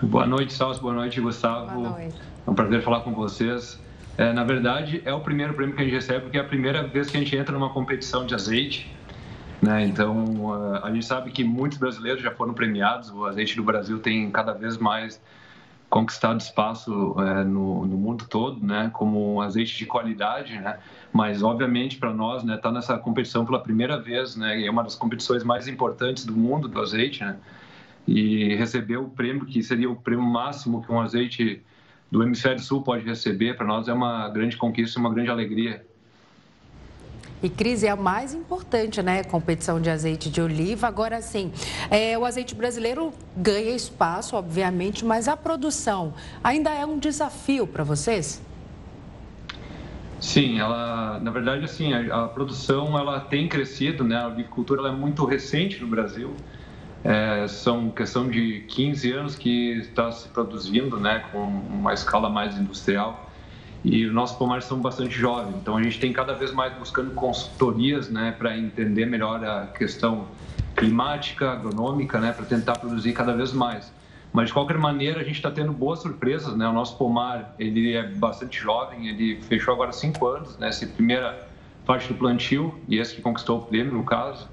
Boa 0.00 0.26
noite, 0.26 0.54
Salso. 0.54 0.80
Boa 0.80 0.94
noite, 0.94 1.20
Gustavo. 1.20 1.70
Boa 1.70 1.90
noite. 1.90 2.16
É 2.46 2.50
um 2.50 2.54
prazer 2.54 2.82
falar 2.82 3.00
com 3.00 3.12
vocês. 3.12 3.78
É, 4.18 4.32
na 4.32 4.44
verdade, 4.44 5.02
é 5.04 5.12
o 5.12 5.20
primeiro 5.20 5.52
prêmio 5.52 5.74
que 5.74 5.82
a 5.82 5.84
gente 5.84 5.94
recebe, 5.94 6.20
porque 6.22 6.38
é 6.38 6.40
a 6.40 6.44
primeira 6.44 6.82
vez 6.86 7.10
que 7.10 7.16
a 7.16 7.20
gente 7.20 7.36
entra 7.36 7.52
numa 7.52 7.70
competição 7.70 8.24
de 8.24 8.34
azeite. 8.34 8.96
Né? 9.60 9.84
Então, 9.84 10.54
a 10.82 10.90
gente 10.90 11.04
sabe 11.04 11.30
que 11.30 11.44
muitos 11.44 11.78
brasileiros 11.78 12.22
já 12.22 12.30
foram 12.30 12.54
premiados, 12.54 13.10
o 13.10 13.24
azeite 13.26 13.56
do 13.56 13.62
Brasil 13.62 13.98
tem 13.98 14.30
cada 14.30 14.52
vez 14.52 14.78
mais 14.78 15.20
conquistado 15.88 16.40
espaço 16.40 17.14
é, 17.18 17.44
no, 17.44 17.86
no, 17.86 17.96
mundo 17.96 18.26
todo, 18.28 18.64
né, 18.64 18.90
como 18.92 19.36
um 19.36 19.40
azeite 19.40 19.78
de 19.78 19.86
qualidade, 19.86 20.58
né, 20.58 20.78
mas 21.12 21.42
obviamente 21.44 21.96
para 21.96 22.12
nós, 22.12 22.42
né, 22.42 22.56
tá 22.56 22.72
nessa 22.72 22.98
competição 22.98 23.46
pela 23.46 23.60
primeira 23.60 23.96
vez, 23.96 24.36
né, 24.36 24.64
é 24.64 24.70
uma 24.70 24.82
das 24.82 24.96
competições 24.96 25.44
mais 25.44 25.68
importantes 25.68 26.26
do 26.26 26.36
mundo 26.36 26.66
do 26.66 26.80
azeite, 26.80 27.22
né, 27.22 27.36
e 28.06 28.54
receber 28.56 28.96
o 28.96 29.08
prêmio 29.08 29.46
que 29.46 29.62
seria 29.62 29.88
o 29.88 29.96
prêmio 29.96 30.24
máximo 30.24 30.82
que 30.82 30.90
um 30.90 31.00
azeite 31.00 31.62
do 32.16 32.22
hemisfério 32.22 32.58
sul 32.60 32.80
pode 32.80 33.04
receber, 33.04 33.56
para 33.56 33.66
nós 33.66 33.88
é 33.88 33.92
uma 33.92 34.28
grande 34.30 34.56
conquista, 34.56 34.98
uma 34.98 35.12
grande 35.12 35.30
alegria. 35.30 35.84
E 37.42 37.50
crise 37.50 37.86
é 37.86 37.90
a 37.90 37.96
mais 37.96 38.32
importante, 38.32 39.02
né? 39.02 39.22
Competição 39.22 39.78
de 39.78 39.90
azeite 39.90 40.30
de 40.30 40.40
oliva. 40.40 40.86
Agora 40.86 41.20
sim, 41.20 41.52
é, 41.90 42.16
o 42.16 42.24
azeite 42.24 42.54
brasileiro 42.54 43.12
ganha 43.36 43.76
espaço, 43.76 44.34
obviamente, 44.34 45.04
mas 45.04 45.28
a 45.28 45.36
produção 45.36 46.14
ainda 46.42 46.70
é 46.70 46.86
um 46.86 46.98
desafio 46.98 47.66
para 47.66 47.84
vocês? 47.84 48.42
Sim, 50.18 50.58
ela, 50.58 51.20
na 51.20 51.30
verdade, 51.30 51.66
assim, 51.66 51.92
a, 51.92 52.24
a, 52.24 52.28
produção 52.28 52.98
ela 52.98 53.20
tem 53.20 53.46
crescido, 53.46 54.02
né? 54.02 54.16
A 54.16 54.26
agricultura 54.26 54.88
é 54.88 54.92
muito 54.92 55.22
recente 55.26 55.78
no 55.82 55.86
Brasil. 55.86 56.34
É, 57.04 57.46
são 57.46 57.90
questão 57.90 58.28
de 58.28 58.64
15 58.68 59.12
anos 59.12 59.36
que 59.36 59.72
está 59.78 60.10
se 60.10 60.28
produzindo, 60.28 60.98
né, 60.98 61.24
com 61.30 61.38
uma 61.38 61.92
escala 61.92 62.28
mais 62.28 62.56
industrial. 62.58 63.30
E 63.84 64.04
os 64.04 64.12
nossos 64.12 64.36
pomares 64.36 64.64
são 64.64 64.80
bastante 64.80 65.14
jovens, 65.14 65.54
então 65.56 65.76
a 65.76 65.82
gente 65.82 66.00
tem 66.00 66.12
cada 66.12 66.34
vez 66.34 66.52
mais 66.52 66.76
buscando 66.76 67.12
consultorias, 67.12 68.08
né, 68.08 68.34
para 68.36 68.56
entender 68.58 69.06
melhor 69.06 69.44
a 69.44 69.66
questão 69.66 70.26
climática, 70.74 71.52
agronômica, 71.52 72.18
né, 72.18 72.32
para 72.32 72.44
tentar 72.44 72.78
produzir 72.78 73.12
cada 73.12 73.34
vez 73.34 73.52
mais. 73.52 73.92
Mas 74.32 74.48
de 74.48 74.52
qualquer 74.52 74.76
maneira 74.76 75.20
a 75.20 75.24
gente 75.24 75.36
está 75.36 75.50
tendo 75.50 75.72
boas 75.72 76.00
surpresas, 76.00 76.54
né? 76.54 76.68
O 76.68 76.72
nosso 76.72 76.98
pomar 76.98 77.54
ele 77.58 77.94
é 77.94 78.02
bastante 78.02 78.60
jovem, 78.60 79.08
ele 79.08 79.40
fechou 79.40 79.72
agora 79.72 79.92
cinco 79.92 80.26
anos, 80.26 80.58
né? 80.58 80.68
Essa 80.68 80.86
primeira 80.86 81.48
parte 81.86 82.08
do 82.08 82.14
plantio 82.14 82.78
e 82.86 82.98
esse 82.98 83.14
que 83.14 83.22
conquistou 83.22 83.60
o 83.60 83.62
prêmio 83.62 83.94
no 83.94 84.04
caso 84.04 84.46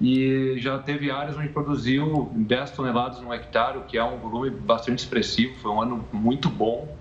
e 0.00 0.54
já 0.58 0.78
teve 0.78 1.10
áreas 1.10 1.36
onde 1.36 1.48
produziu 1.48 2.30
10 2.32 2.70
toneladas 2.70 3.20
no 3.20 3.32
hectare, 3.32 3.78
o 3.78 3.82
que 3.82 3.98
é 3.98 4.04
um 4.04 4.18
volume 4.18 4.50
bastante 4.50 5.00
expressivo. 5.00 5.56
Foi 5.58 5.70
um 5.70 5.80
ano 5.80 6.04
muito 6.12 6.48
bom, 6.48 6.96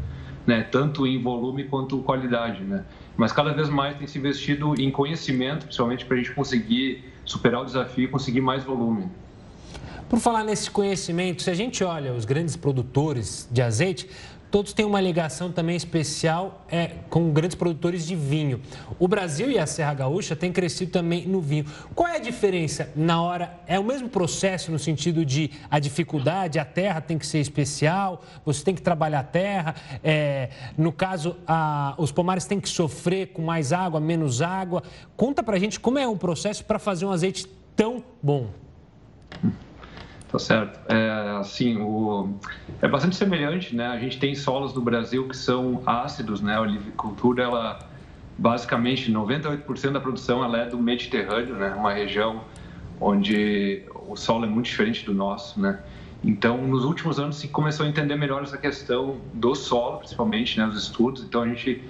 né? 0.46 0.64
tanto 0.64 1.06
em 1.06 1.22
volume 1.22 1.66
quanto 1.66 2.00
qualidade. 2.00 2.64
Né? 2.64 2.84
Mas 3.16 3.32
cada 3.32 3.54
vez 3.54 3.70
mais 3.70 3.98
tem 3.98 4.08
se 4.08 4.18
investido 4.18 4.74
em 4.82 4.90
conhecimento, 4.90 5.66
principalmente 5.66 6.06
para 6.06 6.16
a 6.16 6.18
gente 6.18 6.32
conseguir 6.34 7.04
superar 7.24 7.62
o 7.62 7.66
desafio 7.66 8.06
e 8.06 8.08
conseguir 8.08 8.42
mais 8.42 8.64
volume. 8.64 9.10
Por 10.10 10.20
falar 10.20 10.44
nesse 10.44 10.72
conhecimento, 10.72 11.44
se 11.44 11.50
a 11.50 11.54
gente 11.54 11.84
olha 11.84 12.14
os 12.14 12.24
grandes 12.24 12.56
produtores 12.56 13.48
de 13.52 13.62
azeite, 13.62 14.10
todos 14.50 14.74
têm 14.74 14.86
uma 14.86 15.02
ligação 15.02 15.52
também 15.52 15.76
especial 15.76 16.66
é, 16.70 16.92
com 17.10 17.32
grandes 17.32 17.56
produtores 17.56 18.06
de 18.06 18.16
vinho. 18.16 18.62
O 19.00 19.08
Brasil 19.08 19.50
e 19.50 19.58
a 19.58 19.66
Serra 19.66 19.94
Gaúcha 19.94 20.36
têm 20.36 20.52
crescido 20.52 20.92
também 20.92 21.28
no 21.28 21.42
vinho. 21.42 21.66
Qual 21.94 22.08
é 22.08 22.16
a 22.16 22.20
diferença 22.20 22.90
na 22.96 23.22
hora? 23.22 23.60
É 23.68 23.80
o 23.80 23.84
mesmo 23.84 24.10
processo 24.10 24.72
no 24.72 24.80
sentido 24.80 25.26
de 25.26 25.52
a 25.70 25.80
dificuldade, 25.80 26.60
a 26.60 26.66
terra 26.66 27.02
tem 27.02 27.18
que 27.18 27.26
ser 27.26 27.40
especial, 27.40 28.24
você 28.46 28.64
tem 28.64 28.76
que 28.76 28.82
trabalhar 28.82 29.20
a 29.20 29.24
terra. 29.24 29.76
É, 30.04 30.50
no 30.78 30.92
caso, 30.92 31.36
a, 31.46 31.94
os 31.98 32.12
pomares 32.12 32.46
têm 32.46 32.60
que 32.60 32.70
sofrer 32.70 33.28
com 33.28 33.42
mais 33.42 33.74
água, 33.74 34.00
menos 34.00 34.42
água. 34.42 34.84
Conta 35.16 35.44
pra 35.44 35.60
gente 35.60 35.80
como 35.80 36.00
é 36.00 36.08
o 36.08 36.16
processo 36.16 36.64
para 36.66 36.80
fazer 36.80 37.06
um 37.06 37.12
azeite 37.12 37.48
tão 37.76 38.04
bom. 38.22 38.50
Tá 40.30 40.38
certo. 40.38 40.80
É, 40.92 41.38
assim, 41.40 41.78
o... 41.78 42.38
é 42.82 42.88
bastante 42.88 43.16
semelhante, 43.16 43.74
né? 43.76 43.88
A 43.88 43.98
gente 43.98 44.20
tem 44.20 44.36
solos 44.36 44.74
no 44.74 44.82
Brasil 44.82 45.28
que 45.28 45.38
são 45.38 45.82
ácidos, 45.86 46.42
né? 46.42 46.56
A 46.56 46.62
olivicultura, 46.62 47.44
ela, 47.44 47.80
basicamente, 48.38 49.12
98% 49.12 49.92
da 49.92 50.02
produção 50.02 50.44
ela 50.44 50.58
é 50.60 50.66
do 50.66 50.78
Mediterrâneo, 50.78 51.56
né? 51.56 51.74
Uma 51.74 51.94
região 51.94 52.44
onde 53.00 53.84
o 54.08 54.18
solo 54.18 54.44
é 54.46 54.50
muito 54.50 54.66
diferente 54.66 55.06
do 55.06 55.14
nosso, 55.14 55.62
né? 55.62 55.80
Então, 56.22 56.58
nos 56.58 56.84
últimos 56.84 57.20
anos 57.20 57.38
se 57.38 57.48
começou 57.48 57.86
a 57.86 57.90
entender 57.90 58.16
melhor 58.16 58.44
essa 58.44 58.58
questão 58.58 59.18
do 59.34 59.56
solo, 59.56 60.00
principalmente, 60.00 60.58
né? 60.58 60.66
Os 60.66 60.76
estudos. 60.76 61.24
Então, 61.24 61.44
a 61.44 61.48
gente 61.48 61.82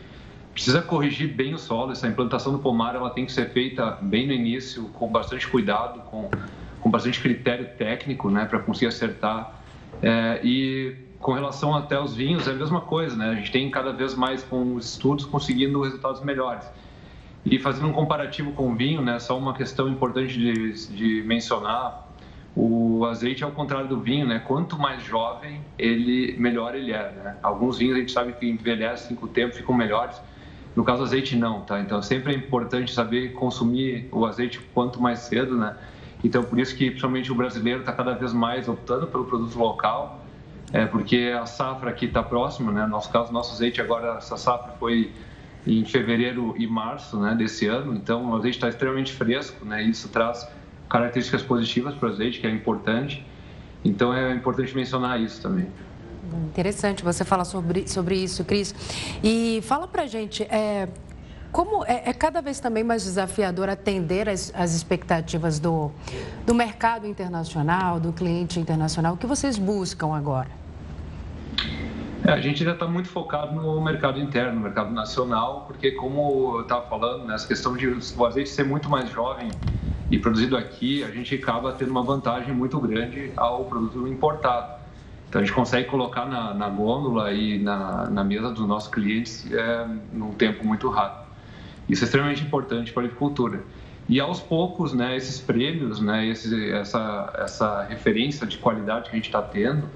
precisa 0.54 0.82
corrigir 0.82 1.34
bem 1.34 1.56
o 1.56 1.58
solo. 1.58 1.92
Essa 1.92 2.08
implantação 2.08 2.54
do 2.54 2.60
pomar, 2.60 2.94
ela 2.94 3.10
tem 3.10 3.26
que 3.26 3.32
ser 3.32 3.50
feita 3.50 3.98
bem 4.00 4.28
no 4.28 4.34
início, 4.34 4.84
com 4.90 5.08
bastante 5.08 5.48
cuidado, 5.48 6.02
com 6.02 6.30
com 6.88 6.92
bastante 6.92 7.20
critério 7.20 7.68
técnico, 7.78 8.30
né, 8.30 8.46
para 8.46 8.60
conseguir 8.60 8.88
acertar. 8.88 9.62
É, 10.02 10.40
e 10.42 10.96
com 11.20 11.34
relação 11.34 11.76
até 11.76 11.96
aos 11.96 12.16
vinhos, 12.16 12.48
é 12.48 12.52
a 12.52 12.54
mesma 12.54 12.80
coisa, 12.80 13.16
né? 13.16 13.30
A 13.32 13.36
gente 13.36 13.52
tem 13.52 13.70
cada 13.70 13.92
vez 13.92 14.16
mais 14.16 14.42
com 14.44 14.76
os 14.76 14.94
estudos 14.94 15.26
conseguindo 15.26 15.82
resultados 15.82 16.24
melhores. 16.24 16.66
E 17.46 17.60
fazendo 17.60 17.88
um 17.88 17.94
comparativo 17.94 18.54
com 18.54 18.72
o 18.72 18.76
vinho, 18.76 19.02
né, 19.02 19.20
só 19.20 19.38
uma 19.38 19.54
questão 19.54 19.90
importante 19.90 20.38
de, 20.38 20.88
de 20.96 21.24
mencionar, 21.24 22.08
o 22.56 23.06
azeite 23.06 23.44
ao 23.44 23.52
contrário 23.52 23.88
do 23.88 24.00
vinho, 24.00 24.26
né? 24.26 24.40
Quanto 24.40 24.80
mais 24.80 25.04
jovem, 25.04 25.62
ele 25.78 26.36
melhor 26.40 26.74
ele 26.74 26.92
é, 26.92 27.12
né? 27.12 27.38
Alguns 27.44 27.78
vinhos 27.78 27.98
a 27.98 28.00
gente 28.00 28.12
sabe 28.12 28.34
que 28.34 28.50
envelhecem 28.50 29.16
com 29.16 29.26
o 29.26 29.30
tempo, 29.30 29.54
ficam 29.54 29.76
melhores. 29.76 30.20
No 30.76 30.84
caso 30.84 31.00
do 31.00 31.04
azeite 31.04 31.36
não, 31.36 31.62
tá? 31.62 31.80
Então 31.80 32.02
sempre 32.02 32.34
é 32.34 32.36
importante 32.36 32.92
saber 32.94 33.34
consumir 33.34 34.08
o 34.12 34.26
azeite 34.26 34.60
quanto 34.74 35.02
mais 35.02 35.20
cedo, 35.20 35.56
né? 35.56 35.76
Então, 36.24 36.44
por 36.44 36.60
isso 36.60 36.76
que, 36.76 36.88
principalmente, 36.88 37.32
o 37.32 37.36
brasileiro 37.36 37.82
está 37.82 37.94
cada 37.94 38.14
vez 38.14 38.34
mais 38.34 38.68
optando 38.68 39.08
pelo 39.08 39.26
produto 39.26 39.58
local, 39.58 40.24
é, 40.74 40.86
porque 40.86 41.34
a 41.40 41.46
safra 41.46 41.92
aqui 41.92 42.06
está 42.06 42.24
próxima, 42.24 42.72
né? 42.72 42.82
No 42.84 42.90
nosso 42.90 43.10
caso, 43.12 43.32
nosso 43.32 43.54
azeite 43.54 43.80
agora, 43.80 44.18
essa 44.18 44.36
safra 44.36 44.74
foi 44.80 45.12
em 45.66 45.84
fevereiro 45.86 46.56
e 46.58 46.66
março 46.66 47.20
né, 47.20 47.36
desse 47.36 47.68
ano, 47.68 47.94
então 47.94 48.30
o 48.30 48.36
azeite 48.36 48.58
está 48.58 48.70
extremamente 48.70 49.14
fresco, 49.14 49.66
né? 49.66 49.84
Isso 49.84 50.10
traz 50.10 50.48
características 50.90 51.42
positivas 51.42 51.94
para 51.96 52.10
o 52.10 52.12
azeite, 52.12 52.40
que 52.40 52.48
é 52.48 52.52
importante. 52.52 53.26
Então 53.84 54.14
é 54.14 54.34
importante 54.34 54.76
mencionar 54.76 55.20
isso 55.20 55.42
também. 55.42 55.68
Interessante 56.48 57.04
você 57.04 57.24
falar 57.24 57.46
sobre, 57.46 57.88
sobre 57.88 58.16
isso, 58.16 58.44
Cris. 58.44 58.74
E 59.24 59.62
fala 59.64 59.88
para 59.88 60.06
gente, 60.06 60.44
é, 60.44 60.88
como 61.52 61.86
é, 61.86 62.10
é, 62.10 62.14
cada 62.14 62.42
vez 62.42 62.60
também 62.60 62.84
mais 62.84 63.04
desafiador 63.04 63.70
atender 63.70 64.30
as, 64.30 64.52
as 64.56 64.74
expectativas 64.74 65.60
do, 65.60 65.92
do 66.46 66.54
mercado 66.54 67.08
internacional, 67.08 68.00
do 68.00 68.12
cliente 68.14 68.60
internacional? 68.60 69.14
O 69.14 69.18
que 69.18 69.26
vocês 69.26 69.58
buscam 69.58 70.16
agora? 70.16 70.50
É, 72.26 72.32
a 72.32 72.42
gente 72.42 72.62
ainda 72.62 72.74
está 72.74 72.88
muito 72.88 73.08
focado 73.08 73.56
no 73.56 73.82
mercado 73.82 74.20
interno, 74.20 74.56
no 74.56 74.62
mercado 74.62 74.92
nacional, 74.92 75.64
porque 75.68 75.92
como 75.92 76.56
eu 76.58 76.62
estava 76.62 76.86
falando, 76.88 77.26
né, 77.26 77.36
questão 77.48 77.76
de 77.76 77.88
o 77.88 78.26
azeite 78.26 78.50
ser 78.50 78.66
muito 78.66 78.90
mais 78.90 79.10
jovem 79.10 79.50
e 80.12 80.18
produzido 80.18 80.58
aqui, 80.58 81.04
a 81.04 81.12
gente 81.12 81.36
acaba 81.36 81.72
tendo 81.74 81.92
uma 81.92 82.04
vantagem 82.04 82.54
muito 82.54 82.80
grande 82.80 83.32
ao 83.38 83.66
produto 83.66 84.08
importado. 84.08 84.78
Então 85.30 85.42
a 85.42 85.44
gente 85.44 85.54
consegue 85.54 85.90
colocar 85.90 86.26
na, 86.26 86.54
na 86.54 86.70
gôndola 86.70 87.32
e 87.34 87.60
na, 87.60 88.10
na, 88.10 88.24
mesa 88.24 88.50
dos 88.50 88.66
nossos 88.66 88.90
clientes 88.90 89.50
é, 89.52 89.86
num 90.14 90.32
tempo 90.32 90.66
muito 90.66 90.90
rápido. 90.90 91.27
Isso 91.88 92.04
é 92.04 92.06
extremamente 92.06 92.44
importante 92.44 92.92
para 92.92 93.04
a 93.04 93.06
agricultura. 93.06 93.62
E 94.10 94.20
aos 94.20 94.40
poucos, 94.40 94.94
né, 94.94 95.18
esses 95.18 95.40
prêmios, 95.40 96.00
né, 96.00 96.28
esse, 96.28 96.72
essa, 96.72 97.34
essa 97.40 97.84
referência 97.84 98.48
de 98.48 98.58
qualidade 98.58 99.10
que 99.10 99.12
a 99.12 99.16
gente 99.16 99.26
está 99.26 99.42
tendo, 99.42 99.90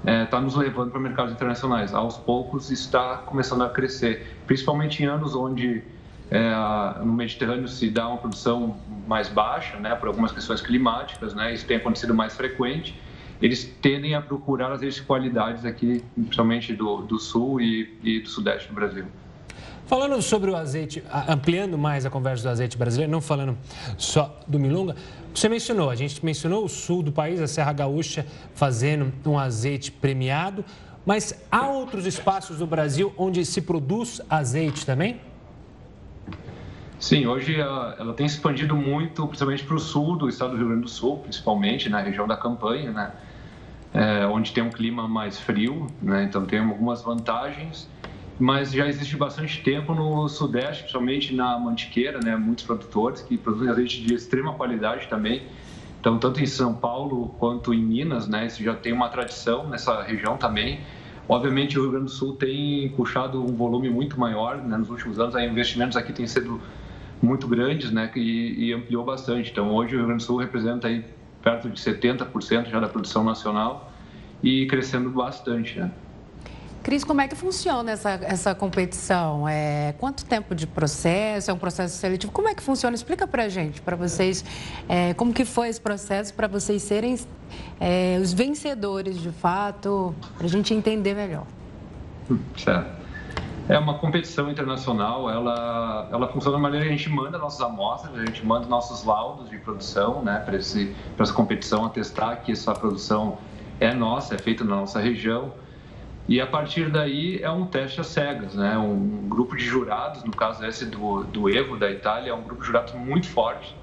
está 0.00 0.12
é, 0.12 0.24
tá 0.26 0.40
nos 0.40 0.56
levando 0.56 0.90
para 0.90 1.00
mercados 1.00 1.32
internacionais. 1.32 1.94
Aos 1.94 2.16
poucos 2.16 2.70
está 2.70 3.18
começando 3.18 3.62
a 3.62 3.70
crescer, 3.70 4.26
principalmente 4.46 5.02
em 5.02 5.06
anos 5.06 5.36
onde 5.36 5.82
é, 6.30 6.52
no 7.04 7.12
Mediterrâneo 7.12 7.68
se 7.68 7.88
dá 7.90 8.08
uma 8.08 8.18
produção 8.18 8.76
mais 9.06 9.28
baixa, 9.28 9.78
né, 9.78 9.94
por 9.94 10.08
algumas 10.08 10.32
questões 10.32 10.60
climáticas, 10.60 11.32
né, 11.34 11.54
isso 11.54 11.64
tem 11.64 11.76
acontecido 11.76 12.12
mais 12.12 12.36
frequente. 12.36 13.00
Eles 13.40 13.64
tendem 13.82 14.14
a 14.14 14.20
procurar 14.20 14.72
as 14.72 15.00
qualidades 15.00 15.64
aqui, 15.64 16.02
principalmente 16.14 16.72
do, 16.72 17.02
do 17.02 17.18
sul 17.18 17.60
e, 17.60 17.96
e 18.02 18.20
do 18.20 18.28
sudeste 18.28 18.68
do 18.68 18.74
Brasil. 18.74 19.06
Falando 19.86 20.20
sobre 20.22 20.50
o 20.50 20.56
azeite, 20.56 21.04
ampliando 21.28 21.76
mais 21.76 22.06
a 22.06 22.10
conversa 22.10 22.42
do 22.42 22.48
azeite 22.48 22.76
brasileiro, 22.78 23.12
não 23.12 23.20
falando 23.20 23.56
só 23.98 24.40
do 24.48 24.58
Milunga, 24.58 24.96
você 25.34 25.46
mencionou, 25.46 25.90
a 25.90 25.94
gente 25.94 26.24
mencionou 26.24 26.64
o 26.64 26.68
sul 26.68 27.02
do 27.02 27.12
país, 27.12 27.38
a 27.38 27.46
Serra 27.46 27.72
Gaúcha, 27.74 28.26
fazendo 28.54 29.12
um 29.26 29.38
azeite 29.38 29.92
premiado, 29.92 30.64
mas 31.04 31.44
há 31.50 31.68
outros 31.68 32.06
espaços 32.06 32.58
do 32.58 32.66
Brasil 32.66 33.12
onde 33.18 33.44
se 33.44 33.60
produz 33.60 34.22
azeite 34.30 34.86
também? 34.86 35.20
Sim, 36.98 37.26
hoje 37.26 37.60
ela 37.60 38.14
tem 38.14 38.24
expandido 38.24 38.74
muito, 38.74 39.26
principalmente 39.26 39.64
para 39.64 39.76
o 39.76 39.80
sul 39.80 40.16
do 40.16 40.30
estado 40.30 40.52
do 40.52 40.56
Rio 40.56 40.68
Grande 40.68 40.84
do 40.84 40.88
Sul, 40.90 41.18
principalmente 41.18 41.90
na 41.90 42.00
região 42.00 42.26
da 42.26 42.38
Campanha, 42.38 42.90
né? 42.90 43.12
É, 43.92 44.26
onde 44.26 44.52
tem 44.52 44.64
um 44.64 44.70
clima 44.70 45.06
mais 45.06 45.38
frio, 45.38 45.86
né? 46.02 46.24
então 46.24 46.44
tem 46.44 46.58
algumas 46.58 47.02
vantagens 47.02 47.88
mas 48.38 48.72
já 48.72 48.88
existe 48.88 49.16
bastante 49.16 49.62
tempo 49.62 49.94
no 49.94 50.28
Sudeste, 50.28 50.82
principalmente 50.82 51.34
na 51.34 51.58
Mantiqueira, 51.58 52.18
né? 52.22 52.36
Muitos 52.36 52.64
produtores 52.64 53.22
que 53.22 53.38
produzem 53.38 53.70
azeite 53.70 54.02
de 54.02 54.14
extrema 54.14 54.54
qualidade 54.54 55.06
também. 55.08 55.42
Então, 56.00 56.18
tanto 56.18 56.42
em 56.42 56.46
São 56.46 56.74
Paulo 56.74 57.34
quanto 57.38 57.72
em 57.72 57.80
Minas, 57.80 58.28
né? 58.28 58.46
Isso 58.46 58.62
já 58.62 58.74
tem 58.74 58.92
uma 58.92 59.08
tradição 59.08 59.68
nessa 59.68 60.02
região 60.02 60.36
também. 60.36 60.80
Obviamente, 61.28 61.78
o 61.78 61.82
Rio 61.82 61.92
Grande 61.92 62.06
do 62.06 62.10
Sul 62.10 62.34
tem 62.34 62.90
puxado 62.90 63.42
um 63.42 63.54
volume 63.54 63.88
muito 63.88 64.18
maior 64.18 64.58
né? 64.58 64.76
nos 64.76 64.90
últimos 64.90 65.18
anos. 65.18 65.34
Os 65.34 65.42
investimentos 65.42 65.96
aqui 65.96 66.12
têm 66.12 66.26
sido 66.26 66.60
muito 67.22 67.46
grandes, 67.48 67.90
né? 67.90 68.10
E, 68.16 68.66
e 68.66 68.72
ampliou 68.74 69.04
bastante. 69.04 69.50
Então, 69.50 69.72
hoje 69.72 69.94
o 69.94 69.98
Rio 69.98 70.06
Grande 70.06 70.22
do 70.22 70.26
Sul 70.26 70.36
representa 70.38 70.88
aí 70.88 71.04
perto 71.40 71.70
de 71.70 71.80
70% 71.80 72.68
já 72.68 72.80
da 72.80 72.88
produção 72.88 73.22
nacional 73.22 73.92
e 74.42 74.66
crescendo 74.66 75.08
bastante, 75.08 75.78
né? 75.78 75.90
Cris, 76.84 77.02
como 77.02 77.22
é 77.22 77.26
que 77.26 77.34
funciona 77.34 77.92
essa, 77.92 78.10
essa 78.10 78.54
competição? 78.54 79.48
É, 79.48 79.94
quanto 79.98 80.22
tempo 80.26 80.54
de 80.54 80.66
processo? 80.66 81.50
É 81.50 81.54
um 81.54 81.58
processo 81.58 81.96
seletivo? 81.96 82.30
Como 82.30 82.46
é 82.46 82.54
que 82.54 82.62
funciona? 82.62 82.94
Explica 82.94 83.26
para 83.26 83.44
a 83.44 83.48
gente, 83.48 83.80
para 83.80 83.96
vocês, 83.96 84.44
é, 84.86 85.14
como 85.14 85.32
que 85.32 85.46
foi 85.46 85.70
esse 85.70 85.80
processo 85.80 86.34
para 86.34 86.46
vocês 86.46 86.82
serem 86.82 87.18
é, 87.80 88.18
os 88.20 88.34
vencedores, 88.34 89.18
de 89.18 89.30
fato, 89.30 90.14
para 90.36 90.44
a 90.44 90.48
gente 90.48 90.74
entender 90.74 91.14
melhor. 91.14 91.46
Certo. 92.54 93.02
É 93.66 93.78
uma 93.78 93.96
competição 93.96 94.50
internacional, 94.50 95.30
ela, 95.30 96.10
ela 96.12 96.28
funciona 96.28 96.58
da 96.58 96.62
maneira 96.62 96.84
que 96.84 96.92
a 96.92 96.96
gente 96.98 97.08
manda 97.08 97.38
nossas 97.38 97.62
amostras, 97.62 98.14
a 98.14 98.26
gente 98.26 98.44
manda 98.44 98.66
nossos 98.66 99.04
laudos 99.04 99.48
de 99.48 99.56
produção 99.56 100.22
né, 100.22 100.38
para 100.44 100.56
essa 100.56 101.32
competição, 101.32 101.86
atestar 101.86 102.42
que 102.42 102.52
essa 102.52 102.74
produção 102.74 103.38
é 103.80 103.94
nossa, 103.94 104.34
é 104.34 104.38
feita 104.38 104.62
na 104.64 104.76
nossa 104.76 105.00
região 105.00 105.63
e 106.26 106.40
a 106.40 106.46
partir 106.46 106.90
daí 106.90 107.38
é 107.42 107.50
um 107.50 107.66
teste 107.66 108.00
às 108.00 108.06
cegas, 108.06 108.54
né? 108.54 108.78
Um 108.78 109.28
grupo 109.28 109.54
de 109.56 109.64
jurados, 109.64 110.24
no 110.24 110.32
caso 110.32 110.64
esse 110.64 110.86
do, 110.86 111.22
do 111.24 111.50
Evo 111.50 111.76
da 111.76 111.90
Itália, 111.90 112.30
é 112.30 112.34
um 112.34 112.42
grupo 112.42 112.62
de 112.62 112.66
jurados 112.66 112.94
muito 112.94 113.28
forte. 113.28 113.76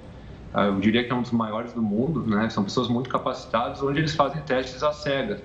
Ah, 0.54 0.66
eu 0.66 0.80
diria 0.80 1.04
que 1.04 1.12
é 1.12 1.16
um 1.16 1.22
dos 1.22 1.32
maiores 1.32 1.72
do 1.74 1.82
mundo, 1.82 2.26
né? 2.26 2.50
São 2.50 2.64
pessoas 2.64 2.88
muito 2.88 3.10
capacitadas, 3.10 3.82
onde 3.84 4.00
eles 4.00 4.16
fazem 4.16 4.42
testes 4.42 4.82
às 4.82 4.98
cegas. 4.98 5.40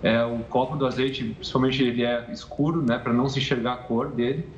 É, 0.00 0.24
o 0.24 0.38
copo 0.44 0.76
do 0.76 0.86
azeite, 0.86 1.24
principalmente, 1.24 1.82
ele 1.82 2.04
é 2.04 2.26
escuro, 2.32 2.82
né? 2.82 2.98
Para 2.98 3.12
não 3.12 3.28
se 3.28 3.40
enxergar 3.40 3.72
a 3.72 3.76
cor 3.76 4.12
dele. 4.12 4.48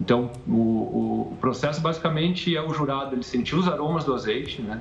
Então, 0.00 0.30
o, 0.46 1.30
o 1.32 1.36
processo 1.40 1.80
basicamente 1.80 2.54
é 2.56 2.62
o 2.62 2.74
jurado 2.74 3.14
ele 3.14 3.22
sentir 3.22 3.54
os 3.54 3.68
aromas 3.68 4.04
do 4.04 4.12
azeite, 4.12 4.60
né? 4.60 4.80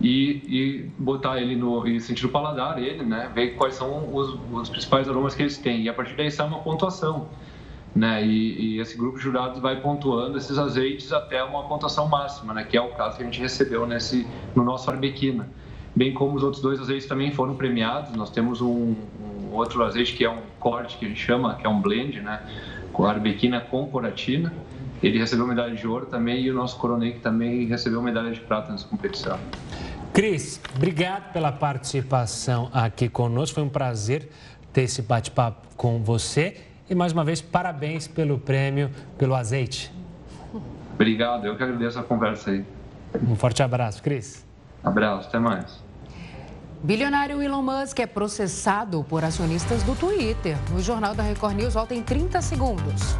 E, 0.00 0.42
e 0.46 0.90
botar 0.98 1.40
ele 1.40 1.56
no 1.56 1.86
e 1.86 2.00
sentir 2.00 2.26
o 2.26 2.28
paladar 2.28 2.78
ele, 2.78 3.04
né? 3.04 3.30
Ver 3.34 3.50
quais 3.50 3.74
são 3.74 4.14
os, 4.14 4.38
os 4.52 4.68
principais 4.68 5.08
aromas 5.08 5.34
que 5.34 5.42
eles 5.42 5.58
têm 5.58 5.82
e 5.82 5.88
a 5.88 5.94
partir 5.94 6.14
daí 6.14 6.30
sai 6.30 6.46
uma 6.46 6.60
pontuação, 6.60 7.28
né? 7.94 8.24
E, 8.24 8.76
e, 8.76 8.80
esse 8.80 8.96
grupo 8.96 9.18
de 9.18 9.24
jurados 9.24 9.60
vai 9.60 9.80
pontuando 9.80 10.36
esses 10.36 10.58
azeites 10.58 11.12
até 11.12 11.42
uma 11.42 11.64
pontuação 11.64 12.08
máxima, 12.08 12.52
né? 12.52 12.64
Que 12.64 12.76
é 12.76 12.80
o 12.80 12.88
caso 12.90 13.16
que 13.16 13.22
a 13.22 13.26
gente 13.26 13.40
recebeu 13.40 13.86
nesse 13.86 14.26
no 14.54 14.64
nosso 14.64 14.90
arbequina. 14.90 15.48
Bem 15.96 16.12
como 16.12 16.34
os 16.34 16.42
outros 16.42 16.60
dois 16.60 16.80
azeites 16.80 17.06
também 17.06 17.30
foram 17.30 17.54
premiados. 17.54 18.14
Nós 18.16 18.30
temos 18.30 18.60
um, 18.60 18.94
um 19.20 19.52
outro 19.52 19.82
azeite 19.84 20.12
que 20.12 20.24
é 20.24 20.30
um 20.30 20.42
corte 20.58 20.98
que 20.98 21.04
a 21.04 21.08
gente 21.08 21.20
chama, 21.20 21.54
que 21.54 21.66
é 21.66 21.70
um 21.70 21.80
blend, 21.80 22.20
né? 22.20 22.42
Com 22.92 23.04
arbequina 23.04 23.60
com 23.60 23.86
coratina. 23.86 24.52
Ele 25.04 25.18
recebeu 25.18 25.46
medalha 25.46 25.74
de 25.74 25.86
ouro 25.86 26.06
também 26.06 26.40
e 26.44 26.50
o 26.50 26.54
nosso 26.54 26.78
Coronel 26.78 27.20
também 27.20 27.66
recebeu 27.66 28.00
medalha 28.00 28.32
de 28.32 28.40
prata 28.40 28.72
nessa 28.72 28.88
competição. 28.88 29.38
Cris, 30.14 30.58
obrigado 30.74 31.30
pela 31.30 31.52
participação 31.52 32.70
aqui 32.72 33.10
conosco. 33.10 33.56
Foi 33.56 33.64
um 33.64 33.68
prazer 33.68 34.30
ter 34.72 34.82
esse 34.82 35.02
bate-papo 35.02 35.68
com 35.76 36.02
você. 36.02 36.56
E 36.88 36.94
mais 36.94 37.12
uma 37.12 37.22
vez, 37.22 37.42
parabéns 37.42 38.08
pelo 38.08 38.38
prêmio, 38.38 38.90
pelo 39.18 39.34
azeite. 39.34 39.92
Obrigado, 40.94 41.44
eu 41.44 41.54
que 41.54 41.62
agradeço 41.62 41.98
a 41.98 42.02
conversa 42.02 42.52
aí. 42.52 42.64
Um 43.28 43.36
forte 43.36 43.62
abraço, 43.62 44.02
Cris. 44.02 44.42
Abraço, 44.82 45.28
até 45.28 45.38
mais. 45.38 45.82
Bilionário 46.82 47.42
Elon 47.42 47.62
Musk 47.62 47.98
é 47.98 48.06
processado 48.06 49.04
por 49.06 49.22
acionistas 49.22 49.82
do 49.82 49.94
Twitter. 49.94 50.56
O 50.74 50.80
Jornal 50.80 51.14
da 51.14 51.22
Record 51.22 51.56
News 51.56 51.74
volta 51.74 51.94
em 51.94 52.02
30 52.02 52.40
segundos. 52.40 53.16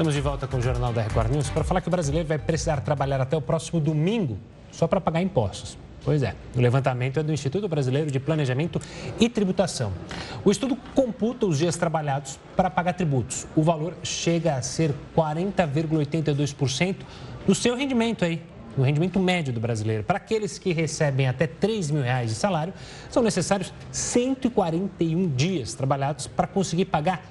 Estamos 0.00 0.14
de 0.14 0.20
volta 0.22 0.46
com 0.46 0.56
o 0.56 0.62
Jornal 0.62 0.94
da 0.94 1.02
Record 1.02 1.30
News 1.30 1.50
para 1.50 1.62
falar 1.62 1.82
que 1.82 1.88
o 1.88 1.90
brasileiro 1.90 2.26
vai 2.26 2.38
precisar 2.38 2.80
trabalhar 2.80 3.20
até 3.20 3.36
o 3.36 3.42
próximo 3.42 3.78
domingo 3.78 4.38
só 4.72 4.86
para 4.86 4.98
pagar 4.98 5.20
impostos. 5.20 5.76
Pois 6.02 6.22
é, 6.22 6.34
o 6.56 6.58
levantamento 6.58 7.20
é 7.20 7.22
do 7.22 7.30
Instituto 7.30 7.68
Brasileiro 7.68 8.10
de 8.10 8.18
Planejamento 8.18 8.80
e 9.20 9.28
Tributação. 9.28 9.92
O 10.42 10.50
estudo 10.50 10.74
computa 10.94 11.44
os 11.44 11.58
dias 11.58 11.76
trabalhados 11.76 12.40
para 12.56 12.70
pagar 12.70 12.94
tributos. 12.94 13.46
O 13.54 13.62
valor 13.62 13.94
chega 14.02 14.54
a 14.54 14.62
ser 14.62 14.94
40,82% 15.14 16.96
do 17.46 17.54
seu 17.54 17.76
rendimento 17.76 18.24
aí, 18.24 18.42
do 18.74 18.82
rendimento 18.82 19.20
médio 19.20 19.52
do 19.52 19.60
brasileiro. 19.60 20.02
Para 20.02 20.16
aqueles 20.16 20.58
que 20.58 20.72
recebem 20.72 21.28
até 21.28 21.46
3 21.46 21.90
mil 21.90 22.02
reais 22.02 22.30
de 22.30 22.36
salário, 22.36 22.72
são 23.10 23.22
necessários 23.22 23.70
141 23.92 25.28
dias 25.28 25.74
trabalhados 25.74 26.26
para 26.26 26.46
conseguir 26.46 26.86
pagar 26.86 27.22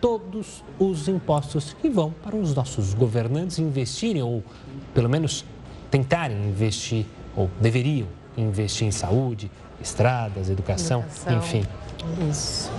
todos 0.00 0.62
os 0.78 1.08
impostos 1.08 1.74
que 1.80 1.88
vão 1.88 2.10
para 2.22 2.36
os 2.36 2.54
nossos 2.54 2.94
governantes 2.94 3.58
investirem, 3.58 4.22
ou 4.22 4.42
pelo 4.94 5.08
menos 5.08 5.44
tentarem 5.90 6.48
investir, 6.48 7.06
ou 7.34 7.50
deveriam 7.60 8.08
investir 8.36 8.86
em 8.86 8.90
saúde, 8.90 9.50
estradas, 9.80 10.48
educação, 10.50 11.00
educação. 11.00 11.38
enfim. 11.38 11.64
Isso. 12.28 12.70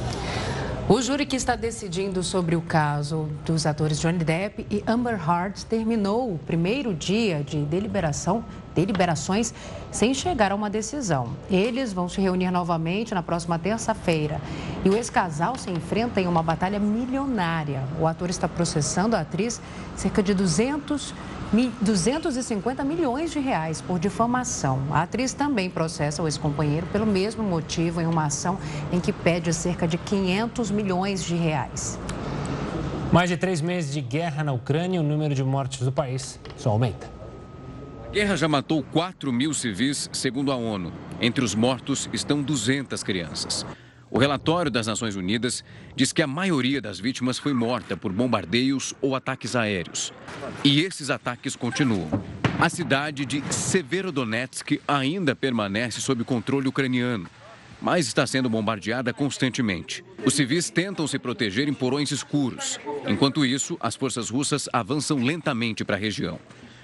O 0.90 1.02
júri 1.02 1.26
que 1.26 1.36
está 1.36 1.58
decidindo 1.58 2.24
sobre 2.24 2.56
o 2.56 2.62
caso 2.62 3.28
dos 3.46 3.66
atores 3.66 4.00
Johnny 4.00 4.20
Depp 4.20 4.66
e 4.72 4.82
Amber 4.88 5.20
Heard 5.20 5.66
terminou 5.66 6.34
o 6.34 6.38
primeiro 6.38 6.94
dia 6.94 7.44
de 7.44 7.58
deliberação, 7.66 8.46
deliberações 8.78 9.54
sem 9.92 10.14
chegar 10.14 10.52
a 10.52 10.56
uma 10.56 10.70
decisão. 10.70 11.30
Eles 11.50 11.92
vão 11.92 12.08
se 12.08 12.22
reunir 12.22 12.52
novamente 12.52 13.16
na 13.16 13.24
próxima 13.24 13.58
terça-feira. 13.58 14.40
E 14.86 14.90
o 14.90 14.96
ex-casal 14.96 15.58
se 15.58 15.72
enfrenta 15.72 16.22
em 16.22 16.28
uma 16.28 16.44
batalha 16.44 16.80
milionária. 16.80 17.84
O 18.00 18.06
ator 18.06 18.30
está 18.30 18.48
processando 18.48 19.16
a 19.16 19.22
atriz 19.22 19.60
cerca 19.96 20.22
de 20.22 20.34
200 20.34 21.14
250 21.82 22.84
milhões 22.84 23.32
de 23.32 23.40
reais 23.40 23.80
por 23.80 23.98
difamação. 23.98 24.82
A 24.92 25.04
atriz 25.04 25.32
também 25.32 25.70
processa 25.70 26.22
o 26.22 26.28
ex-companheiro 26.28 26.86
pelo 26.88 27.06
mesmo 27.06 27.42
motivo 27.42 28.02
em 28.02 28.06
uma 28.06 28.26
ação 28.26 28.60
em 28.92 29.00
que 29.00 29.14
pede 29.14 29.54
cerca 29.54 29.88
de 29.88 29.98
500 29.98 30.70
milhões 30.72 31.24
de 31.24 31.36
reais. 31.36 31.98
Mais 33.14 33.30
de 33.30 33.38
três 33.38 33.62
meses 33.62 33.94
de 33.94 34.02
guerra 34.02 34.44
na 34.44 34.52
Ucrânia, 34.52 35.00
o 35.00 35.04
número 35.04 35.34
de 35.34 35.42
mortes 35.42 35.80
do 35.80 35.92
país 35.92 36.38
só 36.58 36.72
aumenta. 36.72 37.17
A 38.08 38.10
guerra 38.10 38.38
já 38.38 38.48
matou 38.48 38.82
4 38.82 39.34
mil 39.34 39.54
civis, 39.54 40.10
segundo 40.14 40.50
a 40.50 40.56
ONU. 40.56 40.94
Entre 41.20 41.44
os 41.44 41.54
mortos 41.54 42.10
estão 42.14 42.42
200 42.42 43.04
crianças. 43.04 43.66
O 44.10 44.18
relatório 44.18 44.72
das 44.72 44.88
Nações 44.88 45.18
Unidas 45.18 45.62
diz 45.94 46.14
que 46.14 46.22
a 46.22 46.28
maioria 46.28 46.82
das 46.82 47.02
vítimas 47.02 47.38
foi 47.38 47.52
morta 47.52 47.98
por 47.98 48.14
bombardeios 48.14 48.94
ou 49.02 49.14
ataques 49.14 49.58
aéreos. 49.58 50.14
E 50.64 50.80
esses 50.80 51.10
ataques 51.10 51.54
continuam. 51.54 52.10
A 52.58 52.70
cidade 52.70 53.26
de 53.26 53.44
Severodonetsk 53.54 54.80
ainda 54.88 55.36
permanece 55.36 56.00
sob 56.00 56.24
controle 56.24 56.70
ucraniano, 56.70 57.30
mas 57.82 58.08
está 58.08 58.26
sendo 58.26 58.50
bombardeada 58.50 59.14
constantemente. 59.14 60.04
Os 60.26 60.34
civis 60.34 60.70
tentam 60.70 61.06
se 61.08 61.20
proteger 61.20 61.68
em 61.68 61.74
porões 61.74 62.10
escuros. 62.12 62.80
Enquanto 63.06 63.46
isso, 63.46 63.78
as 63.82 63.98
forças 63.98 64.30
russas 64.30 64.70
avançam 64.72 65.22
lentamente 65.22 65.84
para 65.84 65.98
a 65.98 66.00
região. 66.00 66.40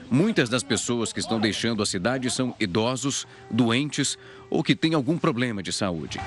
Muitas 0.10 0.50
das 0.50 0.64
pessoas 0.64 1.12
que 1.12 1.20
estão 1.20 1.40
deixando 1.40 1.82
a 1.82 1.86
cidade 1.86 2.30
são 2.30 2.56
idosos, 2.60 3.28
doentes 3.50 4.18
ou 4.50 4.64
que 4.64 4.76
têm 4.76 4.94
algum 4.94 5.18
problema 5.18 5.64
de 5.64 5.72
saúde. 5.72 6.20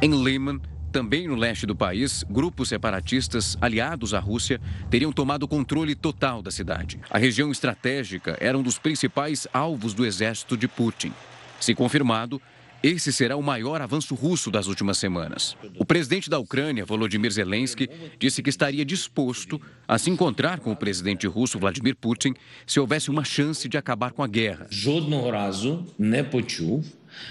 Em 0.00 0.10
Liman, 0.10 0.60
também 0.92 1.26
no 1.26 1.34
leste 1.34 1.64
do 1.64 1.74
país, 1.74 2.22
grupos 2.28 2.68
separatistas 2.68 3.56
aliados 3.60 4.12
à 4.12 4.20
Rússia 4.20 4.60
teriam 4.90 5.10
tomado 5.10 5.48
controle 5.48 5.94
total 5.94 6.42
da 6.42 6.50
cidade. 6.50 7.00
A 7.10 7.18
região 7.18 7.50
estratégica 7.50 8.36
era 8.38 8.56
um 8.58 8.62
dos 8.62 8.78
principais 8.78 9.48
alvos 9.52 9.94
do 9.94 10.04
exército 10.04 10.56
de 10.56 10.68
Putin. 10.68 11.12
Se 11.58 11.74
confirmado, 11.74 12.42
esse 12.82 13.12
será 13.12 13.36
o 13.36 13.42
maior 13.42 13.80
avanço 13.80 14.14
russo 14.14 14.50
das 14.50 14.66
últimas 14.66 14.98
semanas. 14.98 15.56
O 15.78 15.84
presidente 15.84 16.28
da 16.28 16.38
Ucrânia, 16.38 16.84
Volodymyr 16.84 17.30
Zelensky, 17.30 17.88
disse 18.18 18.42
que 18.42 18.50
estaria 18.50 18.84
disposto 18.84 19.60
a 19.86 19.98
se 19.98 20.10
encontrar 20.10 20.58
com 20.60 20.72
o 20.72 20.76
presidente 20.76 21.26
russo 21.26 21.58
Vladimir 21.58 21.94
Putin 21.96 22.34
se 22.66 22.80
houvesse 22.80 23.10
uma 23.10 23.24
chance 23.24 23.68
de 23.68 23.76
acabar 23.76 24.12
com 24.12 24.22
a 24.22 24.26
guerra. 24.26 24.66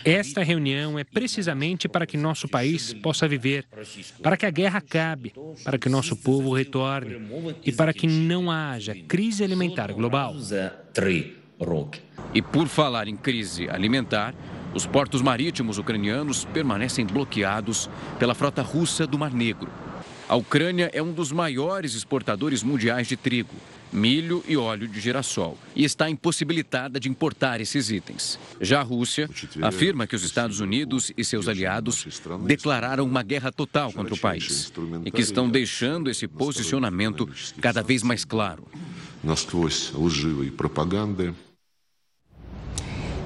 Esta 0.05 0.43
reunião 0.43 0.97
é 0.97 1.03
precisamente 1.03 1.89
para 1.89 2.05
que 2.05 2.15
nosso 2.15 2.47
país 2.47 2.93
possa 2.93 3.27
viver, 3.27 3.65
para 4.21 4.37
que 4.37 4.45
a 4.45 4.51
guerra 4.51 4.77
acabe, 4.77 5.33
para 5.63 5.77
que 5.77 5.89
nosso 5.89 6.15
povo 6.15 6.53
retorne 6.53 7.17
e 7.65 7.71
para 7.71 7.93
que 7.93 8.07
não 8.07 8.51
haja 8.51 8.95
crise 9.07 9.43
alimentar 9.43 9.91
global. 9.91 10.35
E 12.33 12.41
por 12.41 12.67
falar 12.67 13.07
em 13.07 13.15
crise 13.15 13.69
alimentar, 13.69 14.33
os 14.73 14.85
portos 14.85 15.21
marítimos 15.21 15.77
ucranianos 15.77 16.45
permanecem 16.45 17.05
bloqueados 17.05 17.89
pela 18.17 18.33
frota 18.33 18.61
russa 18.61 19.05
do 19.05 19.17
Mar 19.17 19.33
Negro. 19.33 19.69
A 20.27 20.35
Ucrânia 20.35 20.89
é 20.93 21.01
um 21.01 21.11
dos 21.11 21.31
maiores 21.31 21.93
exportadores 21.93 22.63
mundiais 22.63 23.05
de 23.05 23.17
trigo, 23.17 23.53
milho 23.91 24.41
e 24.47 24.55
óleo 24.55 24.87
de 24.87 24.99
girassol 24.99 25.57
e 25.75 25.83
está 25.83 26.09
impossibilitada 26.09 26.99
de 26.99 27.09
importar 27.09 27.59
esses 27.59 27.91
itens. 27.91 28.39
Já 28.61 28.79
a 28.79 28.83
Rússia 28.83 29.29
afirma 29.61 30.07
que 30.07 30.15
os 30.15 30.23
Estados 30.23 30.61
Unidos 30.61 31.11
e 31.17 31.25
seus 31.25 31.49
aliados 31.49 32.07
declararam 32.45 33.03
uma 33.03 33.23
guerra 33.23 33.51
total 33.51 33.91
contra 33.91 34.13
o 34.13 34.17
país 34.17 34.71
e 35.03 35.11
que 35.11 35.21
estão 35.21 35.49
deixando 35.49 36.09
esse 36.09 36.27
posicionamento 36.27 37.29
cada 37.59 37.83
vez 37.83 38.01
mais 38.01 38.23
claro. 38.23 38.65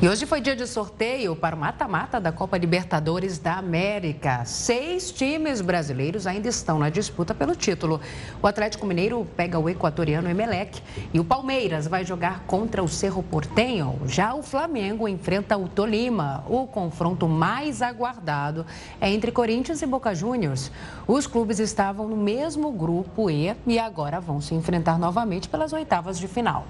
E 0.01 0.09
hoje 0.09 0.25
foi 0.25 0.41
dia 0.41 0.57
de 0.57 0.67
sorteio 0.67 1.37
para 1.37 1.55
o 1.55 1.59
mata-mata 1.59 2.19
da 2.19 2.29
Copa 2.29 2.57
Libertadores 2.57 3.39
da 3.39 3.53
América. 3.53 4.43
Seis 4.43 5.09
times 5.09 5.61
brasileiros 5.61 6.27
ainda 6.27 6.49
estão 6.49 6.77
na 6.77 6.89
disputa 6.89 7.33
pelo 7.33 7.55
título. 7.55 8.01
O 8.41 8.45
Atlético 8.45 8.85
Mineiro 8.85 9.25
pega 9.37 9.57
o 9.57 9.69
equatoriano 9.69 10.29
Emelec 10.29 10.81
e 11.13 11.19
o 11.19 11.23
Palmeiras 11.23 11.87
vai 11.87 12.03
jogar 12.03 12.41
contra 12.41 12.83
o 12.83 12.89
Cerro 12.89 13.23
Portenho. 13.23 13.97
Já 14.05 14.35
o 14.35 14.43
Flamengo 14.43 15.07
enfrenta 15.07 15.57
o 15.57 15.65
Tolima. 15.65 16.43
O 16.45 16.67
confronto 16.67 17.25
mais 17.29 17.81
aguardado 17.81 18.65
é 18.99 19.09
entre 19.09 19.31
Corinthians 19.31 19.81
e 19.81 19.85
Boca 19.85 20.13
Juniors. 20.13 20.73
Os 21.07 21.25
clubes 21.25 21.57
estavam 21.57 22.09
no 22.09 22.17
mesmo 22.17 22.69
grupo 22.69 23.29
E 23.29 23.55
e 23.65 23.79
agora 23.79 24.19
vão 24.19 24.41
se 24.41 24.53
enfrentar 24.53 24.99
novamente 24.99 25.47
pelas 25.47 25.71
oitavas 25.71 26.19
de 26.19 26.27
final. 26.27 26.67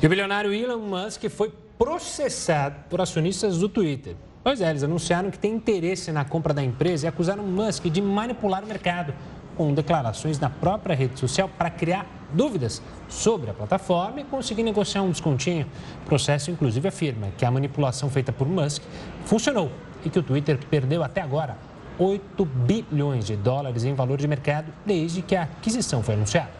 E 0.00 0.06
o 0.06 0.08
bilionário 0.08 0.54
Elon 0.54 0.78
Musk 0.78 1.28
foi 1.28 1.52
processado 1.80 2.76
por 2.90 3.00
acionistas 3.00 3.56
do 3.56 3.66
Twitter. 3.66 4.14
Pois 4.44 4.60
é, 4.60 4.68
eles 4.68 4.82
anunciaram 4.82 5.30
que 5.30 5.38
tem 5.38 5.54
interesse 5.54 6.12
na 6.12 6.26
compra 6.26 6.52
da 6.52 6.62
empresa 6.62 7.06
e 7.06 7.08
acusaram 7.08 7.42
Musk 7.42 7.86
de 7.86 8.02
manipular 8.02 8.62
o 8.62 8.66
mercado 8.66 9.14
com 9.56 9.72
declarações 9.72 10.38
na 10.38 10.50
própria 10.50 10.94
rede 10.94 11.18
social 11.18 11.48
para 11.48 11.70
criar 11.70 12.04
dúvidas 12.34 12.82
sobre 13.08 13.48
a 13.48 13.54
plataforma 13.54 14.20
e 14.20 14.24
conseguir 14.24 14.62
negociar 14.62 15.00
um 15.00 15.10
descontinho. 15.10 15.66
O 16.02 16.06
processo, 16.06 16.50
inclusive, 16.50 16.86
afirma 16.86 17.28
que 17.38 17.46
a 17.46 17.50
manipulação 17.50 18.10
feita 18.10 18.30
por 18.30 18.46
Musk 18.46 18.82
funcionou 19.24 19.72
e 20.04 20.10
que 20.10 20.18
o 20.18 20.22
Twitter 20.22 20.58
perdeu 20.68 21.02
até 21.02 21.22
agora 21.22 21.56
8 21.98 22.44
bilhões 22.44 23.24
de 23.24 23.36
dólares 23.36 23.84
em 23.84 23.94
valor 23.94 24.18
de 24.18 24.28
mercado 24.28 24.70
desde 24.84 25.22
que 25.22 25.34
a 25.34 25.44
aquisição 25.44 26.02
foi 26.02 26.14
anunciada. 26.14 26.59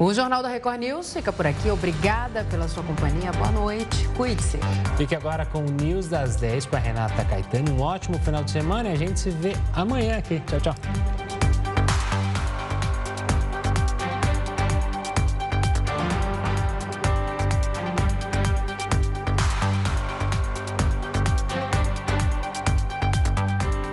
O 0.00 0.14
Jornal 0.14 0.42
da 0.42 0.48
Record 0.48 0.80
News 0.80 1.12
fica 1.12 1.30
por 1.30 1.46
aqui. 1.46 1.70
Obrigada 1.70 2.42
pela 2.44 2.66
sua 2.66 2.82
companhia. 2.82 3.30
Boa 3.32 3.50
noite. 3.52 4.08
Cuide-se. 4.16 4.58
Fique 4.96 5.14
agora 5.14 5.44
com 5.44 5.58
o 5.58 5.70
News 5.70 6.08
das 6.08 6.36
10 6.36 6.64
com 6.64 6.76
a 6.76 6.78
Renata 6.78 7.22
Caetano. 7.22 7.74
Um 7.74 7.82
ótimo 7.82 8.18
final 8.20 8.42
de 8.42 8.50
semana 8.50 8.88
e 8.88 8.92
a 8.92 8.96
gente 8.96 9.20
se 9.20 9.28
vê 9.28 9.52
amanhã 9.74 10.16
aqui. 10.16 10.40
Tchau, 10.46 10.58
tchau. 10.58 10.74